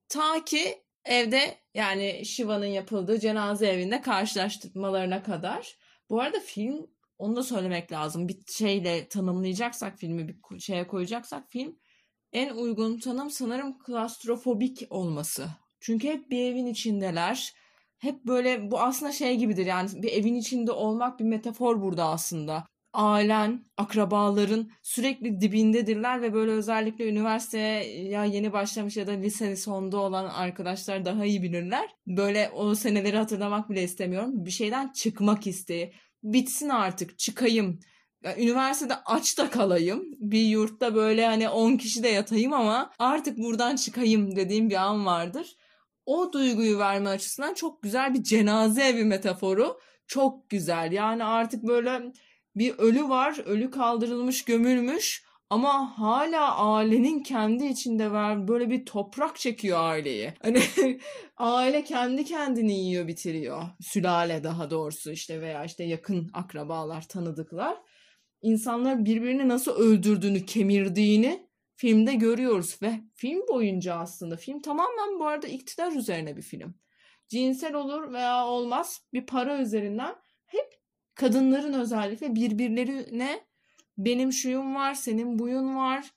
Ta 0.08 0.44
ki 0.44 0.82
evde 1.08 1.58
yani 1.74 2.24
Shiva'nın 2.24 2.66
yapıldığı 2.66 3.20
cenaze 3.20 3.66
evinde 3.66 4.00
karşılaştırmalarına 4.00 5.22
kadar. 5.22 5.76
Bu 6.10 6.20
arada 6.20 6.40
film 6.40 6.86
onu 7.18 7.36
da 7.36 7.42
söylemek 7.42 7.92
lazım. 7.92 8.28
Bir 8.28 8.38
şeyle 8.48 9.08
tanımlayacaksak 9.08 9.98
filmi 9.98 10.28
bir 10.28 10.58
şeye 10.58 10.86
koyacaksak 10.86 11.50
film 11.50 11.76
en 12.32 12.54
uygun 12.54 12.98
tanım 12.98 13.30
sanırım 13.30 13.78
klastrofobik 13.78 14.86
olması. 14.90 15.48
Çünkü 15.80 16.08
hep 16.08 16.30
bir 16.30 16.52
evin 16.52 16.66
içindeler. 16.66 17.54
Hep 17.98 18.24
böyle 18.24 18.70
bu 18.70 18.80
aslında 18.80 19.12
şey 19.12 19.36
gibidir 19.36 19.66
yani 19.66 19.90
bir 20.02 20.12
evin 20.12 20.34
içinde 20.34 20.72
olmak 20.72 21.18
bir 21.18 21.24
metafor 21.24 21.82
burada 21.82 22.04
aslında. 22.04 22.66
Ailen, 22.92 23.64
akrabaların 23.76 24.70
sürekli 24.82 25.40
dibindedirler 25.40 26.22
ve 26.22 26.34
böyle 26.34 26.50
özellikle 26.50 27.08
üniversiteye 27.08 28.02
ya 28.02 28.24
yeni 28.24 28.52
başlamış 28.52 28.96
ya 28.96 29.06
da 29.06 29.12
lise 29.12 29.56
sonunda 29.56 29.96
olan 29.96 30.24
arkadaşlar 30.24 31.04
daha 31.04 31.24
iyi 31.24 31.42
bilirler. 31.42 31.88
Böyle 32.06 32.50
o 32.54 32.74
seneleri 32.74 33.16
hatırlamak 33.16 33.70
bile 33.70 33.82
istemiyorum. 33.82 34.44
Bir 34.46 34.50
şeyden 34.50 34.92
çıkmak 34.92 35.46
isteği. 35.46 35.92
Bitsin 36.22 36.68
artık 36.68 37.18
çıkayım. 37.18 37.80
Ya, 38.24 38.36
üniversitede 38.38 38.94
aç 39.06 39.38
da 39.38 39.50
kalayım. 39.50 40.04
Bir 40.18 40.42
yurtta 40.42 40.94
böyle 40.94 41.26
hani 41.26 41.48
10 41.48 41.76
kişi 41.76 42.02
de 42.02 42.08
yatayım 42.08 42.52
ama 42.52 42.92
artık 42.98 43.38
buradan 43.38 43.76
çıkayım 43.76 44.36
dediğim 44.36 44.70
bir 44.70 44.74
an 44.76 45.06
vardır 45.06 45.56
o 46.08 46.32
duyguyu 46.32 46.78
verme 46.78 47.10
açısından 47.10 47.54
çok 47.54 47.82
güzel 47.82 48.14
bir 48.14 48.22
cenaze 48.22 48.82
evi 48.82 49.04
metaforu. 49.04 49.80
Çok 50.06 50.50
güzel. 50.50 50.92
Yani 50.92 51.24
artık 51.24 51.62
böyle 51.62 52.12
bir 52.58 52.78
ölü 52.78 53.08
var. 53.08 53.38
Ölü 53.46 53.70
kaldırılmış, 53.70 54.44
gömülmüş. 54.44 55.28
Ama 55.50 55.98
hala 55.98 56.56
ailenin 56.56 57.22
kendi 57.22 57.66
içinde 57.66 58.12
var. 58.12 58.48
Böyle 58.48 58.70
bir 58.70 58.86
toprak 58.86 59.38
çekiyor 59.38 59.78
aileyi. 59.80 60.32
Hani 60.42 60.62
aile 61.36 61.84
kendi 61.84 62.24
kendini 62.24 62.80
yiyor, 62.80 63.08
bitiriyor. 63.08 63.62
Sülale 63.80 64.44
daha 64.44 64.70
doğrusu 64.70 65.12
işte 65.12 65.40
veya 65.40 65.64
işte 65.64 65.84
yakın 65.84 66.30
akrabalar, 66.32 67.08
tanıdıklar. 67.08 67.76
İnsanlar 68.42 69.04
birbirini 69.04 69.48
nasıl 69.48 69.72
öldürdüğünü, 69.72 70.46
kemirdiğini 70.46 71.48
filmde 71.76 72.14
görüyoruz 72.14 72.82
ve 72.82 73.00
film 73.14 73.48
boyunca 73.48 73.94
aslında 73.94 74.36
film 74.36 74.62
tamamen 74.62 75.18
bu 75.18 75.26
arada 75.26 75.46
iktidar 75.46 75.92
üzerine 75.92 76.36
bir 76.36 76.42
film. 76.42 76.74
Cinsel 77.28 77.74
olur 77.74 78.12
veya 78.12 78.46
olmaz 78.46 79.00
bir 79.12 79.26
para 79.26 79.58
üzerinden 79.60 80.14
hep 80.46 80.74
kadınların 81.18 81.72
özellikle 81.72 82.34
birbirlerine 82.34 83.40
benim 83.98 84.32
şuyum 84.32 84.74
var, 84.74 84.94
senin 84.94 85.38
buyun 85.38 85.76
var. 85.76 86.10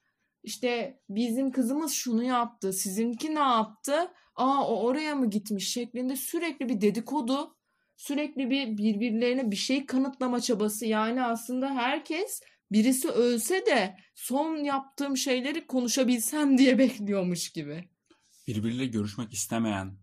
İşte 0.43 1.01
bizim 1.09 1.51
kızımız 1.51 1.91
şunu 1.91 2.23
yaptı, 2.23 2.73
sizinki 2.73 3.35
ne 3.35 3.39
yaptı? 3.39 4.11
Aa 4.35 4.67
o 4.67 4.83
oraya 4.83 5.15
mı 5.15 5.29
gitmiş 5.29 5.69
şeklinde 5.69 6.15
sürekli 6.15 6.69
bir 6.69 6.81
dedikodu, 6.81 7.55
sürekli 7.97 8.49
bir 8.49 8.77
birbirlerine 8.77 9.51
bir 9.51 9.55
şey 9.55 9.85
kanıtlama 9.85 10.41
çabası. 10.41 10.85
Yani 10.85 11.23
aslında 11.23 11.75
herkes 11.75 12.41
birisi 12.71 13.09
ölse 13.09 13.65
de 13.65 13.95
son 14.15 14.57
yaptığım 14.57 15.17
şeyleri 15.17 15.67
konuşabilsem 15.67 16.57
diye 16.57 16.77
bekliyormuş 16.77 17.49
gibi. 17.49 17.89
Birbiriyle 18.47 18.85
görüşmek 18.85 19.33
istemeyen 19.33 20.00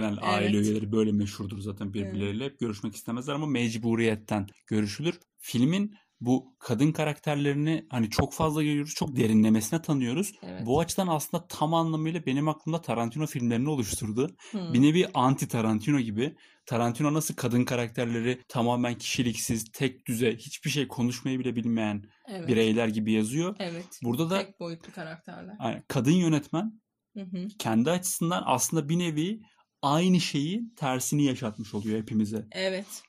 genel 0.00 0.18
aile 0.22 0.56
Evet. 0.56 0.66
üyeleri 0.66 0.92
böyle 0.92 1.12
meşhurdur 1.12 1.58
zaten 1.58 1.94
birbirleriyle. 1.94 2.44
Hep 2.44 2.58
görüşmek 2.60 2.94
istemezler 2.94 3.34
ama 3.34 3.46
mecburiyetten 3.46 4.46
görüşülür. 4.66 5.20
Filmin 5.38 5.94
bu 6.20 6.56
kadın 6.58 6.92
karakterlerini 6.92 7.86
hani 7.90 8.10
çok 8.10 8.34
fazla 8.34 8.62
görüyoruz, 8.62 8.94
çok 8.94 9.16
derinlemesine 9.16 9.82
tanıyoruz. 9.82 10.32
Evet. 10.42 10.66
Bu 10.66 10.80
açıdan 10.80 11.06
aslında 11.06 11.46
tam 11.46 11.74
anlamıyla 11.74 12.26
benim 12.26 12.48
aklımda 12.48 12.80
Tarantino 12.80 13.26
filmlerini 13.26 13.70
oluşturdu. 13.70 14.36
Hmm. 14.50 14.74
Bir 14.74 14.82
nevi 14.82 15.06
anti 15.14 15.48
Tarantino 15.48 16.00
gibi. 16.00 16.36
Tarantino 16.66 17.14
nasıl 17.14 17.34
kadın 17.34 17.64
karakterleri 17.64 18.42
tamamen 18.48 18.94
kişiliksiz, 18.94 19.64
tek 19.72 20.06
düze, 20.06 20.36
hiçbir 20.36 20.70
şey 20.70 20.88
konuşmayı 20.88 21.38
bile 21.38 21.56
bilmeyen 21.56 22.02
evet. 22.28 22.48
bireyler 22.48 22.88
gibi 22.88 23.12
yazıyor. 23.12 23.56
Evet. 23.58 24.00
Burada 24.02 24.30
da 24.30 24.38
Tek 24.38 24.60
boyutlu 24.60 24.92
karakterler. 24.92 25.56
yani 25.62 25.82
kadın 25.88 26.10
yönetmen 26.12 26.80
Hı 27.16 27.20
hı. 27.20 27.48
kendi 27.58 27.90
açısından 27.90 28.42
aslında 28.46 28.88
bir 28.88 28.98
nevi 28.98 29.40
aynı 29.82 30.20
şeyi 30.20 30.74
tersini 30.76 31.24
yaşatmış 31.24 31.74
oluyor 31.74 31.98
hepimize. 32.00 32.46
Evet. 32.52 33.02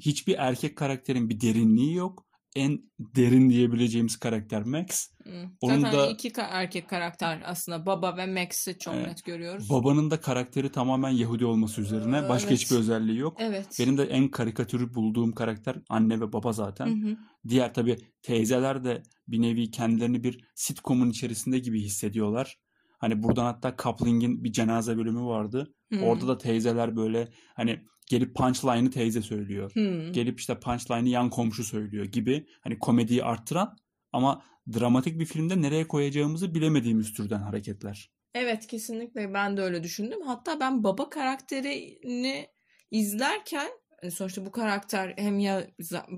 Hiçbir 0.00 0.34
erkek 0.38 0.76
karakterin 0.76 1.28
bir 1.28 1.40
derinliği 1.40 1.94
yok. 1.94 2.26
En 2.56 2.80
derin 2.98 3.50
diyebileceğimiz 3.50 4.16
karakter 4.16 4.62
Max. 4.62 5.08
Hı. 5.24 5.44
Onun 5.60 5.80
Zaten 5.80 5.98
da- 5.98 6.10
iki 6.10 6.28
ka- 6.28 6.48
erkek 6.50 6.88
karakter 6.88 7.42
aslında 7.44 7.86
baba 7.86 8.16
ve 8.16 8.26
Max'i 8.26 8.78
çok 8.78 8.94
Evet. 8.94 9.06
net 9.06 9.24
görüyoruz. 9.24 9.70
Babanın 9.70 10.10
da 10.10 10.20
karakteri 10.20 10.72
tamamen 10.72 11.10
Yahudi 11.10 11.44
olması 11.46 11.80
üzerine. 11.80 12.28
Başka 12.28 12.48
Evet. 12.50 12.60
hiçbir 12.60 12.76
özelliği 12.76 13.18
yok. 13.18 13.36
Evet. 13.40 13.66
Benim 13.80 13.98
de 13.98 14.04
en 14.04 14.28
karikatürü 14.28 14.94
bulduğum 14.94 15.32
karakter 15.32 15.76
anne 15.88 16.20
ve 16.20 16.32
baba 16.32 16.52
zaten. 16.52 16.86
Hı 16.86 17.08
hı. 17.10 17.16
Diğer 17.48 17.74
tabii 17.74 17.96
teyzeler 18.22 18.84
de 18.84 19.02
bir 19.28 19.42
nevi 19.42 19.70
kendilerini 19.70 20.24
bir 20.24 20.44
sitcomun 20.54 21.10
içerisinde 21.10 21.58
gibi 21.58 21.80
hissediyorlar. 21.82 22.58
Hani 23.00 23.22
buradan 23.22 23.44
hatta 23.44 23.74
Coupling'in 23.82 24.44
bir 24.44 24.52
cenaze 24.52 24.96
bölümü 24.96 25.24
vardı. 25.24 25.74
Hı. 25.92 26.00
Orada 26.00 26.28
da 26.28 26.38
teyzeler 26.38 26.96
böyle 26.96 27.28
hani 27.54 27.80
gelip 28.06 28.36
punchline'ı 28.36 28.90
teyze 28.90 29.22
söylüyor. 29.22 29.72
Hı. 29.74 30.10
Gelip 30.12 30.40
işte 30.40 30.60
punchline'ı 30.60 31.08
yan 31.08 31.30
komşu 31.30 31.64
söylüyor 31.64 32.04
gibi. 32.04 32.46
Hani 32.60 32.78
komediyi 32.78 33.24
arttıran 33.24 33.76
ama 34.12 34.42
dramatik 34.72 35.20
bir 35.20 35.24
filmde 35.24 35.62
nereye 35.62 35.88
koyacağımızı 35.88 36.54
bilemediğimiz 36.54 37.12
türden 37.12 37.40
hareketler. 37.40 38.10
Evet 38.34 38.66
kesinlikle 38.66 39.34
ben 39.34 39.56
de 39.56 39.62
öyle 39.62 39.82
düşündüm. 39.82 40.18
Hatta 40.26 40.60
ben 40.60 40.84
baba 40.84 41.10
karakterini 41.10 42.46
izlerken 42.90 43.70
e, 44.02 44.10
sonuçta 44.10 44.46
bu 44.46 44.50
karakter 44.50 45.14
hem 45.16 45.38
ya 45.38 45.66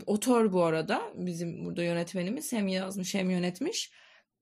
otör 0.07 0.53
bu 0.53 0.62
arada 0.62 1.03
bizim 1.14 1.64
burada 1.64 1.83
yönetmenimiz 1.83 2.53
hem 2.53 2.68
yazmış 2.68 3.14
hem 3.14 3.31
yönetmiş. 3.31 3.90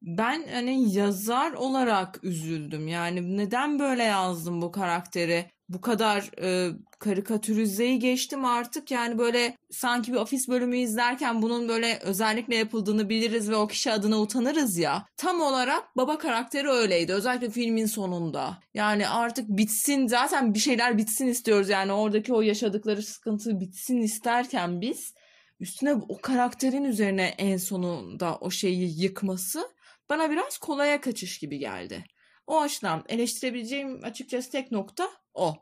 Ben 0.02 0.44
hani 0.52 0.94
yazar 0.94 1.52
olarak 1.52 2.24
üzüldüm. 2.24 2.88
Yani 2.88 3.36
neden 3.36 3.78
böyle 3.78 4.02
yazdım 4.02 4.62
bu 4.62 4.72
karakteri? 4.72 5.50
bu 5.70 5.80
kadar 5.80 6.30
e, 6.42 6.70
karikatürizeyi 6.98 7.98
geçtim 7.98 8.44
artık 8.44 8.90
yani 8.90 9.18
böyle 9.18 9.56
sanki 9.70 10.12
bir 10.12 10.16
ofis 10.16 10.48
bölümü 10.48 10.78
izlerken 10.78 11.42
bunun 11.42 11.68
böyle 11.68 11.98
özellikle 12.02 12.56
yapıldığını 12.56 13.08
biliriz 13.08 13.50
ve 13.50 13.56
o 13.56 13.66
kişi 13.66 13.92
adına 13.92 14.20
utanırız 14.20 14.78
ya. 14.78 15.06
Tam 15.16 15.40
olarak 15.40 15.96
baba 15.96 16.18
karakteri 16.18 16.68
öyleydi 16.68 17.12
özellikle 17.12 17.50
filmin 17.50 17.86
sonunda. 17.86 18.58
Yani 18.74 19.08
artık 19.08 19.48
bitsin 19.48 20.06
zaten 20.06 20.54
bir 20.54 20.58
şeyler 20.58 20.98
bitsin 20.98 21.26
istiyoruz 21.26 21.68
yani 21.68 21.92
oradaki 21.92 22.34
o 22.34 22.42
yaşadıkları 22.42 23.02
sıkıntı 23.02 23.60
bitsin 23.60 23.96
isterken 24.02 24.80
biz 24.80 25.14
üstüne 25.60 25.94
o 25.94 26.18
karakterin 26.22 26.84
üzerine 26.84 27.34
en 27.38 27.56
sonunda 27.56 28.38
o 28.40 28.50
şeyi 28.50 29.02
yıkması 29.02 29.68
bana 30.10 30.30
biraz 30.30 30.58
kolaya 30.58 31.00
kaçış 31.00 31.38
gibi 31.38 31.58
geldi. 31.58 32.04
O 32.46 32.60
açıdan 32.60 33.04
eleştirebileceğim 33.08 34.04
açıkçası 34.04 34.50
tek 34.50 34.72
nokta 34.72 35.10
o. 35.34 35.56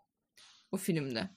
O 0.73 0.77
filmde. 0.77 1.31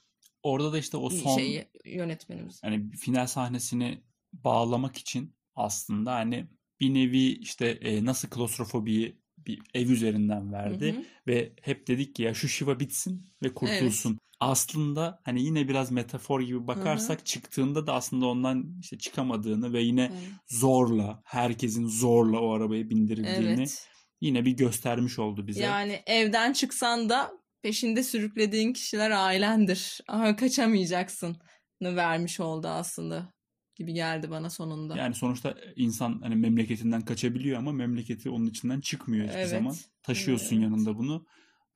Orada 0.43 0.74
da 0.74 0.78
işte 0.78 0.97
o 0.97 1.09
son 1.09 1.38
şeyi 1.38 1.68
yönetmenimiz. 1.86 2.64
hani 2.64 2.91
final 2.91 3.28
sahnesini 3.28 4.03
bağlamak 4.34 4.97
için 4.97 5.36
aslında 5.55 6.14
hani 6.14 6.47
bir 6.80 6.93
nevi 6.93 7.28
işte 7.28 7.68
e, 7.68 8.05
nasıl 8.05 8.30
klostrofobiyi 8.30 9.22
bir 9.38 9.62
ev 9.74 9.89
üzerinden 9.89 10.53
verdi 10.53 10.93
Hı 10.93 10.97
hı. 10.97 11.03
ve 11.28 11.53
hep 11.62 11.88
dedik 11.88 12.16
ki 12.16 12.24
ya 12.24 12.34
şu 12.34 12.47
şiva 12.47 12.80
bitsin 12.80 13.28
ve 13.43 13.53
kurtulsun. 13.53 14.20
Aslında 14.42 15.20
hani 15.26 15.44
yine 15.44 15.68
biraz 15.68 15.92
metafor 15.92 16.42
gibi 16.42 16.68
bakarsak 16.68 17.26
çıktığında 17.26 17.88
da 17.88 17.94
aslında 17.94 18.26
ondan 18.26 18.66
işte 18.82 18.98
çıkamadığını 18.98 19.74
ve 19.74 19.82
yine 19.82 20.02
Evet. 20.02 20.12
zorla 20.48 21.22
herkesin 21.26 21.88
zorla 21.88 22.39
o 22.39 22.52
arabaya 22.52 22.89
bindirildiğini 22.89 23.62
Evet. 23.62 23.88
yine 24.22 24.46
bir 24.46 24.52
göstermiş 24.52 25.20
oldu 25.20 25.48
bize. 25.48 25.64
Yani 25.64 26.04
evden 26.06 26.54
çıksan 26.54 27.10
da 27.10 27.32
peşinde 27.62 28.04
sürüklediğin 28.04 28.74
kişiler 28.74 29.12
ailendir. 29.12 30.00
Aha, 30.08 30.36
kaçamayacaksın 30.36 31.38
vermiş 31.82 32.39
oldu 32.39 32.68
aslında 32.68 33.34
gibi 33.76 33.94
geldi 33.94 34.32
bana 34.32 34.50
sonunda. 34.50 34.98
Yani 34.98 35.16
sonuçta 35.16 35.56
insan 35.76 36.22
hani 36.22 36.36
memleketinden 36.36 37.02
kaçabiliyor 37.02 37.60
ama 37.60 37.72
memleketi 37.72 38.30
onun 38.30 38.46
içinden 38.46 38.80
çıkmıyor 38.80 39.26
hiçbir 39.26 39.38
Evet. 39.38 39.50
zaman. 39.50 39.76
Taşıyorsun 40.04 40.56
Evet. 40.56 40.64
yanında 40.64 40.98
bunu. 40.98 41.26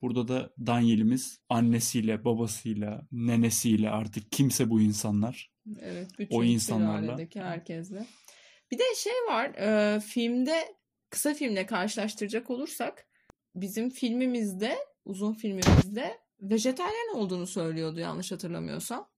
Burada 0.02 0.28
da 0.28 0.52
Daniel'imiz 0.66 1.40
annesiyle, 1.48 2.24
babasıyla, 2.24 3.02
nenesiyle 3.12 3.90
artık 3.90 4.32
kimse 4.32 4.70
bu 4.70 4.80
insanlar. 4.80 5.50
Evet, 5.80 6.10
bütün 6.18 6.36
O 6.36 6.44
insanlarla. 6.44 7.18
herkesle. 7.34 8.06
Bir 8.70 8.78
de 8.78 8.84
şey 8.96 9.12
var, 9.28 9.44
e, 9.54 10.00
filmde 10.00 10.74
kısa 11.10 11.34
filmle 11.34 11.66
karşılaştıracak 11.66 12.50
olursak 12.50 13.06
bizim 13.54 13.90
filmimizde, 13.90 14.78
uzun 15.04 15.34
filmimizde 15.34 16.18
vejetaryen 16.40 17.14
olduğunu 17.14 17.46
söylüyordu 17.46 18.00
yanlış 18.00 18.32
hatırlamıyorsam. 18.32 19.08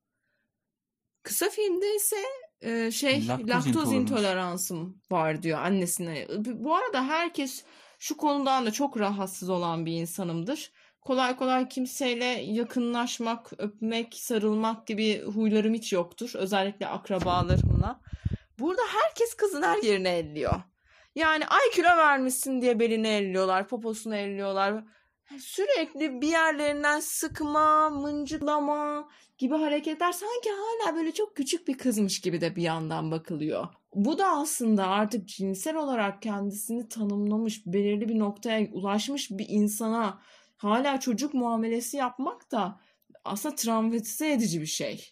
Kısa 1.22 1.51
filmde 1.51 1.97
ise 1.97 2.16
e, 2.61 2.91
şey 2.91 3.29
Laktoz 3.29 3.49
laktoz, 3.49 3.66
intoleransı. 3.66 3.95
intoleransım 3.95 5.03
var 5.11 5.43
diyor 5.43 5.59
annesine. 5.59 6.26
Bu 6.39 6.74
arada 6.74 7.07
herkes 7.07 7.64
şu 7.99 8.17
konudan 8.17 8.67
da 8.67 8.71
çok 8.71 9.01
rahatsız 9.01 9.51
olan 9.51 9.87
bir 9.87 9.93
insanımdır. 9.93 10.73
Kolay 11.01 11.37
kolay 11.37 11.69
kimseyle 11.69 12.25
yakınlaşmak, 12.25 13.53
öpmek, 13.59 14.15
sarılmak 14.15 14.87
gibi 14.87 15.23
huylarım 15.23 15.75
hiç 15.75 15.93
yoktur. 15.93 16.31
Özellikle 16.35 16.87
akrabalarımla. 16.87 18.01
Burada 18.59 18.83
herkes 19.03 19.35
kızın 19.35 19.63
her 19.63 19.83
yerine 19.83 20.19
elliyor. 20.19 20.55
Yani 21.15 21.47
ay 21.47 21.71
kilo 21.75 21.87
vermişsin 21.87 22.63
diye 22.63 22.81
belini 22.81 23.09
elliyorlar, 23.09 23.69
poposunu 23.69 24.17
elliyorlar. 24.17 24.85
Sürekli 25.39 26.21
bir 26.21 26.29
yerlerinden 26.29 27.01
sıkma, 27.01 27.91
mıncıklama 27.91 29.09
gibi 29.39 29.55
hareketler 29.55 30.13
sanki 30.13 30.51
hala 30.51 30.97
böyle 30.97 31.13
çok 31.13 31.37
küçük 31.37 31.69
bir 31.69 31.79
kızmış 31.79 32.21
gibi 32.21 32.41
de 32.41 32.57
bir 32.57 32.63
yandan 32.63 33.11
bakılıyor. 33.11 33.67
Bu 33.95 34.18
da 34.18 34.26
aslında 34.26 34.86
artık 34.86 35.28
cinsel 35.28 35.76
olarak 35.76 36.22
kendisini 36.22 36.89
tanımlamış, 36.89 37.66
belirli 37.66 38.09
bir 38.09 38.18
noktaya 38.18 38.70
ulaşmış 38.72 39.30
bir 39.30 39.47
insana 39.49 40.20
hala 40.57 41.01
çocuk 41.01 41.34
muamelesi 41.34 41.97
yapmak 41.97 42.53
da 42.53 42.80
aslında 43.24 43.55
travmatize 43.55 44.32
edici 44.32 44.61
bir 44.61 44.66
şey. 44.66 45.11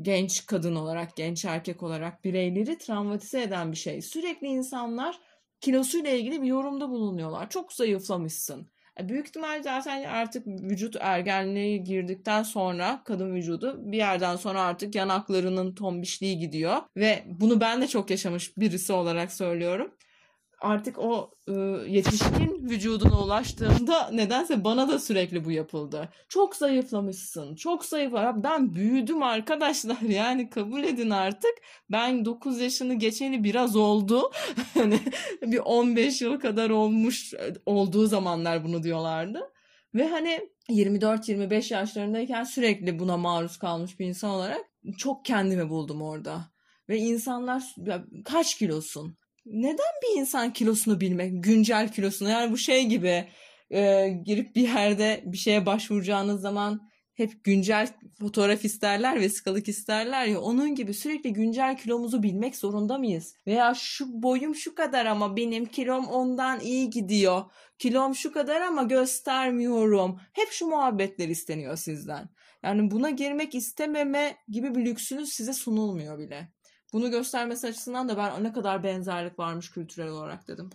Genç 0.00 0.46
kadın 0.46 0.74
olarak, 0.76 1.16
genç 1.16 1.44
erkek 1.44 1.82
olarak 1.82 2.24
bireyleri 2.24 2.78
travmatize 2.78 3.42
eden 3.42 3.72
bir 3.72 3.76
şey. 3.76 4.02
Sürekli 4.02 4.46
insanlar 4.46 5.20
kilosuyla 5.60 6.10
ilgili 6.10 6.42
bir 6.42 6.46
yorumda 6.46 6.90
bulunuyorlar. 6.90 7.50
Çok 7.50 7.72
zayıflamışsın. 7.72 8.70
E, 9.00 9.08
Büyük 9.08 9.26
ihtimal 9.28 9.62
zaten 9.62 10.04
artık 10.04 10.46
vücut 10.46 10.96
ergenliğe 11.00 11.76
girdikten 11.76 12.42
sonra 12.42 13.02
kadın 13.04 13.34
vücudu 13.34 13.92
bir 13.92 13.96
yerden 13.96 14.36
sonra 14.36 14.62
artık 14.62 14.94
yanaklarının 14.94 15.74
tombişliği 15.74 16.38
gidiyor. 16.38 16.76
Ve 16.96 17.24
bunu 17.26 17.60
ben 17.60 17.82
de 17.82 17.88
çok 17.88 18.10
yaşamış 18.10 18.56
birisi 18.56 18.92
olarak 18.92 19.32
söylüyorum. 19.32 19.94
Artık 20.60 20.98
o 20.98 21.30
e, 21.48 21.52
yetişkin 21.88 22.68
vücuduna 22.70 23.22
ulaştığımda 23.22 24.10
nedense 24.10 24.64
bana 24.64 24.88
da 24.88 24.98
sürekli 24.98 25.44
bu 25.44 25.50
yapıldı. 25.50 26.08
Çok 26.28 26.56
zayıflamışsın. 26.56 27.54
Çok 27.54 27.84
zayıf. 27.84 28.12
Ben 28.36 28.74
büyüdüm 28.74 29.22
arkadaşlar. 29.22 29.96
Yani 30.10 30.50
kabul 30.50 30.82
edin 30.82 31.10
artık. 31.10 31.54
Ben 31.90 32.24
9 32.24 32.60
yaşını 32.60 32.94
geçeni 32.94 33.44
biraz 33.44 33.76
oldu. 33.76 34.30
Hani 34.74 35.00
bir 35.42 35.58
15 35.58 36.22
yıl 36.22 36.40
kadar 36.40 36.70
olmuş 36.70 37.34
olduğu 37.66 38.06
zamanlar 38.06 38.64
bunu 38.64 38.82
diyorlardı. 38.82 39.40
Ve 39.94 40.08
hani 40.08 40.48
24-25 40.68 41.74
yaşlarındayken 41.74 42.44
sürekli 42.44 42.98
buna 42.98 43.16
maruz 43.16 43.56
kalmış 43.56 43.98
bir 43.98 44.06
insan 44.06 44.30
olarak 44.30 44.60
çok 44.98 45.24
kendimi 45.24 45.68
buldum 45.68 46.02
orada. 46.02 46.50
Ve 46.88 46.98
insanlar 46.98 47.62
kaç 48.24 48.58
kilosun? 48.58 49.16
Neden 49.52 49.92
bir 50.02 50.20
insan 50.20 50.52
kilosunu 50.52 51.00
bilmek, 51.00 51.44
güncel 51.44 51.92
kilosunu? 51.92 52.28
Yani 52.28 52.52
bu 52.52 52.58
şey 52.58 52.86
gibi 52.86 53.28
e, 53.70 54.08
girip 54.24 54.56
bir 54.56 54.62
yerde 54.62 55.22
bir 55.26 55.36
şeye 55.36 55.66
başvuracağınız 55.66 56.40
zaman 56.40 56.90
hep 57.14 57.44
güncel 57.44 57.88
fotoğraf 58.18 58.64
isterler, 58.64 59.20
vesikalık 59.20 59.68
isterler 59.68 60.26
ya 60.26 60.40
onun 60.40 60.74
gibi 60.74 60.94
sürekli 60.94 61.32
güncel 61.32 61.76
kilomuzu 61.76 62.22
bilmek 62.22 62.56
zorunda 62.56 62.98
mıyız? 62.98 63.34
Veya 63.46 63.74
şu 63.74 64.22
boyum 64.22 64.54
şu 64.54 64.74
kadar 64.74 65.06
ama 65.06 65.36
benim 65.36 65.66
kilom 65.66 66.06
ondan 66.06 66.60
iyi 66.60 66.90
gidiyor. 66.90 67.42
Kilom 67.78 68.14
şu 68.14 68.32
kadar 68.32 68.60
ama 68.60 68.82
göstermiyorum. 68.82 70.20
Hep 70.32 70.48
şu 70.50 70.66
muhabbetler 70.66 71.28
isteniyor 71.28 71.76
sizden. 71.76 72.28
Yani 72.62 72.90
buna 72.90 73.10
girmek 73.10 73.54
istememe 73.54 74.36
gibi 74.48 74.74
bir 74.74 74.84
lüksünüz 74.84 75.32
size 75.32 75.52
sunulmuyor 75.52 76.18
bile. 76.18 76.48
Bunu 76.92 77.10
göstermesi 77.10 77.66
açısından 77.66 78.08
da 78.08 78.16
ben 78.16 78.44
ne 78.44 78.52
kadar 78.52 78.82
benzerlik 78.82 79.38
varmış 79.38 79.70
kültürel 79.70 80.08
olarak 80.08 80.48
dedim. 80.48 80.70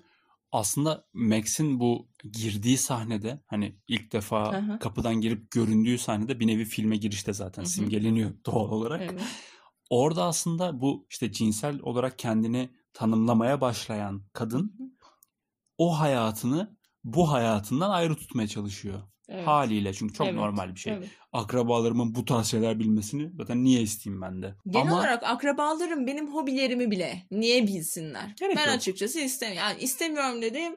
Aslında 0.51 1.05
Max'in 1.13 1.80
bu 1.80 2.07
girdiği 2.32 2.78
sahnede 2.78 3.39
hani 3.45 3.80
ilk 3.88 4.11
defa 4.11 4.61
hı. 4.61 4.80
kapıdan 4.80 5.22
girip 5.22 5.51
göründüğü 5.51 5.97
sahnede 5.97 6.39
bir 6.39 6.47
nevi 6.47 6.66
filme 6.66 6.97
girişte 6.97 7.34
zaten 7.34 7.63
simgeleniyor 7.63 8.32
doğal 8.45 8.72
olarak. 8.72 9.01
Evet. 9.01 9.22
Orada 9.89 10.24
aslında 10.24 10.82
bu 10.82 11.07
işte 11.09 11.32
cinsel 11.32 11.80
olarak 11.80 12.20
kendini 12.20 12.70
tanımlamaya 12.93 13.61
başlayan 13.61 14.24
kadın 14.34 14.95
o 15.78 15.99
hayatını 15.99 16.78
bu 17.03 17.32
hayatından 17.32 17.89
ayrı 17.89 18.16
tutmaya 18.16 18.47
çalışıyor. 18.47 19.01
Evet. 19.30 19.47
Haliyle 19.47 19.93
çünkü 19.93 20.13
çok 20.13 20.28
Evet, 20.28 20.36
normal 20.36 20.76
bir 20.76 20.80
şey. 20.80 20.93
evet. 20.93 21.09
Akrabalarımın 21.32 22.15
bu 22.15 22.26
tarz 22.26 22.47
şeyler 22.47 22.80
bilmesini 22.80 23.32
zaten 23.38 23.63
niye 23.63 23.82
isteyeyim 23.82 24.21
ben 24.21 24.41
de. 24.41 24.55
Genel 24.67 24.88
Ama 24.88 24.95
olarak 24.99 25.23
akrabalarım 25.23 26.07
benim 26.07 26.34
hobilerimi 26.34 26.91
bile 26.91 27.23
niye 27.32 27.67
bilsinler? 27.67 28.34
Gerek 28.39 28.55
ben 28.57 28.65
yok. 28.65 28.76
açıkçası 28.76 29.19
istemiyorum. 29.19 29.67
Yani 29.69 29.84
istemiyorum 29.84 30.41
dediğim 30.41 30.76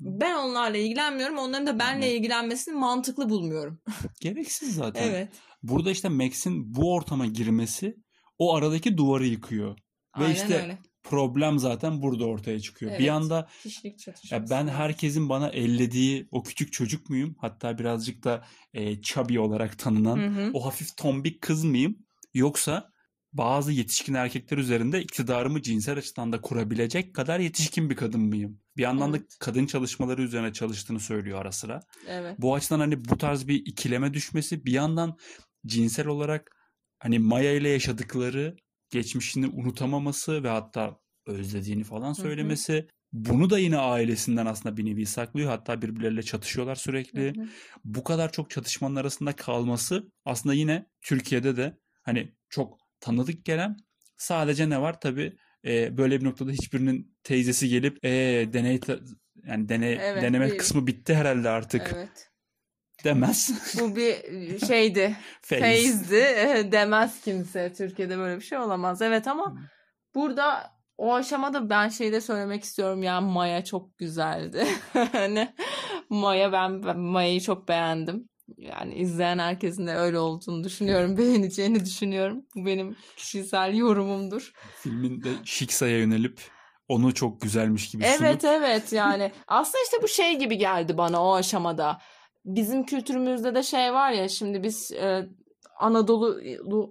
ben 0.00 0.34
onlarla 0.34 0.76
ilgilenmiyorum. 0.76 1.38
Onların 1.38 1.66
da 1.66 1.78
benle 1.78 2.06
Evet. 2.06 2.18
ilgilenmesini 2.18 2.74
mantıklı 2.74 3.28
bulmuyorum. 3.28 3.80
gereksiz 4.20 4.74
zaten. 4.74 5.08
Evet. 5.08 5.28
Burada 5.62 5.90
işte 5.90 6.08
Max'in 6.08 6.74
bu 6.74 6.94
ortama 6.94 7.26
girmesi 7.26 7.96
o 8.38 8.54
aradaki 8.54 8.96
duvarı 8.96 9.26
yıkıyor. 9.26 9.78
Ve 10.18 10.24
Aynen 10.24 10.34
işte 10.34 10.62
öyle. 10.62 10.78
Problem 11.04 11.58
zaten 11.58 12.02
burada 12.02 12.24
ortaya 12.24 12.60
çıkıyor. 12.60 12.92
Bir 12.92 12.96
Evet. 12.98 13.10
anda 13.10 13.48
Kişilik 13.62 13.98
çatışması. 13.98 14.34
ya 14.34 14.50
ben 14.50 14.68
herkesin 14.68 15.28
bana 15.28 15.48
ellediği 15.48 16.28
o 16.30 16.42
küçük 16.42 16.72
çocuk 16.72 17.10
muyum? 17.10 17.36
Hatta 17.38 17.78
birazcık 17.78 18.24
da 18.24 18.44
e, 18.74 19.00
chubby 19.00 19.38
olarak 19.38 19.78
tanınan 19.78 20.16
Hı 20.18 20.26
hı. 20.42 20.50
o 20.54 20.64
hafif 20.66 20.96
tombik 20.96 21.40
kız 21.42 21.64
mıyım? 21.64 21.98
Yoksa 22.34 22.90
bazı 23.32 23.72
yetişkin 23.72 24.14
erkekler 24.14 24.58
üzerinde 24.58 25.02
iktidarımı 25.02 25.62
cinsel 25.62 25.98
açıdan 25.98 26.32
da 26.32 26.40
kurabilecek 26.40 27.14
kadar 27.14 27.40
yetişkin 27.40 27.90
bir 27.90 27.96
kadın 27.96 28.20
mıyım? 28.20 28.60
Bir 28.76 28.82
yandan 28.82 29.12
da 29.12 29.16
Evet. 29.16 29.36
kadın 29.40 29.66
çalışmaları 29.66 30.22
üzerine 30.22 30.52
çalıştığını 30.52 31.00
söylüyor 31.00 31.40
ara 31.40 31.52
sıra. 31.52 31.80
Evet. 32.08 32.36
Bu 32.38 32.54
açıdan 32.54 32.80
hani 32.80 33.04
bu 33.04 33.18
tarz 33.18 33.48
bir 33.48 33.54
ikileme 33.66 34.14
düşmesi 34.14 34.64
bir 34.64 34.72
yandan 34.72 35.16
cinsel 35.66 36.06
olarak 36.06 36.50
hani 36.98 37.18
Maya 37.18 37.52
ile 37.52 37.68
yaşadıkları 37.68 38.56
geçmişini 38.94 39.46
unutamaması 39.46 40.42
ve 40.42 40.48
hatta 40.48 40.98
özlediğini 41.26 41.84
falan 41.84 42.10
hı. 42.10 42.14
söylemesi 42.14 42.88
Bunu 43.12 43.50
da 43.50 43.58
yine 43.58 43.78
ailesinden 43.78 44.46
aslında 44.46 44.76
bir 44.76 44.84
nevi 44.84 45.06
saklıyor. 45.06 45.50
Hatta 45.50 45.82
birbirleriyle 45.82 46.22
çatışıyorlar 46.22 46.74
sürekli. 46.74 47.36
Hı 47.36 47.40
hı. 47.40 47.46
Bu 47.84 48.04
kadar 48.04 48.32
çok 48.32 48.50
çatışmanın 48.50 48.96
arasında 48.96 49.32
kalması 49.36 50.12
aslında 50.24 50.54
yine 50.54 50.86
Türkiye'de 51.02 51.56
de 51.56 51.78
hani 52.02 52.32
çok 52.48 52.78
tanıdık 53.00 53.44
gelen 53.44 53.76
sadece 54.16 54.70
ne 54.70 54.80
var 54.80 55.00
tabii 55.00 55.36
e, 55.64 55.96
böyle 55.96 56.20
bir 56.20 56.24
noktada 56.24 56.50
hiçbirinin 56.50 57.16
teyzesi 57.22 57.68
gelip 57.68 58.04
e, 58.04 58.10
deney 58.52 58.80
yani 59.46 59.68
deney 59.68 59.92
Evet, 60.00 60.22
deneme 60.22 60.50
bir- 60.50 60.58
kısmı 60.58 60.86
bitti 60.86 61.14
herhalde 61.14 61.48
artık 61.48 61.92
Evet. 61.94 62.30
Demez. 63.04 63.50
Bu 63.80 63.96
bir 63.96 64.16
şeydi. 64.66 65.16
Feyz. 65.42 65.62
Feyzdi 65.62 66.16
eh, 66.16 66.72
demez 66.72 67.20
kimse. 67.20 67.72
Türkiye'de 67.72 68.18
böyle 68.18 68.36
bir 68.36 68.44
şey 68.44 68.58
olamaz. 68.58 69.02
Evet 69.02 69.28
ama 69.28 69.56
burada 70.14 70.74
o 70.98 71.14
aşamada 71.14 71.70
ben 71.70 71.88
şeyi 71.88 72.12
de 72.12 72.20
söylemek 72.20 72.64
istiyorum 72.64 73.02
ya 73.02 73.20
Maya 73.20 73.64
çok 73.64 73.98
güzeldi. 73.98 74.66
Hani 75.12 75.54
Maya 76.10 76.52
ben, 76.52 76.82
ben 76.82 76.98
Maya'yı 76.98 77.40
çok 77.40 77.68
beğendim. 77.68 78.28
Yani 78.56 78.94
izleyen 78.94 79.38
herkesin 79.38 79.86
de 79.86 79.94
öyle 79.94 80.18
olduğunu 80.18 80.64
düşünüyorum. 80.64 81.16
Beğeneceğini 81.16 81.84
düşünüyorum. 81.84 82.46
Bu 82.56 82.66
benim 82.66 82.96
kişisel 83.16 83.74
yorumumdur. 83.74 84.52
Filmin 84.80 85.22
de 85.22 85.28
Şiksa'ya 85.44 85.98
yönelip 85.98 86.40
onu 86.88 87.14
çok 87.14 87.40
güzelmiş 87.40 87.90
gibi 87.90 88.04
sunup 88.04 88.20
Evet 88.20 88.44
evet 88.44 88.92
yani 88.92 89.32
aslında 89.48 89.84
işte 89.84 89.96
bu 90.02 90.08
şey 90.08 90.38
gibi 90.38 90.58
geldi 90.58 90.98
bana 90.98 91.24
o 91.24 91.34
aşamada. 91.34 91.98
Bizim 92.44 92.84
kültürümüzde 92.84 93.54
de 93.54 93.62
şey 93.62 93.92
var 93.92 94.10
ya 94.10 94.28
şimdi 94.28 94.62
biz 94.62 94.92
e, 94.92 95.28
Anadolu 95.78 96.40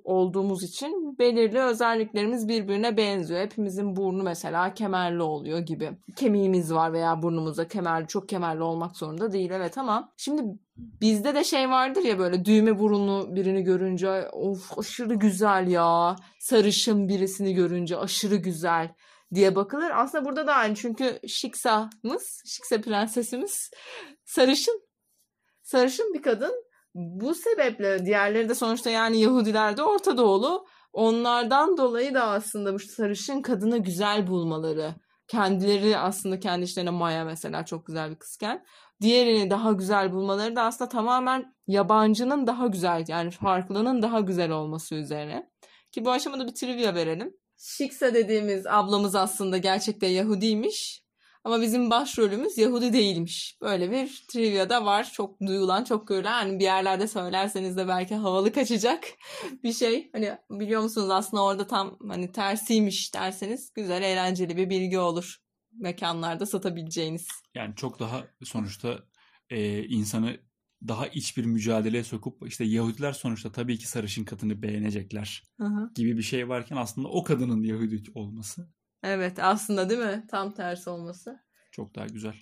olduğumuz 0.04 0.64
için 0.64 1.20
belirli 1.20 1.60
özelliklerimiz 1.60 2.48
birbirine 2.48 2.98
benziyor. 2.98 3.42
Hepimizin 3.42 3.96
burnu 3.96 4.24
mesela 4.24 4.74
kemerli 4.74 5.22
oluyor 5.22 5.60
gibi. 5.60 5.92
Kemiğimiz 6.16 6.74
var 6.74 6.94
veya 6.94 7.22
burnumuzda 7.22 7.68
kemerli 7.68 8.08
çok 8.08 8.30
kemerli 8.30 8.64
olmak 8.64 8.98
zorunda 8.98 9.32
değil 9.32 9.52
evet 9.52 9.78
ama 9.78 10.14
şimdi 10.18 10.44
bizde 10.76 11.36
de 11.36 11.44
şey 11.44 11.70
vardır 11.70 12.02
ya 12.02 12.20
böyle 12.20 12.46
düğme 12.46 12.80
burunlu 12.80 13.36
birini 13.36 13.64
görünce 13.64 14.30
of 14.32 14.80
aşırı 14.80 15.14
güzel 15.14 15.68
ya. 15.68 16.16
Sarışın 16.40 17.08
birisini 17.08 17.54
görünce 17.54 17.98
aşırı 17.98 18.36
güzel 18.36 18.90
diye 19.34 19.56
bakılır. 19.56 19.92
Aslında 19.96 20.26
burada 20.26 20.48
da 20.48 20.54
aynı 20.54 20.76
çünkü 20.76 21.20
Şiksa'mız, 21.28 22.42
Şiksa 22.46 22.82
prensesimiz 22.82 23.72
sarışın. 24.26 24.93
Sarışın 25.64 26.14
bir 26.14 26.22
kadın. 26.22 26.54
Bu 26.96 27.36
sebeple 27.36 28.06
diğerleri 28.06 28.50
de 28.50 28.56
sonuçta 28.56 28.90
yani 28.90 29.22
Yahudiler 29.22 29.78
de 29.78 29.84
Orta 29.84 30.18
Doğulu. 30.18 30.66
Onlardan 30.94 31.78
dolayı 31.78 32.14
da 32.14 32.24
aslında 32.24 32.74
bu 32.74 32.80
sarışın 32.80 33.42
kadını 33.42 33.78
güzel 33.78 34.28
bulmaları. 34.28 34.96
Kendileri 35.28 35.98
aslında 35.98 36.40
kendi 36.40 36.66
işlerine 36.66 36.90
Maya 36.90 37.26
mesela 37.26 37.66
çok 37.66 37.86
güzel 37.86 38.12
bir 38.12 38.16
kızken. 38.16 38.66
Diğerini 39.02 39.50
daha 39.50 39.72
güzel 39.72 40.12
bulmaları 40.12 40.56
da 40.56 40.64
aslında 40.64 40.90
tamamen 40.90 41.56
yabancının 41.68 42.48
daha 42.48 42.68
güzel 42.68 43.06
yani 43.08 43.32
farklının 43.32 44.02
daha 44.02 44.20
güzel 44.20 44.52
olması 44.52 44.96
üzerine. 44.96 45.50
Ki 45.92 46.06
bu 46.06 46.12
aşamada 46.12 46.48
bir 46.48 46.54
trivia 46.54 46.96
verelim. 46.96 47.34
Şiksa 47.58 48.14
dediğimiz 48.14 48.68
ablamız 48.68 49.16
aslında 49.16 49.58
gerçekten 49.58 50.10
Yahudiymiş. 50.10 51.03
Ama 51.44 51.62
bizim 51.62 51.90
başrolümüz 51.90 52.58
Yahudi 52.58 52.94
değilmiş. 52.94 53.58
Böyle 53.62 53.92
bir 53.92 54.26
trivia 54.28 54.70
da 54.70 54.86
var. 54.86 55.12
Çok 55.14 55.42
duyulan, 55.42 55.84
çok 55.84 56.08
görülen. 56.08 56.32
Hani 56.32 56.60
bir 56.60 56.64
yerlerde 56.64 57.08
söylerseniz 57.08 57.78
de 57.78 57.88
belki 57.88 58.16
havalı 58.16 58.54
kaçacak 58.54 59.04
bir 59.64 59.74
şey. 59.74 60.10
Hani 60.12 60.38
biliyor 60.52 60.82
musunuz 60.82 61.10
aslında 61.10 61.44
orada 61.44 61.68
tam 61.68 61.98
hani 62.08 62.32
tersiymiş 62.32 63.14
derseniz 63.14 63.74
güzel, 63.74 64.02
eğlenceli 64.02 64.58
bir 64.58 64.70
bilgi 64.70 65.00
olur. 65.00 65.38
Mekanlarda 65.72 66.46
satabileceğiniz. 66.46 67.28
yani 67.56 67.76
çok 67.76 68.00
daha 68.00 68.24
sonuçta 68.44 69.00
e, 69.50 69.84
insanı 69.84 70.38
daha 70.88 71.08
iç 71.08 71.38
bir 71.38 71.46
mücadeleye 71.46 72.04
sokup 72.04 72.48
işte 72.48 72.64
Yahudiler 72.64 73.14
sonuçta 73.14 73.52
tabii 73.52 73.78
ki 73.78 73.88
sarışın 73.88 74.24
kadını 74.24 74.62
beğenecekler 74.62 75.44
Hı 75.60 75.66
hı. 75.66 75.92
gibi 75.96 76.18
bir 76.18 76.24
şey 76.24 76.50
varken 76.50 76.78
aslında 76.78 77.08
o 77.08 77.24
kadının 77.24 77.64
Yahudi 77.64 78.04
olması 78.14 78.70
Evet 79.04 79.40
aslında 79.40 79.90
değil 79.90 80.00
mi? 80.00 80.24
Tam 80.32 80.54
tersi 80.54 80.90
olması. 80.90 81.40
çok 81.72 81.96
daha 81.96 82.06
güzel. 82.06 82.36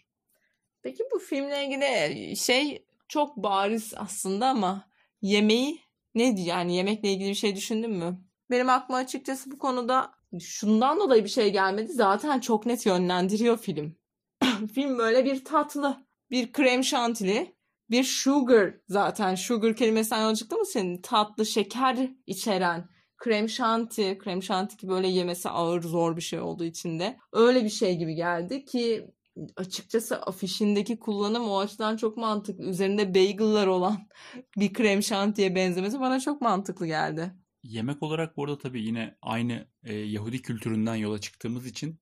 Peki 0.83 1.03
bu 1.13 1.19
filmle 1.19 1.65
ilgili 1.65 2.35
şey 2.37 2.85
çok 3.07 3.37
bariz 3.37 3.93
aslında 3.97 4.47
ama 4.47 4.89
yemeği 5.21 5.81
ne 6.15 6.41
yani 6.41 6.75
yemekle 6.75 7.11
ilgili 7.11 7.29
bir 7.29 7.35
şey 7.35 7.55
düşündün 7.55 7.91
mü? 7.91 8.21
Benim 8.49 8.69
aklıma 8.69 8.97
açıkçası 8.99 9.51
bu 9.51 9.57
konuda 9.57 10.11
şundan 10.39 10.99
dolayı 10.99 11.23
bir 11.23 11.29
şey 11.29 11.51
gelmedi. 11.51 11.93
Zaten 11.93 12.39
çok 12.39 12.65
net 12.65 12.85
yönlendiriyor 12.85 13.57
film. 13.57 13.95
film 14.73 14.97
böyle 14.97 15.25
bir 15.25 15.45
tatlı, 15.45 15.97
bir 16.31 16.51
krem 16.51 16.83
şantili, 16.83 17.55
bir 17.89 18.03
sugar 18.03 18.73
zaten. 18.87 19.35
Sugar 19.35 19.75
kelimesinden 19.75 20.21
yola 20.21 20.35
çıktı 20.35 20.55
mı 20.55 20.65
senin? 20.65 21.01
Tatlı, 21.01 21.45
şeker 21.45 22.09
içeren 22.27 22.89
krem 23.21 23.49
şanti, 23.49 24.17
krem 24.17 24.43
şanti 24.43 24.77
ki 24.77 24.87
böyle 24.87 25.07
yemesi 25.07 25.49
ağır 25.49 25.81
zor 25.81 26.17
bir 26.17 26.21
şey 26.21 26.39
olduğu 26.39 26.63
için 26.63 26.99
de. 26.99 27.17
Öyle 27.33 27.63
bir 27.63 27.69
şey 27.69 27.97
gibi 27.97 28.15
geldi 28.15 28.65
ki 28.65 29.07
açıkçası 29.55 30.21
afişindeki 30.21 30.99
kullanım 30.99 31.49
o 31.49 31.59
açıdan 31.59 31.97
çok 31.97 32.17
mantıklı. 32.17 32.63
Üzerinde 32.63 33.15
bagel'lar 33.15 33.67
olan 33.67 34.07
bir 34.57 34.73
krem 34.73 35.03
şantiye 35.03 35.55
benzemesi 35.55 35.99
bana 35.99 36.19
çok 36.19 36.41
mantıklı 36.41 36.87
geldi. 36.87 37.33
Yemek 37.63 38.03
olarak 38.03 38.37
bu 38.37 38.43
arada 38.43 38.57
tabii 38.57 38.83
yine 38.83 39.17
aynı 39.21 39.67
e, 39.83 39.93
Yahudi 39.93 40.41
kültüründen 40.41 40.95
yola 40.95 41.19
çıktığımız 41.19 41.65
için 41.65 41.99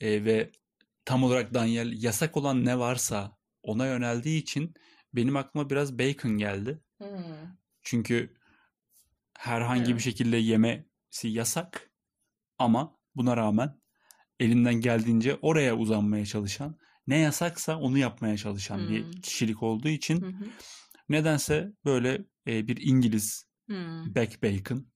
e, 0.00 0.24
ve 0.24 0.50
tam 1.04 1.24
olarak 1.24 1.54
Daniel 1.54 2.02
yasak 2.02 2.36
olan 2.36 2.64
ne 2.64 2.78
varsa 2.78 3.36
ona 3.62 3.86
yöneldiği 3.86 4.42
için 4.42 4.74
benim 5.14 5.36
aklıma 5.36 5.70
biraz 5.70 5.98
bacon 5.98 6.38
geldi. 6.38 6.80
Çünkü 7.82 8.34
herhangi 9.38 9.84
Evet. 9.84 9.94
bir 9.94 10.00
şekilde 10.02 10.36
yemesi 10.36 11.28
yasak 11.28 11.90
ama 12.58 12.96
buna 13.14 13.36
rağmen 13.36 13.80
elinden 14.40 14.74
geldiğince 14.74 15.38
oraya 15.42 15.76
uzanmaya 15.76 16.26
çalışan, 16.26 16.78
ne 17.06 17.18
yasaksa 17.18 17.76
onu 17.78 17.98
yapmaya 17.98 18.36
çalışan 18.36 18.78
Hmm. 18.78 18.88
bir 18.88 19.22
kişilik 19.22 19.62
olduğu 19.62 19.88
için 19.88 20.22
Hı 20.22 20.26
hı. 20.26 20.44
nedense 21.08 21.72
böyle 21.84 22.24
e, 22.46 22.68
bir 22.68 22.76
İngiliz 22.80 23.44
Hmm. 23.66 24.14
back 24.14 24.42
bacon 24.42 24.86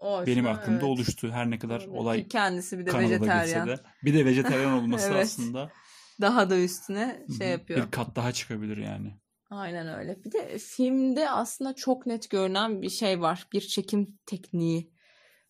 O 0.00 0.26
benim 0.26 0.46
aklımda 0.46 0.72
evet. 0.72 0.82
oluştu. 0.84 1.30
Her 1.32 1.50
ne 1.50 1.58
kadar 1.58 1.76
Olabilir. 1.80 1.92
olay 1.98 2.28
kendisi 2.28 2.78
bir 2.78 2.86
de 2.86 2.90
Kanada 2.90 3.08
geçse 3.08 3.20
vejetaryen. 3.20 3.68
de. 3.68 3.76
Bir 4.04 4.14
de 4.14 4.24
vejetaryen 4.24 4.70
olması 4.82 5.08
Evet. 5.12 5.22
aslında 5.24 5.72
Daha 6.20 6.50
da 6.50 6.58
üstüne 6.58 7.26
şey 7.38 7.48
yapıyor. 7.48 7.86
bir 7.86 7.90
kat 7.90 8.16
daha 8.16 8.32
çıkabilir 8.32 8.76
yani. 8.76 9.20
Aynen 9.52 9.98
öyle. 9.98 10.24
Bir 10.24 10.32
de 10.32 10.58
filmde 10.58 11.30
aslında 11.30 11.74
çok 11.74 12.06
net 12.06 12.30
görünen 12.30 12.82
bir 12.82 12.90
şey 12.90 13.20
var. 13.20 13.46
Bir 13.52 13.60
çekim 13.60 14.18
tekniği. 14.26 14.92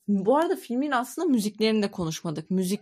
Bu 0.08 0.36
arada 0.36 0.56
filmin 0.56 0.90
aslında 0.90 1.28
müziklerini 1.28 1.82
de 1.82 1.90
konuşmadık. 1.90 2.50
Müzik 2.50 2.80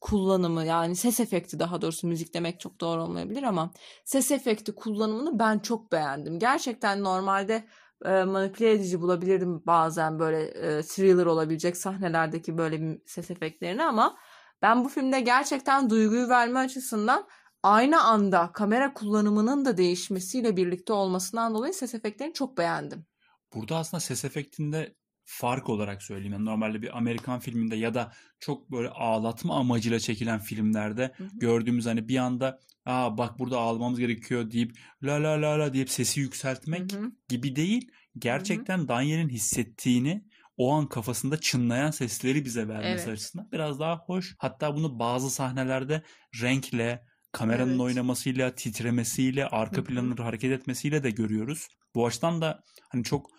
kullanımı 0.00 0.64
yani 0.64 0.96
ses 0.96 1.20
efekti 1.20 1.58
daha 1.58 1.82
doğrusu 1.82 2.06
müzik 2.06 2.34
demek 2.34 2.60
çok 2.60 2.80
doğru 2.80 3.02
olmayabilir 3.02 3.42
ama 3.42 3.70
ses 4.04 4.30
efekti 4.30 4.74
kullanımını 4.74 5.38
ben 5.38 5.58
çok 5.58 5.92
beğendim. 5.92 6.38
Gerçekten 6.38 7.04
normalde 7.04 7.64
e, 8.04 8.24
manipüle 8.24 8.70
edici 8.70 9.00
bulabilirdim 9.00 9.62
bazen 9.66 10.18
böyle 10.18 10.42
e, 10.42 10.82
thriller 10.82 11.26
olabilecek 11.26 11.76
sahnelerdeki 11.76 12.58
böyle 12.58 12.98
ses 13.06 13.30
efektlerini 13.30 13.84
ama 13.84 14.16
ben 14.62 14.84
bu 14.84 14.88
filmde 14.88 15.20
gerçekten 15.20 15.90
duyguyu 15.90 16.28
verme 16.28 16.58
açısından 16.58 17.26
aynı 17.62 18.02
anda 18.02 18.52
kamera 18.52 18.94
kullanımının 18.94 19.64
da 19.64 19.76
değişmesiyle 19.76 20.56
birlikte 20.56 20.92
olmasından 20.92 21.54
dolayı 21.54 21.74
ses 21.74 21.94
efektlerini 21.94 22.34
çok 22.34 22.58
beğendim. 22.58 23.06
Burada 23.54 23.76
aslında 23.76 24.00
ses 24.00 24.24
efektinde 24.24 24.94
fark 25.24 25.68
olarak 25.68 26.02
söyleyeyim. 26.02 26.32
Yani 26.32 26.44
normalde 26.44 26.82
bir 26.82 26.96
Amerikan 26.96 27.40
filminde 27.40 27.76
ya 27.76 27.94
da 27.94 28.12
çok 28.40 28.70
böyle 28.70 28.88
ağlatma 28.88 29.56
amacıyla 29.58 30.00
çekilen 30.00 30.38
filmlerde 30.38 31.12
Hı 31.16 31.24
hı. 31.24 31.28
gördüğümüz 31.38 31.86
hani 31.86 32.08
bir 32.08 32.16
anda 32.16 32.60
aa 32.86 33.18
bak 33.18 33.38
burada 33.38 33.58
ağlamamız 33.58 33.98
gerekiyor 33.98 34.50
deyip 34.50 34.78
la 35.02 35.22
la 35.22 35.42
la 35.42 35.58
la 35.58 35.72
deyip 35.72 35.90
sesi 35.90 36.20
yükseltmek 36.20 36.92
Hı 36.92 36.98
hı. 36.98 37.12
gibi 37.28 37.56
değil. 37.56 37.90
Gerçekten 38.18 38.88
Daniel'in 38.88 39.28
hissettiğini 39.28 40.24
o 40.56 40.72
an 40.72 40.88
kafasında 40.88 41.40
çınlayan 41.40 41.90
sesleri 41.90 42.44
bize 42.44 42.68
vermesi 42.68 43.04
Evet. 43.04 43.08
açısından 43.08 43.48
biraz 43.52 43.80
daha 43.80 43.96
hoş. 43.98 44.34
Hatta 44.38 44.76
bunu 44.76 44.98
bazı 44.98 45.30
sahnelerde 45.30 46.02
renkle, 46.42 47.04
kameranın 47.32 47.70
Evet. 47.70 47.80
oynamasıyla, 47.80 48.54
titremesiyle, 48.54 49.46
arka 49.46 49.84
planın 49.84 50.16
hareket 50.16 50.52
etmesiyle 50.52 51.02
de 51.02 51.10
görüyoruz. 51.10 51.68
Bu 51.94 52.06
açıdan 52.06 52.40
da 52.40 52.62
hani 52.88 53.04
çok 53.04 53.30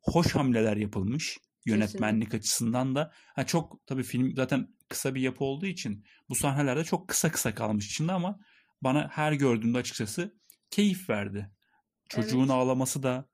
hoş 0.00 0.34
hamleler 0.34 0.76
yapılmış 0.76 1.38
yönetmenlik 1.66 2.34
açısından 2.34 2.94
da. 2.94 3.12
Ha 3.34 3.46
çok 3.46 3.86
tabii 3.86 4.02
film 4.02 4.36
zaten 4.36 4.68
kısa 4.88 5.14
bir 5.14 5.20
yapı 5.20 5.44
olduğu 5.44 5.66
için 5.66 6.04
bu 6.28 6.34
sahnelerde 6.34 6.84
çok 6.84 7.08
kısa 7.08 7.30
kısa 7.32 7.54
kalmış 7.54 7.86
içinde 7.86 8.12
ama 8.12 8.38
bana 8.82 9.08
her 9.12 9.32
gördüğümde 9.32 9.78
açıkçası 9.78 10.34
keyif 10.70 11.10
verdi. 11.10 11.50
Çocuğun 12.08 12.40
Evet. 12.40 12.50
ağlaması 12.50 13.02
da 13.02 13.28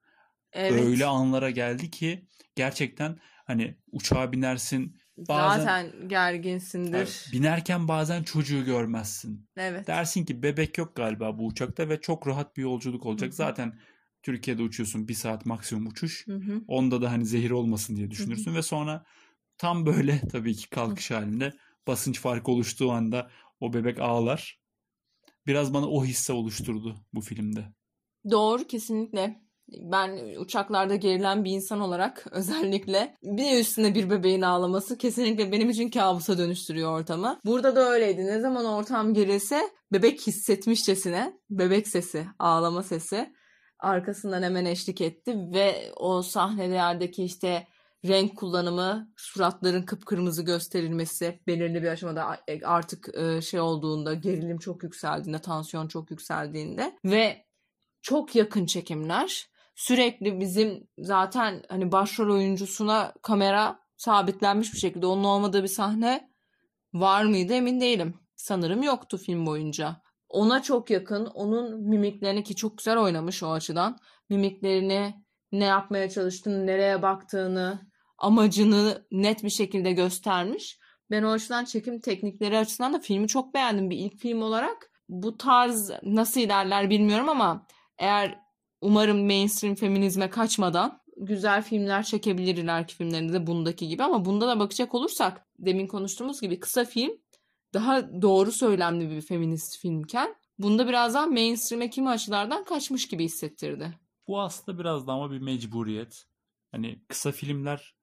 Evet. 0.53 0.81
öyle 0.81 1.05
anlara 1.05 1.49
geldi 1.49 1.91
ki 1.91 2.27
gerçekten 2.55 3.19
hani 3.45 3.77
uçağa 3.91 4.31
binersin 4.31 4.97
Bazen 5.27 5.59
Zaten 5.59 6.09
gerginsindir. 6.09 6.97
evet, 6.97 7.29
binerken 7.33 7.87
bazen 7.87 8.23
çocuğu 8.23 8.65
görmezsin. 8.65 9.47
Evet. 9.57 9.87
Dersin 9.87 10.25
ki 10.25 10.43
bebek 10.43 10.77
yok 10.77 10.95
galiba 10.95 11.37
bu 11.37 11.45
uçakta 11.45 11.89
ve 11.89 12.01
çok 12.01 12.27
rahat 12.27 12.57
bir 12.57 12.61
yolculuk 12.61 13.05
olacak. 13.05 13.31
hı. 13.31 13.35
Zaten 13.35 13.79
Türkiye'de 14.23 14.61
uçuyorsun 14.63 15.07
bir 15.07 15.13
saat 15.13 15.45
maksimum 15.45 15.87
uçuş. 15.87 16.27
Hı 16.27 16.35
hı. 16.35 16.61
Onda 16.67 17.01
da 17.01 17.11
hani 17.11 17.25
zehir 17.25 17.51
olmasın 17.51 17.95
diye 17.95 18.11
düşünürsün 18.11 18.55
ve 18.55 18.61
sonra 18.61 19.05
tam 19.57 19.85
böyle 19.85 20.21
tabii 20.31 20.55
ki 20.55 20.69
kalkış 20.69 21.11
halinde 21.11 21.53
basınç 21.87 22.19
farkı 22.19 22.51
oluştuğu 22.51 22.91
anda 22.91 23.29
o 23.59 23.73
bebek 23.73 23.99
ağlar. 23.99 24.59
Biraz 25.47 25.73
bana 25.73 25.89
o 25.89 26.05
hisse 26.05 26.33
oluşturdu 26.33 26.95
bu 27.13 27.21
filmde. 27.21 27.73
Doğru 28.31 28.67
kesinlikle. 28.67 29.41
Ben 29.81 30.35
uçaklarda 30.39 30.95
gerilen 30.95 31.43
bir 31.43 31.51
insan 31.51 31.81
olarak 31.81 32.25
özellikle 32.31 33.15
bir 33.23 33.37
de 33.37 33.59
üstüne 33.59 33.95
bir 33.95 34.09
bebeğin 34.09 34.41
ağlaması 34.41 34.97
kesinlikle 34.97 35.51
benim 35.51 35.69
için 35.69 35.89
kabusa 35.89 36.37
dönüştürüyor 36.37 36.99
ortamı. 36.99 37.39
Burada 37.45 37.75
da 37.75 37.89
öyleydi. 37.89 38.25
Ne 38.25 38.39
zaman 38.39 38.65
ortam 38.65 39.13
gerilse 39.13 39.61
bebek 39.93 40.27
hissetmişçesine 40.27 41.33
bebek 41.49 41.87
sesi, 41.87 42.25
ağlama 42.39 42.83
sesi 42.83 43.33
arkasından 43.79 44.43
hemen 44.43 44.65
eşlik 44.65 45.01
etti 45.01 45.35
ve 45.53 45.91
o 45.95 46.21
sahnelerdeki 46.21 47.23
işte 47.23 47.67
renk 48.05 48.37
kullanımı, 48.37 49.11
suratların 49.17 49.83
kıpkırmızı 49.83 50.43
gösterilmesi 50.43 51.39
belirli 51.47 51.83
bir 51.83 51.87
aşamada 51.87 52.37
artık 52.63 53.09
e, 53.17 53.41
şey 53.41 53.59
olduğunda, 53.59 54.13
gerilim 54.13 54.57
çok 54.57 54.83
yükseldiğinde, 54.83 55.39
tansiyon 55.39 55.87
çok 55.87 56.11
yükseldiğinde 56.11 56.97
ve 57.05 57.45
çok 58.01 58.35
yakın 58.35 58.65
çekimler. 58.65 59.49
Sürekli 59.79 60.39
bizim 60.39 60.87
zaten 60.97 61.63
hani 61.69 61.91
başrol 61.91 62.35
oyuncusuna 62.35 63.13
kamera 63.21 63.79
sabitlenmiş 63.97 64.73
bir 64.73 64.77
şekilde 64.77 65.05
onun 65.05 65.23
olmadığı 65.23 65.63
bir 65.63 65.67
sahne 65.67 66.29
var 66.93 67.23
mıydı 67.23 67.53
emin 67.53 67.81
değilim. 67.81 68.13
Sanırım 68.35 68.83
yoktu 68.83 69.17
film 69.17 69.45
boyunca. 69.45 70.01
Ona 70.29 70.61
çok 70.61 70.89
yakın, 70.89 71.25
onun 71.25 71.89
mimiklerini 71.89 72.43
ki 72.43 72.55
çok 72.55 72.77
güzel 72.77 72.97
oynamış 72.97 73.43
o 73.43 73.51
açıdan. 73.51 73.97
Mimiklerini, 74.29 75.13
ne 75.51 75.65
yapmaya 75.65 76.09
çalıştığını, 76.09 76.67
nereye 76.67 77.01
baktığını, 77.01 77.81
amacını 78.17 79.05
net 79.11 79.43
bir 79.43 79.49
şekilde 79.49 79.91
göstermiş. 79.91 80.79
Ben 81.11 81.23
o 81.23 81.31
açıdan 81.31 81.65
çekim 81.65 81.99
teknikleri 81.99 82.57
açısından 82.57 82.93
da 82.93 82.99
filmi 82.99 83.27
çok 83.27 83.53
beğendim. 83.53 83.89
Bir 83.89 83.97
ilk 83.97 84.19
film 84.19 84.41
olarak 84.41 84.91
bu 85.09 85.37
tarz 85.37 85.91
nasıl 86.03 86.41
ilerler 86.41 86.89
bilmiyorum 86.89 87.29
ama 87.29 87.67
eğer 87.97 88.48
umarım 88.81 89.25
mainstream 89.25 89.75
feminizme 89.75 90.29
kaçmadan 90.29 91.01
güzel 91.17 91.63
filmler 91.63 92.03
çekebilir 92.03 92.57
ileriki 92.57 92.95
filmlerinde 92.95 93.33
de 93.33 93.47
bundaki 93.47 93.87
gibi 93.87 94.03
ama 94.03 94.25
bunda 94.25 94.47
da 94.47 94.59
bakacak 94.59 94.95
olursak 94.95 95.47
demin 95.59 95.87
konuştuğumuz 95.87 96.41
gibi 96.41 96.59
kısa 96.59 96.85
film 96.85 97.11
daha 97.73 98.21
doğru 98.21 98.51
söylemli 98.51 99.09
bir 99.09 99.21
feminist 99.21 99.81
filmken 99.81 100.35
bunda 100.57 100.87
biraz 100.87 101.13
daha 101.13 101.27
mainstream'e 101.27 101.89
kimi 101.89 102.09
açılardan 102.09 102.63
kaçmış 102.63 103.07
gibi 103.07 103.23
hissettirdi. 103.23 103.99
Bu 104.27 104.41
aslında 104.41 104.79
biraz 104.79 105.07
da 105.07 105.11
ama 105.11 105.31
bir 105.31 105.39
mecburiyet. 105.39 106.25
Hani 106.71 107.01
kısa 107.07 107.31
filmler 107.31 107.95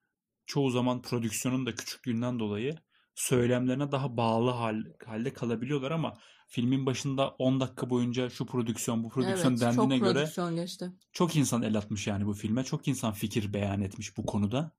çoğu 0.45 0.69
zaman 0.69 1.01
prodüksiyonun 1.01 1.65
da 1.65 1.75
küçüklüğünden 1.75 2.39
dolayı 2.39 2.75
söylemlerine 3.17 3.91
daha 3.91 4.17
bağlı 4.17 4.51
hal, 4.51 4.83
halde 5.05 5.33
kalabiliyorlar 5.33 5.91
ama 5.91 6.17
filmin 6.47 6.85
başında 6.85 7.29
10 7.29 7.59
dakika 7.59 7.89
boyunca 7.89 8.29
şu 8.29 8.45
prodüksiyon 8.45 9.03
bu 9.03 9.09
prodüksiyon 9.09 9.51
Evet, 9.51 9.61
dendiğine 9.61 9.97
çok 9.97 10.05
göre 10.05 10.13
prodüksiyon 10.13 10.55
geçti. 10.55 10.91
çok 11.11 11.35
insan 11.35 11.61
el 11.61 11.77
atmış 11.77 12.07
yani 12.07 12.25
bu 12.25 12.33
filme. 12.33 12.63
Çok 12.63 12.87
insan 12.87 13.13
fikir 13.13 13.53
beyan 13.53 13.81
etmiş 13.81 14.17
bu 14.17 14.25
konuda. 14.25 14.71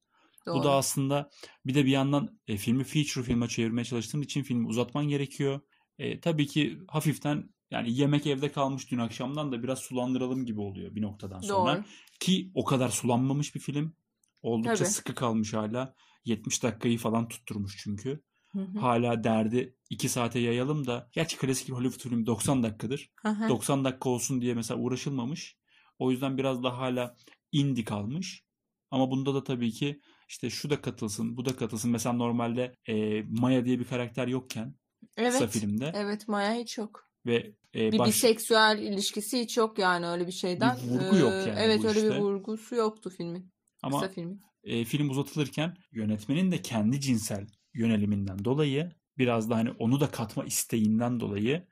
Bu 0.46 0.50
Doğru. 0.50 0.64
da 0.64 0.74
aslında 0.74 1.30
bir 1.66 1.74
de 1.74 1.84
bir 1.84 1.90
yandan 1.90 2.38
e, 2.48 2.56
filmi 2.56 2.84
feature 2.84 3.24
filme 3.24 3.48
çevirmeye 3.48 3.84
çalıştığın 3.84 4.22
için 4.22 4.42
filmi 4.42 4.66
uzatman 4.66 5.08
gerekiyor. 5.08 5.60
E, 5.98 6.20
tabii 6.20 6.46
ki 6.46 6.78
hafiften 6.88 7.50
yani 7.70 7.92
yemek 7.92 8.26
evde 8.26 8.52
kalmış 8.52 8.90
dün 8.90 8.98
akşamdan 8.98 9.52
da 9.52 9.62
biraz 9.62 9.78
sulandıralım 9.78 10.46
gibi 10.46 10.60
oluyor 10.60 10.94
bir 10.94 11.02
noktadan 11.02 11.40
sonra. 11.40 11.76
Doğru. 11.76 11.84
Ki 12.20 12.50
o 12.54 12.64
kadar 12.64 12.88
sulanmamış 12.88 13.54
bir 13.54 13.60
film. 13.60 13.94
Oldukça 14.42 14.74
Tabii. 14.76 14.88
sıkı 14.88 15.14
kalmış 15.14 15.54
hala. 15.54 15.94
70 16.24 16.62
dakikayı 16.62 16.98
falan 16.98 17.28
tutturmuş 17.28 17.76
çünkü. 17.82 18.20
Hı 18.48 18.58
hı. 18.58 18.78
Hala 18.78 19.24
derdi 19.24 19.76
2 19.90 20.08
saate 20.08 20.38
yayalım 20.38 20.86
da. 20.86 21.08
Gerçi 21.12 21.36
klasik 21.38 21.68
bir 21.68 21.72
Hollywood 21.72 22.00
filmi 22.02 22.26
90 22.26 22.62
dakikadır. 22.62 23.10
Hı 23.22 23.28
hı. 23.28 23.48
90 23.48 23.84
dakika 23.84 24.08
olsun 24.08 24.40
diye 24.40 24.54
mesela 24.54 24.80
uğraşılmamış. 24.80 25.56
O 25.98 26.10
yüzden 26.10 26.38
biraz 26.38 26.62
da 26.62 26.78
hala 26.78 27.16
indie 27.52 27.84
kalmış. 27.84 28.42
Ama 28.90 29.10
bunda 29.10 29.34
da 29.34 29.44
tabii 29.44 29.70
ki 29.72 30.00
işte 30.28 30.50
şu 30.50 30.70
da 30.70 30.80
katılsın, 30.80 31.36
bu 31.36 31.44
da 31.44 31.56
katılsın. 31.56 31.90
Mesela 31.90 32.12
normalde 32.12 32.74
e, 32.88 33.22
Maya 33.22 33.64
diye 33.64 33.78
bir 33.78 33.84
karakter 33.84 34.26
yokken 34.28 34.74
kısa 35.16 35.38
Evet. 35.38 35.50
filmde 35.50 35.92
Evet 35.94 36.28
Maya 36.28 36.54
hiç 36.54 36.78
yok. 36.78 37.08
ve 37.26 37.52
e, 37.74 37.92
Bir 37.92 37.98
baş- 37.98 38.08
biseksüel 38.08 38.78
ilişkisi 38.82 39.40
hiç 39.40 39.56
yok 39.56 39.78
yani 39.78 40.06
öyle 40.06 40.26
bir 40.26 40.32
şeyden. 40.32 40.76
Bir 40.76 40.82
vurgu 40.88 41.16
yok 41.16 41.32
Ee, 41.32 41.48
yani 41.48 41.58
Evet 41.60 41.84
öyle 41.84 42.02
bir 42.02 42.08
işte. 42.08 42.20
vurgusu 42.20 42.74
yoktu 42.74 43.10
filmin. 43.10 43.52
Ama 43.82 44.00
Kısa 44.00 44.14
filmin. 44.14 44.42
e, 44.64 44.84
film 44.84 45.10
uzatılırken 45.10 45.76
yönetmenin 45.92 46.50
de 46.50 46.62
kendi 46.62 47.00
cinsel 47.00 47.46
yöneliminden 47.74 48.44
dolayı 48.44 48.92
biraz 49.18 49.50
da 49.50 49.56
hani 49.56 49.70
onu 49.70 50.00
da 50.00 50.10
katma 50.10 50.44
isteğinden 50.44 51.20
dolayı 51.20 51.66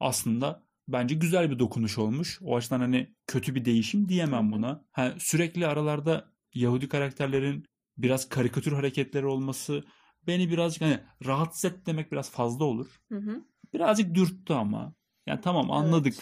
aslında 0.00 0.66
bence 0.88 1.14
güzel 1.14 1.50
bir 1.50 1.58
dokunuş 1.58 1.98
olmuş. 1.98 2.38
O 2.42 2.56
açıdan 2.56 2.80
hani 2.80 3.14
kötü 3.26 3.54
bir 3.54 3.64
değişim 3.64 4.08
diyemem 4.08 4.52
buna. 4.52 4.84
Ha, 4.92 5.14
sürekli 5.18 5.66
aralarda 5.66 6.32
Yahudi 6.54 6.88
karakterlerin 6.88 7.64
biraz 7.98 8.28
karikatür 8.28 8.72
hareketleri 8.72 9.26
olması 9.26 9.84
beni 10.26 10.50
birazcık 10.50 10.82
hani 10.82 11.00
rahatsız 11.26 11.64
et 11.64 11.86
demek 11.86 12.12
biraz 12.12 12.30
fazla 12.30 12.64
olur. 12.64 13.00
Hı 13.12 13.18
hı. 13.18 13.44
Birazcık 13.74 14.14
dürttü 14.14 14.52
ama. 14.52 14.94
Yani 15.26 15.40
tamam 15.40 15.70
anladık. 15.70 16.14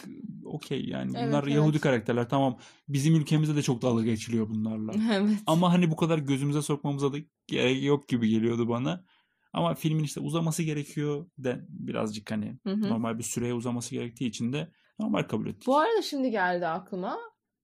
Okey 0.45 0.85
yani 0.85 1.11
Evet, 1.15 1.27
bunlar 1.27 1.43
evet. 1.43 1.55
Yahudi 1.55 1.79
karakterler 1.79 2.29
tamam. 2.29 2.57
Bizim 2.87 3.15
ülkemizde 3.15 3.55
de 3.55 3.61
çok 3.61 3.81
dalga 3.81 4.03
geçiliyor 4.03 4.49
bunlarla. 4.49 4.91
Evet. 5.13 5.37
Ama 5.47 5.73
hani 5.73 5.91
bu 5.91 5.95
kadar 5.95 6.17
gözümüze 6.17 6.61
sokmamıza 6.61 7.13
da 7.13 7.17
gerek 7.47 7.83
yok 7.83 8.07
gibi 8.07 8.29
geliyordu 8.29 8.69
bana. 8.69 9.05
Ama 9.53 9.75
filmin 9.75 10.03
işte 10.03 10.19
uzaması 10.19 10.63
gerekiyor 10.63 11.25
de 11.37 11.65
birazcık 11.69 12.31
hani 12.31 12.59
Hı 12.63 12.73
hı. 12.73 12.89
normal 12.89 13.17
bir 13.17 13.23
süreye 13.23 13.53
uzaması 13.53 13.95
gerektiği 13.95 14.27
için 14.27 14.53
de 14.53 14.71
normal 14.99 15.23
kabul 15.23 15.47
ettik. 15.47 15.67
Bu 15.67 15.77
arada 15.77 16.01
şimdi 16.01 16.31
geldi 16.31 16.67
aklıma. 16.67 17.17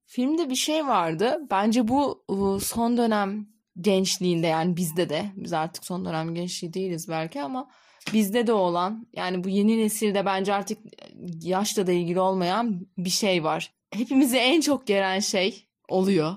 Filmde 0.05 0.49
bir 0.49 0.55
şey 0.55 0.87
vardı. 0.87 1.37
Bence 1.51 1.87
bu 1.87 2.25
son 2.61 2.97
dönem 2.97 3.47
gençliğinde 3.81 4.47
yani 4.47 4.77
bizde 4.77 5.09
de 5.09 5.31
biz 5.35 5.53
artık 5.53 5.85
son 5.85 6.05
dönem 6.05 6.35
gençliği 6.35 6.73
değiliz 6.73 7.09
belki 7.09 7.41
ama 7.41 7.69
bizde 8.13 8.47
de 8.47 8.53
olan 8.53 9.07
yani 9.13 9.43
bu 9.43 9.49
yeni 9.49 9.77
nesilde 9.77 10.25
bence 10.25 10.53
artık 10.53 10.77
yaşla 11.41 11.87
da 11.87 11.91
ilgili 11.91 12.19
olmayan 12.19 12.87
bir 12.97 13.09
şey 13.09 13.43
var. 13.43 13.73
Hepimizi 13.93 14.37
en 14.37 14.61
çok 14.61 14.87
geren 14.87 15.19
şey 15.19 15.67
oluyor. 15.89 16.35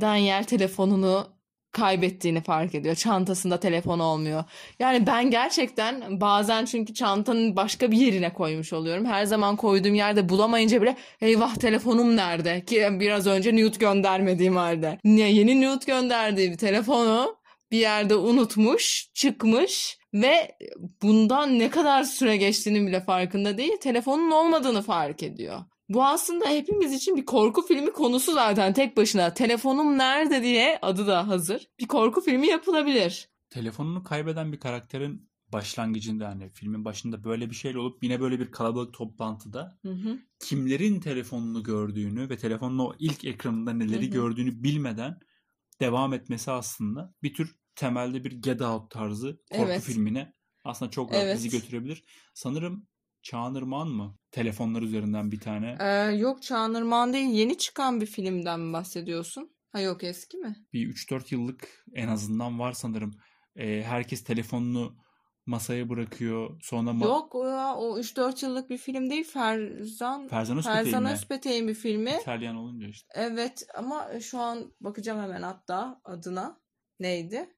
Daniel 0.00 0.44
telefonunu 0.44 1.36
kaybettiğini 1.72 2.40
fark 2.40 2.74
ediyor. 2.74 2.94
Çantasında 2.94 3.60
telefon 3.60 3.98
olmuyor. 3.98 4.44
Yani 4.78 5.06
ben 5.06 5.30
gerçekten 5.30 6.20
bazen 6.20 6.64
çünkü 6.64 6.94
çantanın 6.94 7.56
başka 7.56 7.90
bir 7.90 7.96
yerine 7.96 8.32
koymuş 8.32 8.72
oluyorum. 8.72 9.04
Her 9.04 9.24
zaman 9.24 9.56
koyduğum 9.56 9.94
yerde 9.94 10.28
bulamayınca 10.28 10.82
bile 10.82 10.96
eyvah 11.20 11.54
telefonum 11.54 12.16
nerede? 12.16 12.64
Ki 12.64 12.88
biraz 13.00 13.26
önce 13.26 13.56
nude 13.56 13.78
göndermediğim 13.78 14.56
halde. 14.56 14.98
Yeni 15.04 15.60
nude 15.60 15.84
gönderdiği 15.86 16.50
bir 16.50 16.58
telefonu 16.58 17.36
bir 17.70 17.78
yerde 17.78 18.14
unutmuş, 18.16 19.10
çıkmış 19.14 19.98
ve 20.22 20.58
bundan 21.02 21.58
ne 21.58 21.70
kadar 21.70 22.04
süre 22.04 22.36
geçtiğini 22.36 22.86
bile 22.86 23.00
farkında 23.00 23.58
değil. 23.58 23.76
Telefonun 23.80 24.30
olmadığını 24.30 24.82
fark 24.82 25.22
ediyor. 25.22 25.60
Bu 25.88 26.04
aslında 26.04 26.48
hepimiz 26.48 26.92
için 26.92 27.16
bir 27.16 27.24
korku 27.24 27.62
filmi 27.62 27.92
konusu 27.92 28.34
zaten 28.34 28.72
tek 28.72 28.96
başına. 28.96 29.34
Telefonum 29.34 29.98
nerede 29.98 30.42
diye 30.42 30.78
adı 30.82 31.06
da 31.06 31.28
hazır. 31.28 31.68
Bir 31.80 31.86
korku 31.86 32.20
filmi 32.20 32.46
yapılabilir. 32.46 33.28
Telefonunu 33.50 34.04
kaybeden 34.04 34.52
bir 34.52 34.60
karakterin 34.60 35.28
başlangıcında 35.52 36.28
hani 36.28 36.50
filmin 36.50 36.84
başında 36.84 37.24
böyle 37.24 37.50
bir 37.50 37.54
şeyle 37.54 37.78
olup 37.78 38.02
yine 38.02 38.20
böyle 38.20 38.40
bir 38.40 38.50
kalabalık 38.50 38.94
toplantıda 38.94 39.78
Hı 39.82 39.92
hı. 39.92 40.18
kimlerin 40.38 41.00
telefonunu 41.00 41.62
gördüğünü 41.62 42.30
ve 42.30 42.36
telefonun 42.36 42.78
o 42.78 42.92
ilk 42.98 43.24
ekranında 43.24 43.72
neleri 43.72 44.02
Hı 44.02 44.08
hı. 44.08 44.12
gördüğünü 44.12 44.62
bilmeden 44.62 45.18
devam 45.80 46.12
etmesi 46.12 46.50
aslında 46.50 47.14
bir 47.22 47.34
tür 47.34 47.56
temelde 47.76 48.24
bir 48.24 48.32
Get 48.32 48.62
Out 48.62 48.90
tarzı 48.90 49.40
korku 49.52 49.64
Evet. 49.64 49.82
filmine 49.82 50.32
aslında 50.64 50.90
çok 50.90 51.12
rahat 51.12 51.22
Evet. 51.24 51.36
bizi 51.36 51.50
götürebilir. 51.50 52.04
Sanırım 52.34 52.86
Çağan 53.22 53.54
Irmak'ın 53.54 53.92
mı? 53.92 54.18
Telefonlar 54.30 54.82
üzerinden 54.82 55.32
bir 55.32 55.40
tane. 55.40 55.76
Ee, 55.80 56.16
yok 56.16 56.42
Çağınırman 56.42 57.12
değil 57.12 57.28
yeni 57.30 57.58
çıkan 57.58 58.00
bir 58.00 58.06
filmden 58.06 58.60
mi 58.60 58.72
bahsediyorsun? 58.72 59.56
Ha 59.72 59.80
yok 59.80 60.04
eski 60.04 60.36
mi? 60.36 60.56
Bir 60.72 60.88
3-4 60.94 61.34
yıllık 61.34 61.84
en 61.94 62.08
azından 62.08 62.58
var 62.58 62.72
sanırım. 62.72 63.10
Ee, 63.56 63.82
herkes 63.82 64.24
telefonunu 64.24 64.96
masaya 65.46 65.88
bırakıyor. 65.88 66.60
Sonra 66.62 66.90
ma- 66.90 67.04
Yok 67.04 67.34
o, 67.34 67.46
ya, 67.46 67.74
o 67.76 67.98
3-4 67.98 68.44
yıllık 68.44 68.70
bir 68.70 68.78
film 68.78 69.10
değil 69.10 69.24
Ferzan 69.24 70.28
Ferzan 70.28 70.58
Özpetek'in? 70.58 71.04
Özpetek'in 71.04 71.68
bir 71.68 71.74
filmi. 71.74 72.18
İtalyan 72.20 72.56
olunca 72.56 72.88
işte. 72.88 73.08
Evet 73.14 73.66
ama 73.74 74.20
şu 74.20 74.38
an 74.38 74.74
bakacağım 74.80 75.22
hemen 75.22 75.42
hatta 75.42 76.00
adına. 76.04 76.60
Neydi? 77.00 77.55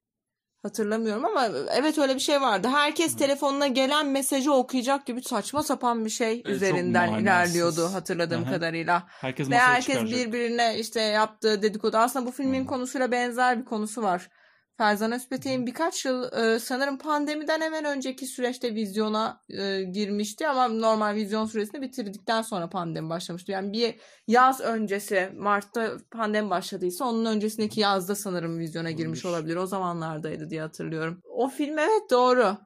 Hatırlamıyorum 0.63 1.25
ama 1.25 1.49
evet 1.73 1.99
öyle 1.99 2.15
bir 2.15 2.21
şey 2.21 2.41
vardı. 2.41 2.69
Herkes 2.69 3.17
telefonuna 3.17 3.67
gelen 3.67 4.07
mesajı 4.07 4.53
okuyacak 4.53 5.07
gibi 5.07 5.23
saçma 5.23 5.63
sapan 5.63 6.05
bir 6.05 6.11
şey 6.11 6.43
çok 6.43 6.53
üzerinden 6.53 7.13
ilerliyordu 7.13 7.89
hatırladığım 7.93 8.43
Aha. 8.43 8.51
kadarıyla. 8.51 9.03
Herkes 9.09 9.51
Ve 9.51 9.59
herkes 9.59 9.87
çıkaracak. 9.87 10.19
birbirine 10.19 10.79
işte 10.79 11.01
yaptığı 11.01 11.63
dedikodu. 11.63 11.97
Aslında 11.97 12.27
bu 12.27 12.31
filmin 12.31 12.61
Hmm. 12.61 12.67
konusuyla 12.67 13.13
benzer 13.13 13.61
bir 13.61 13.65
konusu 13.65 14.03
var. 14.03 14.29
Ferzan 14.79 15.12
Özpetek'in 15.12 15.66
birkaç 15.66 16.05
yıl 16.05 16.33
e, 16.33 16.59
sanırım 16.59 16.99
pandemiden 16.99 17.61
hemen 17.61 17.85
önceki 17.85 18.26
süreçte 18.26 18.74
vizyona 18.74 19.41
e, 19.49 19.83
girmişti 19.83 20.49
ama 20.49 20.68
normal 20.68 21.14
vizyon 21.14 21.47
süresini 21.47 21.83
bitirdikten 21.83 22.43
sonra 22.43 22.68
pandemi 22.68 23.11
başlamıştı. 23.11 23.53
Yani 23.53 23.72
bir 23.72 23.95
yaz 24.26 24.61
öncesi 24.61 25.33
Mart'ta 25.37 25.97
pandemi 26.11 26.51
başladıysa 26.51 27.05
onun 27.05 27.24
öncesindeki 27.24 27.81
yazda 27.81 28.14
sanırım 28.14 28.59
vizyona 28.59 28.91
girmiş 28.91 29.24
Olabilir. 29.24 29.57
O 29.57 29.66
zamanlardaydı 29.66 30.51
diye 30.51 30.61
hatırlıyorum. 30.61 31.20
O 31.24 31.49
film 31.49 31.79
evet 31.79 32.11
doğru. 32.11 32.57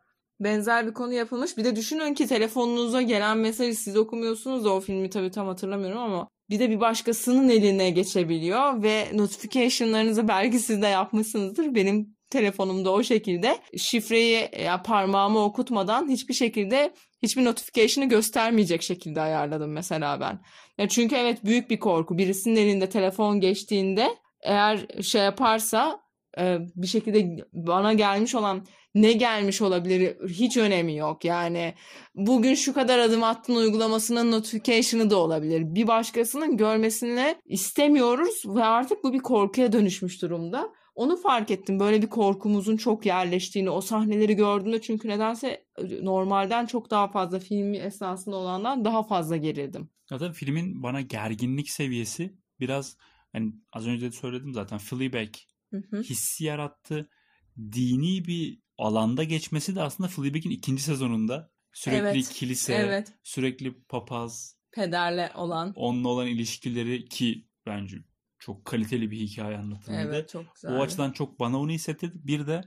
Benzer 0.40 0.86
bir 0.86 0.94
konu 0.94 1.12
yapılmış. 1.12 1.56
Bir 1.56 1.64
de 1.64 1.76
düşünün 1.76 2.14
ki 2.14 2.26
telefonunuza 2.26 3.02
gelen 3.02 3.38
mesajı 3.38 3.74
siz 3.74 3.96
okumuyorsunuz 3.96 4.64
da 4.64 4.70
o 4.74 4.80
filmi 4.80 5.10
tabii 5.10 5.30
tam 5.30 5.46
hatırlamıyorum 5.46 5.98
ama 5.98 6.28
bir 6.52 6.58
de 6.58 6.70
bir 6.70 6.80
başkasının 6.80 7.48
eline 7.48 7.90
geçebiliyor 7.90 8.82
ve 8.82 9.08
notification'larınızı 9.14 10.28
belki 10.28 10.58
siz 10.58 10.82
de 10.82 10.86
yapmışsınızdır. 10.86 11.74
Benim 11.74 12.16
telefonumda 12.30 12.90
o 12.92 13.02
şekilde 13.02 13.58
şifreyi 13.76 14.48
ya 14.64 14.82
parmağımı 14.82 15.44
okutmadan 15.44 16.08
hiçbir 16.08 16.34
şekilde 16.34 16.94
hiçbir 17.22 17.44
notification'ı 17.44 18.08
göstermeyecek 18.08 18.82
şekilde 18.82 19.20
ayarladım 19.20 19.72
mesela 19.72 20.20
ben. 20.20 20.40
Ya 20.78 20.88
çünkü 20.88 21.14
evet 21.14 21.44
büyük 21.44 21.70
bir 21.70 21.78
korku. 21.78 22.18
Birisinin 22.18 22.56
elinde 22.56 22.88
telefon 22.88 23.40
geçtiğinde 23.40 24.08
eğer 24.42 24.86
şey 25.02 25.22
yaparsa 25.22 26.00
e, 26.38 26.58
bir 26.76 26.86
şekilde 26.86 27.44
bana 27.52 27.92
gelmiş 27.92 28.34
olan 28.34 28.66
ne 28.94 29.12
gelmiş 29.12 29.62
olabilir 29.62 30.16
hiç 30.28 30.56
önemi 30.56 30.96
yok. 30.96 31.24
Yani 31.24 31.74
bugün 32.14 32.54
şu 32.54 32.74
kadar 32.74 32.98
adım 32.98 33.22
attın 33.22 33.54
uygulamasının 33.54 34.32
notification'ı 34.32 35.10
da 35.10 35.16
olabilir. 35.16 35.74
Bir 35.74 35.86
başkasının 35.86 36.56
görmesini 36.56 37.36
istemiyoruz 37.44 38.42
ve 38.46 38.64
artık 38.64 39.04
bu 39.04 39.12
bir 39.12 39.18
korkuya 39.18 39.72
dönüşmüş 39.72 40.22
durumda. 40.22 40.72
Onu 40.94 41.16
fark 41.16 41.50
ettim. 41.50 41.80
Böyle 41.80 42.02
bir 42.02 42.06
korkumuzun 42.06 42.76
çok 42.76 43.06
yerleştiğini 43.06 43.70
o 43.70 43.80
sahneleri 43.80 44.36
gördüğümde 44.36 44.80
çünkü 44.80 45.08
nedense 45.08 45.64
e, 45.78 46.04
normalden 46.04 46.66
çok 46.66 46.90
daha 46.90 47.08
fazla 47.08 47.38
filmi 47.38 47.76
esnasında 47.76 48.36
olandan 48.36 48.84
daha 48.84 49.02
fazla 49.02 49.36
gerildim. 49.36 49.90
Zaten 50.08 50.32
filmin 50.32 50.82
bana 50.82 51.00
gerginlik 51.00 51.70
seviyesi 51.70 52.36
biraz 52.60 52.96
hani 53.32 53.52
az 53.72 53.86
önce 53.86 54.06
de 54.06 54.12
söyledim 54.12 54.54
zaten 54.54 54.78
Fleabag 54.78 55.28
Hı 55.70 55.82
hı. 55.90 56.02
hissi 56.02 56.44
yarattı. 56.44 57.08
Dini 57.56 58.24
bir 58.24 58.61
alanda 58.84 59.24
geçmesi 59.24 59.76
de 59.76 59.82
aslında 59.82 60.08
Fleabag'in 60.08 60.50
ikinci 60.50 60.82
sezonunda 60.82 61.50
sürekli 61.72 61.98
Evet, 62.08 62.28
kilise, 62.28 62.74
Evet. 62.74 63.12
sürekli 63.22 63.82
papaz, 63.82 64.56
Pederle 64.72 65.32
olan. 65.34 65.72
onunla 65.76 66.08
olan 66.08 66.26
ilişkileri 66.26 67.04
ki 67.08 67.48
bence 67.66 67.96
çok 68.38 68.64
kaliteli 68.64 69.10
bir 69.10 69.16
hikaye 69.16 69.58
anlatımıydı. 69.58 70.06
Evet 70.08 70.28
çok 70.28 70.54
güzel. 70.54 70.76
O 70.76 70.82
açıdan 70.82 71.12
çok 71.12 71.40
bana 71.40 71.60
onu 71.60 71.70
hissettirdi. 71.70 72.18
Bir 72.24 72.46
de 72.46 72.64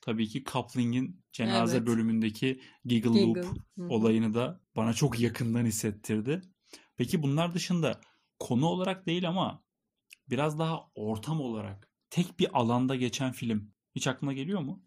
tabii 0.00 0.28
ki 0.28 0.44
Coupling'in 0.52 1.24
cenaze 1.32 1.76
Evet. 1.76 1.86
bölümündeki 1.86 2.60
Giggle, 2.84 3.10
Giggle. 3.10 3.40
Loop 3.40 3.44
Hı 3.78 3.82
hı. 3.84 3.88
olayını 3.88 4.34
da 4.34 4.60
bana 4.76 4.92
çok 4.92 5.20
yakından 5.20 5.66
hissettirdi. 5.66 6.40
Peki 6.96 7.22
bunlar 7.22 7.54
dışında 7.54 8.00
konu 8.38 8.66
olarak 8.66 9.06
değil 9.06 9.28
ama 9.28 9.64
biraz 10.30 10.58
daha 10.58 10.90
ortam 10.94 11.40
olarak 11.40 11.88
tek 12.10 12.38
bir 12.38 12.58
alanda 12.58 12.94
geçen 12.96 13.32
film 13.32 13.72
hiç 13.94 14.06
aklına 14.06 14.32
geliyor 14.32 14.60
mu? 14.60 14.82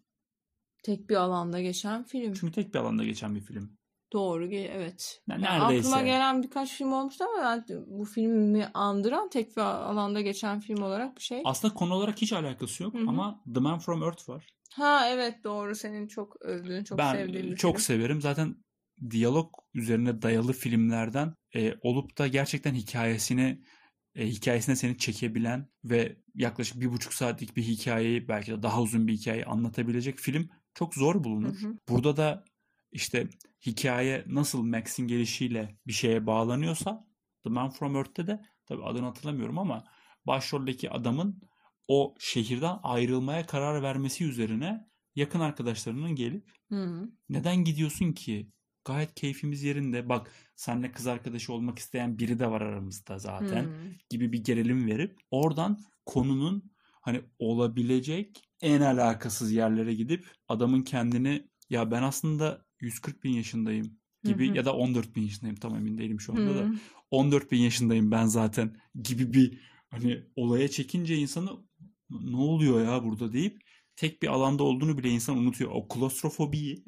Tek 0.85 1.09
bir 1.09 1.15
alanda 1.15 1.61
geçen 1.61 2.03
film. 2.03 2.33
Çünkü 2.33 2.53
tek 2.53 2.73
bir 2.73 2.79
alanda 2.79 3.03
geçen 3.03 3.35
bir 3.35 3.41
film. 3.41 3.77
Doğru 4.13 4.47
evet. 4.53 5.21
Ya 5.27 5.35
Yani 5.35 5.43
neredeyse. 5.43 5.87
aklıma 5.87 6.01
gelen 6.01 6.43
birkaç 6.43 6.77
film 6.77 6.93
olmuştu 6.93 7.23
ama 7.23 7.43
ben 7.69 7.85
bu 7.87 8.05
filmi 8.05 8.69
andıran 8.73 9.29
tek 9.29 9.57
bir 9.57 9.61
alanda 9.61 10.21
geçen 10.21 10.59
film 10.59 10.83
olarak 10.83 11.17
bir 11.17 11.21
şey. 11.21 11.41
Aslında 11.45 11.73
konu 11.73 11.93
olarak 11.93 12.21
hiç 12.21 12.33
alakası 12.33 12.83
yok 12.83 12.93
Hı 12.93 12.97
hı. 12.97 13.05
ama 13.09 13.43
The 13.53 13.59
Man 13.59 13.79
from 13.79 14.03
Earth 14.03 14.29
var. 14.29 14.47
Ha 14.73 15.09
evet 15.09 15.43
doğru 15.43 15.75
senin 15.75 16.07
çok 16.07 16.41
övdüğün 16.41 16.83
çok 16.83 16.97
ben 16.97 17.13
sevdiğin 17.13 17.51
bir 17.51 17.55
çok 17.55 17.75
film. 17.75 17.81
severim. 17.83 18.21
Zaten 18.21 18.55
diyalog 19.09 19.53
üzerine 19.73 20.21
dayalı 20.21 20.53
filmlerden 20.53 21.33
e, 21.55 21.73
olup 21.81 22.17
da 22.17 22.27
gerçekten 22.27 22.73
hikayesini 22.73 23.61
e, 24.15 24.27
hikayesine 24.27 24.75
seni 24.75 24.97
çekebilen 24.97 25.67
ve 25.83 26.17
yaklaşık 26.35 26.81
bir 26.81 26.91
buçuk 26.91 27.13
saatlik 27.13 27.57
bir 27.57 27.63
hikayeyi 27.63 28.27
belki 28.27 28.51
de 28.51 28.63
daha 28.63 28.81
uzun 28.81 29.07
bir 29.07 29.13
hikayeyi 29.13 29.45
anlatabilecek 29.45 30.17
film 30.19 30.49
çok 30.75 30.95
zor 30.95 31.23
bulunur. 31.23 31.61
Hı 31.61 31.67
hı. 31.67 31.77
Burada 31.89 32.17
da 32.17 32.45
işte 32.91 33.27
hikaye 33.65 34.25
nasıl 34.27 34.63
Max'in 34.63 35.07
gelişiyle 35.07 35.77
bir 35.87 35.93
şeye 35.93 36.27
bağlanıyorsa 36.27 37.07
The 37.43 37.49
Man 37.49 37.69
From 37.69 37.95
Earth'te 37.95 38.27
de 38.27 38.41
tabii 38.65 38.83
adını 38.83 39.05
hatırlamıyorum 39.05 39.57
ama 39.57 39.83
başroldeki 40.27 40.89
adamın 40.89 41.41
o 41.87 42.15
şehirden 42.19 42.79
ayrılmaya 42.83 43.45
karar 43.45 43.81
vermesi 43.81 44.25
üzerine 44.25 44.89
yakın 45.15 45.39
arkadaşlarının 45.39 46.15
gelip 46.15 46.51
Hı 46.69 46.83
hı. 46.83 47.09
neden 47.29 47.63
gidiyorsun 47.63 48.11
ki? 48.11 48.51
Gayet 48.85 49.15
keyfimiz 49.15 49.63
yerinde. 49.63 50.09
Bak 50.09 50.31
seninle 50.55 50.91
kız 50.91 51.07
arkadaşı 51.07 51.53
olmak 51.53 51.79
isteyen 51.79 52.19
biri 52.19 52.39
de 52.39 52.51
var 52.51 52.61
aramızda 52.61 53.19
zaten 53.19 53.63
Hı. 53.63 53.91
gibi 54.09 54.31
bir 54.31 54.43
gerilim 54.43 54.87
verip 54.87 55.17
oradan 55.31 55.79
konunun 56.05 56.71
hani 57.01 57.21
olabilecek 57.39 58.44
en 58.61 58.81
alakasız 58.81 59.51
yerlere 59.51 59.93
gidip 59.93 60.25
adamın 60.47 60.81
kendini 60.81 61.47
ya 61.69 61.91
ben 61.91 62.03
aslında 62.03 62.65
140 62.79 63.23
bin 63.23 63.31
yaşındayım 63.31 63.97
gibi 64.23 64.47
Hı 64.47 64.51
hı. 64.51 64.57
ya 64.57 64.65
da 64.65 64.75
14 64.75 65.15
bin 65.15 65.21
yaşındayım 65.21 65.55
tam 65.55 65.75
emin 65.75 65.97
değilim 65.97 66.19
şu 66.19 66.33
anda 66.33 66.55
da 66.55 66.59
Hı. 66.59 66.73
14 67.11 67.51
bin 67.51 67.57
yaşındayım 67.57 68.11
ben 68.11 68.25
zaten 68.25 68.77
gibi 69.03 69.33
bir 69.33 69.59
hani 69.89 70.23
olaya 70.35 70.67
çekince 70.67 71.15
insanı 71.15 71.49
ne 72.09 72.35
oluyor 72.35 72.85
ya 72.85 73.03
burada 73.03 73.33
deyip 73.33 73.61
tek 73.95 74.21
bir 74.21 74.27
alanda 74.27 74.63
olduğunu 74.63 74.97
bile 74.97 75.09
insan 75.09 75.37
unutuyor. 75.37 75.71
O 75.73 75.87
klostrofobiyi 75.87 76.83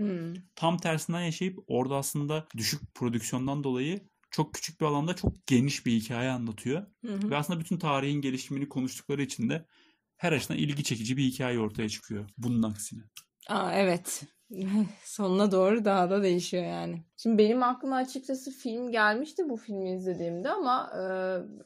tam 0.55 0.77
tersinden 0.77 1.21
yaşayıp 1.21 1.59
orada 1.67 1.95
aslında 1.95 2.47
düşük 2.57 2.95
prodüksiyondan 2.95 3.63
dolayı 3.63 4.07
çok 4.31 4.53
küçük 4.53 4.81
bir 4.81 4.85
alanda 4.85 5.15
çok 5.15 5.47
geniş 5.47 5.85
bir 5.85 5.91
hikaye 5.91 6.29
anlatıyor. 6.29 6.85
Hı 7.05 7.15
hı. 7.15 7.29
Ve 7.29 7.37
aslında 7.37 7.59
bütün 7.59 7.77
tarihin 7.77 8.21
gelişimini 8.21 8.69
konuştukları 8.69 9.23
için 9.23 9.49
de 9.49 9.65
her 10.17 10.31
açıdan 10.31 10.57
ilgi 10.57 10.83
çekici 10.83 11.17
bir 11.17 11.23
hikaye 11.23 11.59
ortaya 11.59 11.89
çıkıyor. 11.89 12.29
Bunun 12.37 12.63
aksine. 12.63 13.03
Aa, 13.49 13.73
evet. 13.73 14.23
Sonuna 15.03 15.51
doğru 15.51 15.85
daha 15.85 16.09
da 16.09 16.23
değişiyor 16.23 16.63
yani. 16.63 17.03
Şimdi 17.17 17.37
benim 17.37 17.63
aklıma 17.63 17.95
açıkçası 17.95 18.51
film 18.51 18.91
gelmişti 18.91 19.49
bu 19.49 19.57
filmi 19.57 19.95
izlediğimde 19.95 20.49
ama 20.49 20.91
e, 20.93 21.03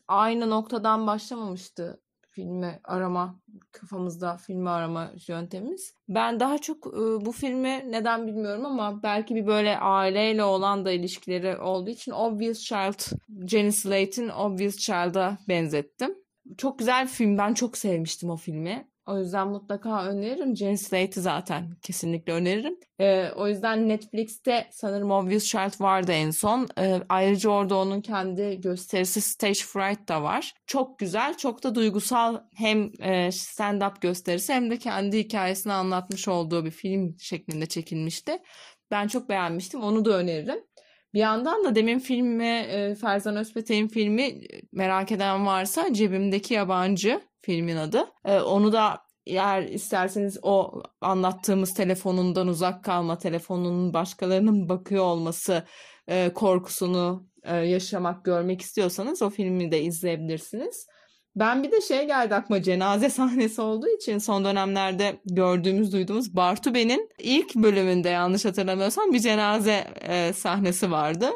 aynı 0.07 0.49
noktadan 0.49 1.07
başlamamıştı 1.07 2.01
filmi 2.31 2.79
arama 2.83 3.39
kafamızda 3.71 4.37
filmi 4.37 4.69
arama 4.69 5.11
yöntemimiz. 5.27 5.93
Ben 6.09 6.39
daha 6.39 6.57
çok 6.57 6.87
e, 6.87 7.25
bu 7.25 7.31
filmi 7.31 7.85
neden 7.89 8.27
bilmiyorum 8.27 8.65
ama 8.65 9.03
belki 9.03 9.35
bir 9.35 9.47
böyle 9.47 9.77
aileyle 9.77 10.43
olan 10.43 10.85
da 10.85 10.91
ilişkileri 10.91 11.57
olduğu 11.57 11.89
için 11.89 12.11
Obvious 12.11 12.59
Child, 12.59 13.17
Jenny 13.47 13.71
Slate'in 13.71 14.29
Obvious 14.29 14.77
Child'a 14.77 15.37
benzettim. 15.47 16.15
Çok 16.57 16.79
güzel 16.79 17.03
bir 17.03 17.09
film. 17.09 17.37
Ben 17.37 17.53
çok 17.53 17.77
sevmiştim 17.77 18.29
o 18.29 18.35
filmi. 18.35 18.87
O 19.05 19.19
yüzden 19.19 19.47
mutlaka 19.47 20.05
öneririm. 20.05 20.55
Jenny 20.55 20.77
Slate'i 20.77 21.21
zaten 21.21 21.75
kesinlikle 21.81 22.33
öneririm. 22.33 22.79
Ee, 22.99 23.29
o 23.35 23.47
yüzden 23.47 23.89
Netflix'te 23.89 24.67
sanırım 24.71 25.11
Obvious 25.11 25.43
Child 25.43 25.81
vardı 25.81 26.11
en 26.11 26.31
son. 26.31 26.67
Ee, 26.79 27.01
ayrıca 27.09 27.49
orada 27.49 27.75
onun 27.75 28.01
kendi 28.01 28.61
gösterisi 28.61 29.21
Stage 29.21 29.53
Fright 29.53 30.09
da 30.09 30.23
var. 30.23 30.53
Çok 30.67 30.99
güzel, 30.99 31.37
çok 31.37 31.63
da 31.63 31.75
duygusal 31.75 32.41
hem 32.55 32.91
e, 32.99 33.27
stand-up 33.27 34.01
gösterisi 34.01 34.53
hem 34.53 34.71
de 34.71 34.77
kendi 34.77 35.19
hikayesini 35.19 35.73
anlatmış 35.73 36.27
olduğu 36.27 36.65
bir 36.65 36.71
film 36.71 37.15
şeklinde 37.19 37.65
çekilmişti. 37.65 38.37
Ben 38.91 39.07
çok 39.07 39.29
beğenmiştim. 39.29 39.81
Onu 39.81 40.05
da 40.05 40.17
öneririm. 40.17 40.59
Bir 41.13 41.19
yandan 41.19 41.63
da 41.63 41.75
demin 41.75 41.99
filmi 41.99 42.45
e, 42.45 42.95
Ferzan 42.95 43.35
Özpetek'in 43.35 43.87
filmi 43.87 44.23
e, 44.23 44.61
merak 44.71 45.11
eden 45.11 45.45
varsa 45.45 45.93
Cebimdeki 45.93 46.53
Yabancı 46.53 47.21
filmin 47.41 47.75
adı. 47.75 48.05
E, 48.25 48.39
onu 48.39 48.73
da 48.73 49.01
eğer 49.25 49.63
isterseniz 49.63 50.37
o 50.41 50.83
anlattığımız 51.01 51.73
telefonundan 51.73 52.47
uzak 52.47 52.83
kalma, 52.83 53.17
telefonunun 53.17 53.93
başkalarının 53.93 54.69
bakıyor 54.69 55.03
olması 55.03 55.63
korkusunu 56.35 57.27
yaşamak, 57.45 58.25
görmek 58.25 58.61
istiyorsanız 58.61 59.21
o 59.21 59.29
filmi 59.29 59.71
de 59.71 59.81
izleyebilirsiniz. 59.81 60.87
Ben 61.35 61.63
bir 61.63 61.71
de 61.71 61.81
şey 61.81 62.07
geldi 62.07 62.35
aklıma 62.35 62.61
cenaze 62.61 63.09
sahnesi 63.09 63.61
olduğu 63.61 63.89
için 63.89 64.17
son 64.17 64.45
dönemlerde 64.45 65.21
gördüğümüz, 65.25 65.93
duyduğumuz 65.93 66.35
Bartu 66.35 66.73
Ben'in 66.73 67.09
ilk 67.19 67.55
bölümünde 67.55 68.09
yanlış 68.09 68.45
hatırlamıyorsam 68.45 69.13
bir 69.13 69.19
cenaze 69.19 69.87
e, 70.01 70.33
sahnesi 70.33 70.91
vardı. 70.91 71.29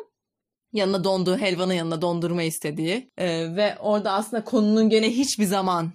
Yanına 0.73 1.03
donduğu 1.03 1.37
helvanın 1.37 1.73
yanına 1.73 2.01
dondurma 2.01 2.43
istediği 2.43 3.11
E, 3.17 3.55
ve 3.55 3.77
orada 3.79 4.11
aslında 4.11 4.43
konunun 4.43 4.89
gene 4.89 5.09
hiçbir 5.09 5.45
zaman 5.45 5.91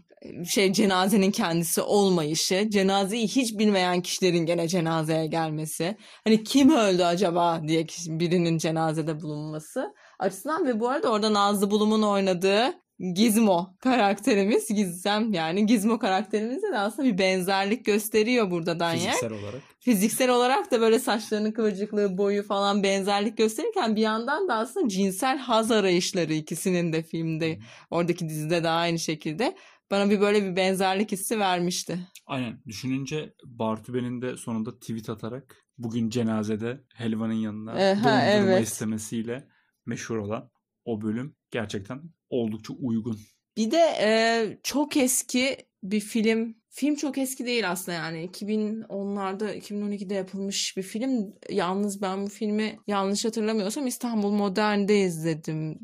şey 0.46 0.72
cenazenin 0.72 1.30
kendisi 1.30 1.82
olmayışı, 1.82 2.70
cenazeyi 2.70 3.28
hiç 3.28 3.58
bilmeyen 3.58 4.00
kişilerin 4.00 4.46
gene 4.46 4.68
cenazeye 4.68 5.26
gelmesi. 5.26 5.96
Hani 6.24 6.44
kim 6.44 6.70
öldü 6.70 7.02
acaba 7.02 7.60
diye 7.68 7.86
birinin 8.06 8.58
cenazede 8.58 9.20
bulunması 9.20 9.94
açısından 10.18 10.66
ve 10.66 10.80
bu 10.80 10.88
arada 10.88 11.08
orada 11.12 11.32
Nazlı 11.32 11.70
Bulum'un 11.70 12.02
oynadığı 12.02 12.74
Gizmo 13.00 13.76
karakterimiz 13.80 14.68
Gizem 14.68 15.32
yani 15.32 15.66
Gizmo 15.66 15.98
karakterimizde 15.98 16.72
de 16.72 16.78
aslında 16.78 17.08
bir 17.08 17.18
benzerlik 17.18 17.84
gösteriyor 17.84 18.50
burada 18.50 18.80
Daniel. 18.80 19.12
Fiziksel 19.12 19.32
olarak. 19.32 19.62
Fiziksel 19.80 20.30
olarak 20.30 20.70
da 20.70 20.80
böyle 20.80 20.98
saçlarının 20.98 21.52
kıvırcıklığı, 21.52 22.18
boyu 22.18 22.42
falan 22.42 22.82
benzerlik 22.82 23.38
gösterirken 23.38 23.96
bir 23.96 24.00
yandan 24.00 24.48
da 24.48 24.54
aslında 24.54 24.88
cinsel 24.88 25.38
haz 25.38 25.70
arayışları 25.70 26.32
ikisinin 26.32 26.92
de 26.92 27.02
filmde, 27.02 27.58
oradaki 27.90 28.28
dizide 28.28 28.62
de 28.62 28.68
aynı 28.68 28.98
şekilde 28.98 29.56
bana 29.90 30.10
bir 30.10 30.20
böyle 30.20 30.42
bir 30.42 30.56
benzerlik 30.56 31.12
hissi 31.12 31.38
vermişti. 31.38 31.98
Aynen. 32.26 32.62
Düşününce 32.66 33.34
Bartube'nin 33.44 34.22
de 34.22 34.36
sonunda 34.36 34.78
tweet 34.78 35.10
atarak 35.10 35.56
bugün 35.78 36.10
cenazede 36.10 36.80
helvanın 36.94 37.32
yanına 37.32 37.80
Eha, 37.80 37.96
dondurma 37.96 38.52
evet. 38.52 38.66
istemesiyle 38.66 39.48
meşhur 39.86 40.16
olan 40.16 40.50
o 40.84 41.02
bölüm 41.02 41.36
gerçekten 41.50 42.02
oldukça 42.30 42.74
uygun. 42.74 43.20
Bir 43.56 43.70
de 43.70 43.94
e, 44.00 44.58
çok 44.62 44.96
eski 44.96 45.56
bir 45.82 46.00
film. 46.00 46.60
Film 46.72 46.94
çok 46.94 47.18
eski 47.18 47.46
değil 47.46 47.70
aslında 47.70 47.96
yani. 47.98 48.24
2010'larda, 48.32 49.58
2012'de 49.58 50.14
yapılmış 50.14 50.76
bir 50.76 50.82
film. 50.82 51.34
Yalnız 51.50 52.02
ben 52.02 52.22
bu 52.22 52.28
filmi 52.28 52.78
yanlış 52.86 53.24
hatırlamıyorsam 53.24 53.86
İstanbul 53.86 54.30
Modern'de 54.30 55.00
izledim. 55.00 55.78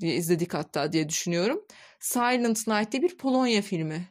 diye 0.00 0.14
izledik 0.14 0.54
hatta 0.54 0.92
diye 0.92 1.08
düşünüyorum. 1.08 1.64
Silent 2.00 2.66
Night 2.68 2.92
diye 2.92 3.02
bir 3.02 3.16
Polonya 3.16 3.62
filmi. 3.62 4.08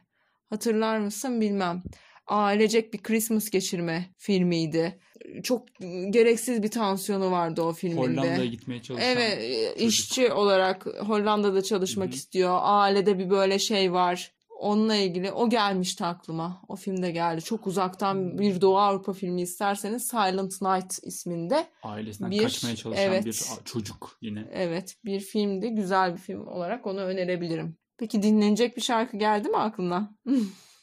Hatırlar 0.50 0.98
mısın 0.98 1.40
bilmem. 1.40 1.82
Ailecek 2.26 2.94
bir 2.94 3.02
Christmas 3.02 3.50
geçirme 3.50 4.14
filmiydi. 4.18 5.00
Çok 5.42 5.62
gereksiz 6.10 6.62
bir 6.62 6.70
tansiyonu 6.70 7.30
vardı 7.30 7.62
o 7.62 7.72
filminde. 7.72 8.00
Hollanda'ya 8.20 8.44
gitmeye 8.46 8.82
çalışan 8.82 9.08
Evet, 9.08 9.38
çocuk. 9.74 9.88
işçi 9.92 10.32
olarak 10.32 10.86
Hollanda'da 10.86 11.62
çalışmak 11.62 12.06
Hı 12.08 12.12
hı. 12.12 12.14
istiyor. 12.16 12.58
Ailede 12.62 13.18
bir 13.18 13.30
böyle 13.30 13.58
şey 13.58 13.92
var. 13.92 14.32
Onunla 14.60 14.96
ilgili 14.96 15.32
o 15.32 15.50
gelmişti 15.50 16.04
aklıma. 16.04 16.62
O 16.68 16.76
filmde 16.76 17.10
geldi. 17.10 17.42
Çok 17.42 17.66
uzaktan 17.66 18.38
bir 18.38 18.60
Doğu 18.60 18.78
Avrupa 18.78 19.12
filmi 19.12 19.42
isterseniz 19.42 20.06
Silent 20.08 20.62
Night 20.62 20.98
isminde. 21.02 21.66
ailesinden 21.82 22.30
Bir- 22.30 22.42
kaçmaya 22.42 22.76
çalışan 22.76 23.04
evet. 23.04 23.26
bir 23.26 23.40
çocuk 23.64 24.16
yine. 24.22 24.44
Evet, 24.52 24.96
bir 25.04 25.20
filmdi. 25.20 25.68
Güzel 25.70 26.12
bir 26.12 26.18
film 26.18 26.46
olarak 26.46 26.86
onu 26.86 27.00
önerebilirim. 27.00 27.76
Peki 27.98 28.22
dinlenecek 28.22 28.76
bir 28.76 28.82
şarkı 28.82 29.16
geldi 29.16 29.48
mi 29.48 29.56
aklına? 29.56 30.14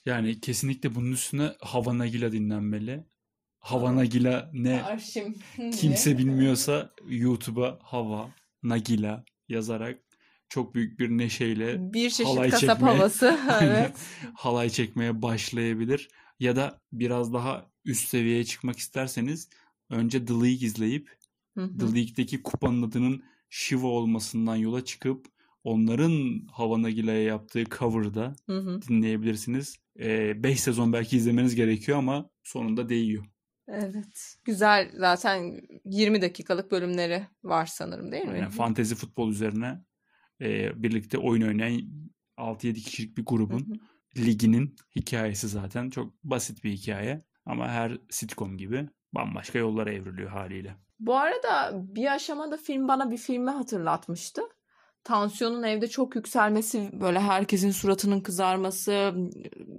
Yani 0.06 0.40
kesinlikle 0.40 0.96
bunun 0.96 1.12
üstüne 1.12 1.52
Havana 1.60 2.08
Gila 2.08 2.32
dinlenmeli. 2.32 3.04
Havana 3.66 4.06
Gila 4.06 4.50
ne 4.54 4.84
Arşim. 4.84 5.36
kimse 5.78 6.18
bilmiyorsa 6.18 6.94
YouTube'a 7.10 7.80
Hava 7.82 8.30
Nagila 8.64 9.24
yazarak 9.50 10.00
çok 10.50 10.76
büyük 10.76 11.00
bir 11.00 11.10
neşeyle 11.10 11.94
Bir 11.94 12.10
çeşit 12.10 12.26
halay 12.26 12.50
kasap 12.50 12.80
çekmeye- 12.80 12.96
havası. 12.98 13.40
evet. 13.62 13.96
halay 14.36 14.70
çekmeye 14.70 15.22
başlayabilir. 15.22 16.10
Ya 16.40 16.56
da 16.56 16.82
biraz 16.92 17.34
daha 17.34 17.72
üst 17.86 18.08
seviyeye 18.10 18.44
çıkmak 18.44 18.78
isterseniz 18.80 19.50
önce 19.90 20.26
The 20.26 20.34
League 20.34 20.68
izleyip 20.68 21.10
Hı 21.58 21.64
hı. 21.64 21.78
The 21.78 21.86
League'deki 21.86 22.44
kupanın 22.44 22.84
adının 22.84 23.24
Shiva 23.50 23.88
olmasından 23.88 24.56
yola 24.56 24.86
çıkıp 24.86 25.26
onların 25.64 26.42
Havana 26.52 26.90
Gila'ya 26.90 27.24
yaptığı 27.24 27.64
cover'da 27.66 28.36
Hı 28.46 28.58
hı. 28.60 28.82
dinleyebilirsiniz. 28.82 29.76
5 30.00 30.60
sezon 30.60 30.94
belki 30.94 31.18
izlemeniz 31.18 31.56
gerekiyor 31.56 31.98
ama 31.98 32.30
sonunda 32.44 32.90
değiyor. 32.90 33.26
Evet. 33.68 34.36
Güzel 34.46 34.92
zaten 34.94 35.62
20 35.86 36.22
dakikalık 36.22 36.72
bölümleri 36.72 37.28
var 37.44 37.66
sanırım 37.66 38.12
değil 38.12 38.26
mi? 38.26 38.40
Yani 38.40 38.50
fantezi 38.50 38.96
futbol 38.96 39.30
üzerine 39.30 39.82
e, 40.42 40.84
birlikte 40.84 41.18
oyun 41.18 41.42
oynayan 41.42 41.82
6-7 42.38 42.74
kişilik 42.74 43.18
bir 43.18 43.26
grubun 43.26 43.82
liginin 44.18 44.76
hikayesi 44.96 45.48
zaten 45.48 45.90
çok 45.90 46.24
basit 46.24 46.64
bir 46.64 46.72
hikaye. 46.72 47.26
Ama 47.46 47.68
her 47.68 47.98
sitcom 48.10 48.58
gibi 48.58 48.90
bambaşka 49.14 49.60
yollara 49.60 49.92
evriliyor 49.92 50.30
haliyle. 50.30 50.76
Bu 51.00 51.16
arada 51.16 51.72
bir 51.74 52.14
aşamada 52.14 52.58
film 52.58 52.88
bana 52.88 53.12
bir 53.12 53.18
filmi 53.18 53.50
hatırlatmıştı. 53.50 54.42
Tansiyonun 55.06 55.64
evde 55.64 55.88
çok 55.88 56.16
yükselmesi, 56.16 56.90
böyle 56.94 57.20
herkesin 57.20 57.72
suratının 57.72 58.20
kızarması, 58.20 59.14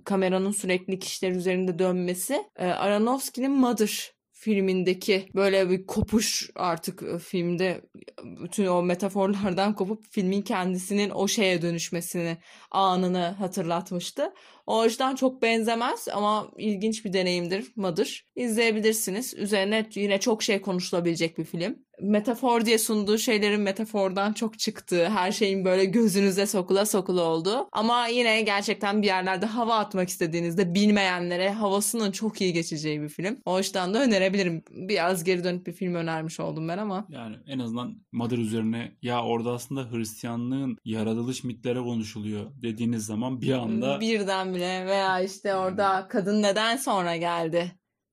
kameranın 0.05 0.51
sürekli 0.51 0.99
kişiler 0.99 1.31
üzerinde 1.31 1.79
dönmesi. 1.79 2.45
Ee, 2.57 2.67
Aronofsky'nin 2.67 3.53
Mother 3.53 4.17
filmindeki 4.33 5.29
böyle 5.35 5.71
bir 5.71 5.87
kopuş 5.87 6.51
artık 6.55 7.03
e, 7.03 7.19
filmde 7.19 7.81
bütün 8.25 8.67
o 8.67 8.83
metaforlardan 8.83 9.75
kopup 9.75 10.05
filmin 10.11 10.43
kendisinin 10.43 11.11
o 11.11 11.29
şeye 11.29 11.63
dönüşmesini 11.63 12.37
anını 12.71 13.27
hatırlatmıştı. 13.27 14.33
O 14.67 14.81
açıdan 14.81 15.15
çok 15.15 15.43
benzemez 15.43 16.09
ama 16.13 16.51
ilginç 16.59 17.05
bir 17.05 17.13
deneyimdir 17.13 17.73
Mother. 17.77 18.25
İzleyebilirsiniz. 18.37 19.35
Üzerine 19.35 19.87
yine 19.95 20.21
çok 20.21 20.43
şey 20.43 20.61
konuşulabilecek 20.61 21.39
bir 21.39 21.45
film. 21.45 21.86
Metafor 22.01 22.65
diye 22.65 22.79
sunduğu 22.79 23.19
şeylerin 23.19 23.61
metafordan 23.61 24.33
çok 24.33 24.59
çıktığı, 24.59 25.09
her 25.09 25.33
şeyin 25.33 25.65
böyle 25.65 25.85
gözünüze 25.85 26.47
sokula 26.47 26.87
sokula 26.87 27.23
olduğu. 27.23 27.69
Ama 27.73 28.07
yine 28.07 28.43
gerçekten 28.43 29.03
bir 29.03 29.07
yerlerde 29.07 29.47
hava 29.47 29.77
atmak 29.77 30.09
istediğinizde 30.09 30.75
bilmeyenlere 30.75 31.51
havasının 31.51 32.13
çok 32.13 32.41
iyi 32.41 32.53
geçeceği 32.53 33.03
bir 33.03 33.09
film. 33.09 33.39
O 33.45 33.55
açıdan 33.55 33.95
da 33.95 34.03
önerebilirim. 34.03 34.63
Biraz 34.71 35.25
geri 35.25 35.45
dönüp 35.45 35.67
bir 35.67 35.73
film 35.73 35.95
önermiş 35.95 36.41
oldum 36.41 36.69
ben 36.69 36.79
ama. 36.79 37.07
Yani 37.09 37.37
en 37.47 37.59
azından 37.59 37.95
Mother 38.13 38.39
üzerine 38.39 38.93
ya 39.03 39.25
orada 39.25 39.53
aslında 39.53 39.91
Hristiyanlığın 39.91 40.79
yaratılış 40.85 41.45
mitleri 41.45 41.79
konuşuluyor 41.79 42.51
dediğiniz 42.63 43.07
zaman 43.07 43.41
bir 43.41 43.53
anda 43.53 44.01
Birden 44.01 44.55
bile 44.55 44.87
veya 44.87 45.21
işte 45.21 45.55
orada 45.55 46.07
kadın 46.09 46.43
neden 46.43 46.77
sonra 46.77 47.17
geldi 47.17 47.73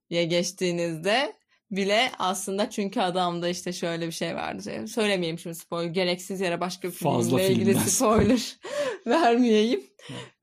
diye 0.09 0.25
geçtiğinizde 0.25 1.34
bile 1.76 2.11
aslında 2.19 2.69
çünkü 2.69 2.99
adamda 2.99 3.49
işte 3.49 3.74
şöyle 3.74 4.07
bir 4.07 4.11
şey 4.11 4.36
vardı. 4.36 4.88
Söylemeyeyim 4.88 5.39
şimdi 5.39 5.55
spoiler. 5.55 5.89
Gereksiz 5.89 6.41
yere 6.41 6.59
başka 6.59 6.88
bir 6.88 6.93
Fazla 6.93 7.38
filmle 7.38 7.51
ilgili 7.51 7.65
filmden 7.65 7.86
spoiler 7.88 8.57
vermeyeyim. 9.07 9.84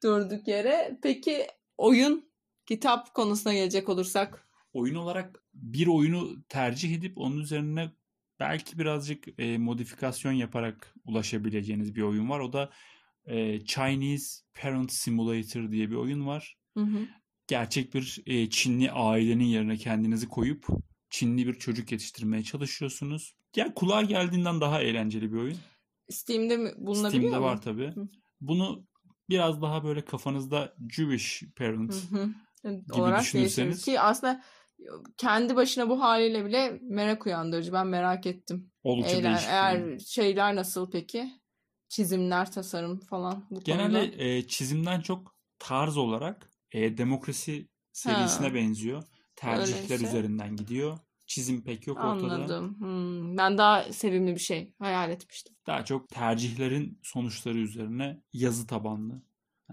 Durduk 0.03 0.49
yere. 0.49 0.99
Peki 1.03 1.47
oyun, 1.79 2.31
kitap 2.67 3.15
konusuna 3.15 3.55
gelecek 3.55 3.89
olursak. 3.89 4.49
oyun 4.73 4.95
olarak 4.95 5.43
bir 5.55 5.87
oyunu 5.87 6.45
tercih 6.49 6.95
edip 6.95 7.19
onun 7.19 7.39
üzerine 7.39 7.91
belki 8.41 8.79
birazcık 8.79 9.41
e, 9.41 9.59
modifikasyon 9.59 10.33
yaparak 10.33 10.95
ulaşabileceğiniz 11.05 11.95
bir 11.95 12.03
oyun 12.03 12.31
var. 12.31 12.41
O 12.41 12.53
da 12.53 12.71
e, 13.25 13.65
Chinese 13.65 14.43
Parent 14.63 14.93
Simulator 14.93 15.71
diye 15.71 15.91
bir 15.91 15.97
oyun 15.97 16.27
var. 16.27 16.57
Hı 16.77 16.85
hı. 16.85 17.09
Gerçek 17.47 17.95
bir 17.95 18.23
e, 18.27 18.51
Çinli 18.51 18.91
ailenin 18.91 19.45
yerine 19.45 19.77
kendinizi 19.77 20.29
koyup 20.29 20.67
Çinli 21.11 21.47
bir 21.47 21.55
çocuk 21.55 21.93
yetiştirmeye 21.93 22.43
çalışıyorsunuz. 22.43 23.35
Yani 23.57 23.75
kulağa 23.75 24.03
geldiğinden 24.03 24.61
daha 24.61 24.83
eğlenceli 24.83 25.33
bir 25.33 25.39
oyun. 25.39 25.59
Steam'de 26.11 26.57
mi 26.57 26.73
bulunabiliyor 26.77 27.11
Steam'de 27.11 27.39
mu? 27.39 27.45
var 27.45 27.63
tabii. 27.63 27.89
Hı. 27.95 28.09
Bunu 28.41 28.87
biraz 29.29 29.63
daha 29.63 29.85
böyle 29.85 30.05
kafanızda 30.05 30.75
Jewish 30.91 31.43
Parent 31.57 31.95
Hı 31.95 32.17
hı. 32.17 32.31
gibi 32.65 33.01
olarak 33.01 33.21
düşünürseniz- 33.21 33.85
ki 33.85 34.01
aslında 34.01 34.43
kendi 35.17 35.57
başına 35.57 35.89
bu 35.89 36.01
haliyle 36.01 36.45
bile 36.45 36.79
merak 36.83 37.27
uyandırıcı. 37.27 37.73
Ben 37.73 37.87
merak 37.87 38.27
ettim. 38.27 38.71
oldukça 38.83 39.17
Eğlen, 39.17 39.33
değişik 39.33 39.49
eğer 39.51 39.99
şeyler 39.99 40.57
nasıl 40.57 40.91
peki? 40.91 41.31
Çizimler, 41.89 42.53
tasarım 42.53 43.01
falan 43.01 43.47
bu 43.51 43.55
konuda. 43.55 43.61
Genelde 43.65 44.13
e, 44.37 44.47
çizimden 44.47 45.01
çok 45.01 45.37
tarz 45.59 45.97
olarak 45.97 46.51
e, 46.73 46.99
demokrasi 46.99 47.69
serisine 47.93 48.49
Ha. 48.49 48.55
benziyor. 48.55 49.03
Tercihler 49.41 49.83
Öyleyse. 49.83 50.07
üzerinden 50.07 50.57
gidiyor. 50.57 50.99
Çizim 51.27 51.63
pek 51.65 51.87
yok 51.87 51.97
ortada. 51.99 52.35
Anladım. 52.35 52.77
Hmm, 52.79 53.37
Ben 53.37 53.59
daha 53.59 53.93
sevimli 53.93 54.35
bir 54.35 54.41
şey 54.41 54.75
hayal 54.79 55.11
etmiştim. 55.11 55.57
Daha 55.67 55.85
çok 55.85 56.09
tercihlerin 56.09 56.99
sonuçları 57.03 57.59
üzerine 57.59 58.23
yazı 58.33 58.67
tabanlı, 58.67 59.23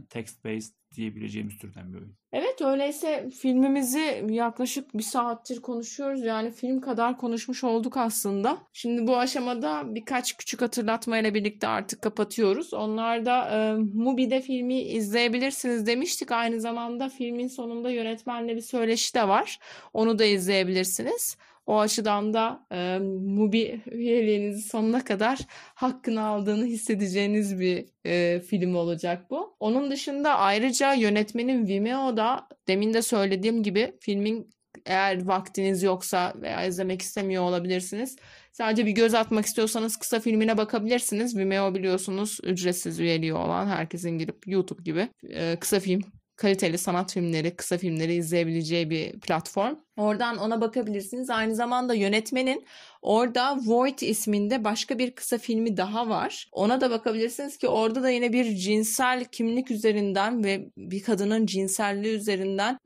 text 0.09 0.45
based 0.45 0.73
diyebileceğimiz 0.95 1.57
türden 1.57 1.93
bir 1.93 1.97
oyun. 1.97 2.15
Evet 2.31 2.61
öyleyse 2.61 3.29
filmimizi 3.29 4.25
yaklaşık 4.29 4.93
bir 4.93 5.03
saattir 5.03 5.61
konuşuyoruz. 5.61 6.23
Yani 6.23 6.51
film 6.51 6.81
kadar 6.81 7.17
konuşmuş 7.17 7.63
olduk 7.63 7.97
aslında. 7.97 8.57
Şimdi 8.73 9.07
bu 9.07 9.17
aşamada 9.17 9.95
birkaç 9.95 10.37
küçük 10.37 10.61
hatırlatmayla 10.61 11.33
birlikte 11.33 11.67
artık 11.67 12.01
kapatıyoruz. 12.01 12.73
Onlar 12.73 13.25
da 13.25 13.49
e, 13.49 13.73
Mubi'de 13.93 14.41
filmi 14.41 14.81
izleyebilirsiniz 14.81 15.85
demiştik. 15.85 16.31
Aynı 16.31 16.61
zamanda 16.61 17.09
filmin 17.09 17.47
sonunda 17.47 17.91
yönetmenle 17.91 18.55
bir 18.55 18.61
söyleşi 18.61 19.13
de 19.13 19.27
var. 19.27 19.59
Onu 19.93 20.19
da 20.19 20.25
izleyebilirsiniz. 20.25 21.37
O 21.67 21.79
açıdan 21.79 22.33
da 22.33 22.65
e, 22.71 22.99
Mubi 22.99 23.81
üyeliğinizi 23.91 24.61
sonuna 24.61 25.03
kadar 25.03 25.39
hakkını 25.75 26.25
aldığını 26.25 26.65
hissedeceğiniz 26.65 27.59
bir 27.59 27.85
e, 28.05 28.39
film 28.39 28.75
olacak 28.75 29.29
bu. 29.29 29.55
Onun 29.59 29.91
dışında 29.91 30.37
ayrıca 30.37 30.93
yönetmenin 30.93 31.67
Vimeo'da 31.67 32.47
demin 32.67 32.93
de 32.93 33.01
söylediğim 33.01 33.63
gibi 33.63 33.93
filmin 33.99 34.49
eğer 34.85 35.25
vaktiniz 35.25 35.83
yoksa 35.83 36.33
veya 36.41 36.65
izlemek 36.65 37.01
istemiyor 37.01 37.43
olabilirsiniz. 37.43 38.15
Sadece 38.51 38.85
bir 38.85 38.91
göz 38.91 39.13
atmak 39.13 39.45
istiyorsanız 39.45 39.97
kısa 39.97 40.19
filmine 40.19 40.57
bakabilirsiniz. 40.57 41.37
Vimeo 41.37 41.75
biliyorsunuz 41.75 42.39
ücretsiz 42.43 42.99
üyeliği 42.99 43.33
olan 43.33 43.67
herkesin 43.67 44.17
girip 44.17 44.47
YouTube 44.47 44.83
gibi 44.83 45.09
e, 45.29 45.55
kısa 45.59 45.79
film 45.79 46.01
kaliteli 46.37 46.77
sanat 46.77 47.13
filmleri, 47.13 47.55
kısa 47.55 47.77
filmleri 47.77 48.13
izleyebileceği 48.13 48.89
bir 48.89 49.19
platform. 49.19 49.75
Oradan 49.97 50.37
ona 50.37 50.61
bakabilirsiniz. 50.61 51.29
Aynı 51.29 51.55
zamanda 51.55 51.93
yönetmenin 51.93 52.65
orada 53.01 53.59
Void 53.65 53.99
isminde 53.99 54.63
başka 54.63 54.99
bir 54.99 55.11
kısa 55.11 55.37
filmi 55.37 55.77
daha 55.77 56.09
var. 56.09 56.49
Ona 56.51 56.81
da 56.81 56.91
bakabilirsiniz 56.91 57.57
ki 57.57 57.67
orada 57.67 58.03
da 58.03 58.09
yine 58.09 58.33
bir 58.33 58.55
cinsel 58.55 59.25
kimlik 59.25 59.71
üzerinden 59.71 60.43
ve 60.43 60.69
bir 60.77 61.03
kadının 61.03 61.45
cinselliği 61.45 62.15
üzerinden 62.15 62.77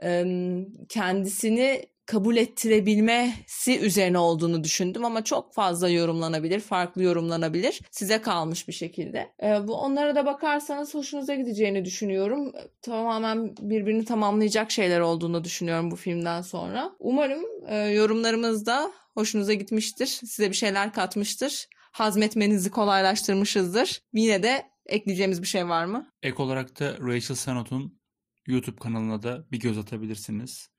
kendisini 0.90 1.91
kabul 2.12 2.38
ettirebilmesi 2.38 3.80
üzerine 3.80 4.18
olduğunu 4.18 4.64
düşündüm 4.64 5.06
ama 5.06 5.24
çok 5.24 5.54
fazla 5.54 5.90
yorumlanabilir, 5.90 6.60
farklı 6.60 7.04
yorumlanabilir. 7.04 7.82
Size 7.92 8.22
kalmış 8.22 8.68
bir 8.68 8.74
şekilde. 8.74 9.34
E, 9.44 9.68
bu 9.68 9.76
onlara 9.76 10.16
da 10.16 10.26
bakarsanız 10.26 10.94
hoşunuza 10.94 11.36
gideceğini 11.36 11.86
düşünüyorum. 11.86 12.54
Tamamen 12.82 13.56
birbirini 13.62 14.06
tamamlayacak 14.06 14.72
şeyler 14.72 15.00
olduğunu 15.00 15.44
düşünüyorum 15.44 15.92
bu 15.92 15.96
filmden 15.96 16.42
sonra. 16.42 16.92
Umarım 17.00 17.44
e, 17.68 17.76
yorumlarımız 17.78 18.66
da 18.66 18.92
hoşunuza 19.14 19.54
gitmiştir. 19.54 20.06
Size 20.06 20.50
bir 20.50 20.56
şeyler 20.56 20.94
katmıştır. 20.94 21.68
Hazmetmenizi 21.92 22.72
kolaylaştırmışızdır. 22.72 24.02
Yine 24.14 24.44
de 24.44 24.64
ekleyeceğimiz 24.86 25.42
bir 25.42 25.48
şey 25.48 25.68
var 25.68 25.86
mı? 25.86 26.12
Ek 26.24 26.44
olarak 26.44 26.80
da 26.80 26.98
Rachel 27.00 27.36
Senot'un 27.36 28.00
YouTube 28.48 28.80
kanalına 28.80 29.24
da 29.24 29.46
bir 29.52 29.60
göz 29.60 29.78
atabilirsiniz. 29.78 30.70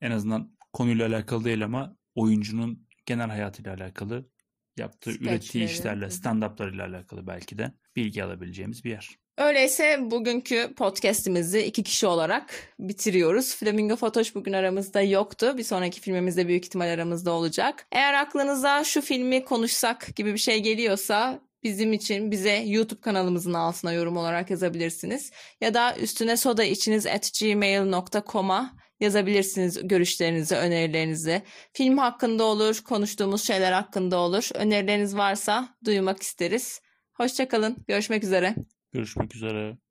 En 0.00 0.10
azından 0.10 0.59
konuyla 0.72 1.08
alakalı 1.08 1.44
değil 1.44 1.64
ama 1.64 1.96
oyuncunun 2.14 2.86
genel 3.06 3.28
hayatıyla 3.28 3.74
alakalı 3.74 4.28
yaptığı, 4.76 5.10
Sketchleri. 5.10 5.34
ürettiği 5.34 5.64
işlerle, 5.64 6.06
stand-up'larıyla 6.06 6.86
alakalı 6.86 7.26
belki 7.26 7.58
de 7.58 7.72
bilgi 7.96 8.24
alabileceğimiz 8.24 8.84
bir 8.84 8.90
yer. 8.90 9.08
Öyleyse 9.38 9.98
bugünkü 10.10 10.74
podcast'imizi 10.74 11.60
iki 11.62 11.82
kişi 11.82 12.06
olarak 12.06 12.74
bitiriyoruz. 12.78 13.54
Flamingo 13.56 13.96
Fatoş 13.96 14.34
bugün 14.34 14.52
aramızda 14.52 15.02
yoktu. 15.02 15.54
Bir 15.58 15.62
sonraki 15.62 16.00
filmimizde 16.00 16.48
büyük 16.48 16.64
ihtimal 16.64 16.86
aramızda 16.88 17.32
olacak. 17.32 17.86
Eğer 17.92 18.14
aklınıza 18.14 18.84
şu 18.84 19.00
filmi 19.00 19.44
konuşsak 19.44 20.16
gibi 20.16 20.32
bir 20.32 20.38
şey 20.38 20.62
geliyorsa 20.62 21.40
bizim 21.62 21.92
için 21.92 22.30
bize 22.30 22.62
YouTube 22.66 23.00
kanalımızın 23.00 23.54
altına 23.54 23.92
yorum 23.92 24.16
olarak 24.16 24.50
yazabilirsiniz. 24.50 25.30
Ya 25.60 25.74
da 25.74 25.96
üstüne 25.96 26.36
soda 26.36 26.64
içiniz 26.64 27.06
at 27.06 27.30
gmail.com'a 27.40 28.76
yazabilirsiniz 29.00 29.88
görüşlerinizi, 29.88 30.56
önerilerinizi. 30.56 31.42
Film 31.72 31.98
hakkında 31.98 32.44
olur, 32.44 32.80
konuştuğumuz 32.84 33.46
şeyler 33.46 33.72
hakkında 33.72 34.18
olur. 34.18 34.48
Önerileriniz 34.54 35.16
varsa 35.16 35.76
duymak 35.84 36.22
isteriz. 36.22 36.80
Hoşçakalın. 37.12 37.76
Görüşmek 37.88 38.24
üzere. 38.24 38.54
Görüşmek 38.92 39.36
üzere. 39.36 39.89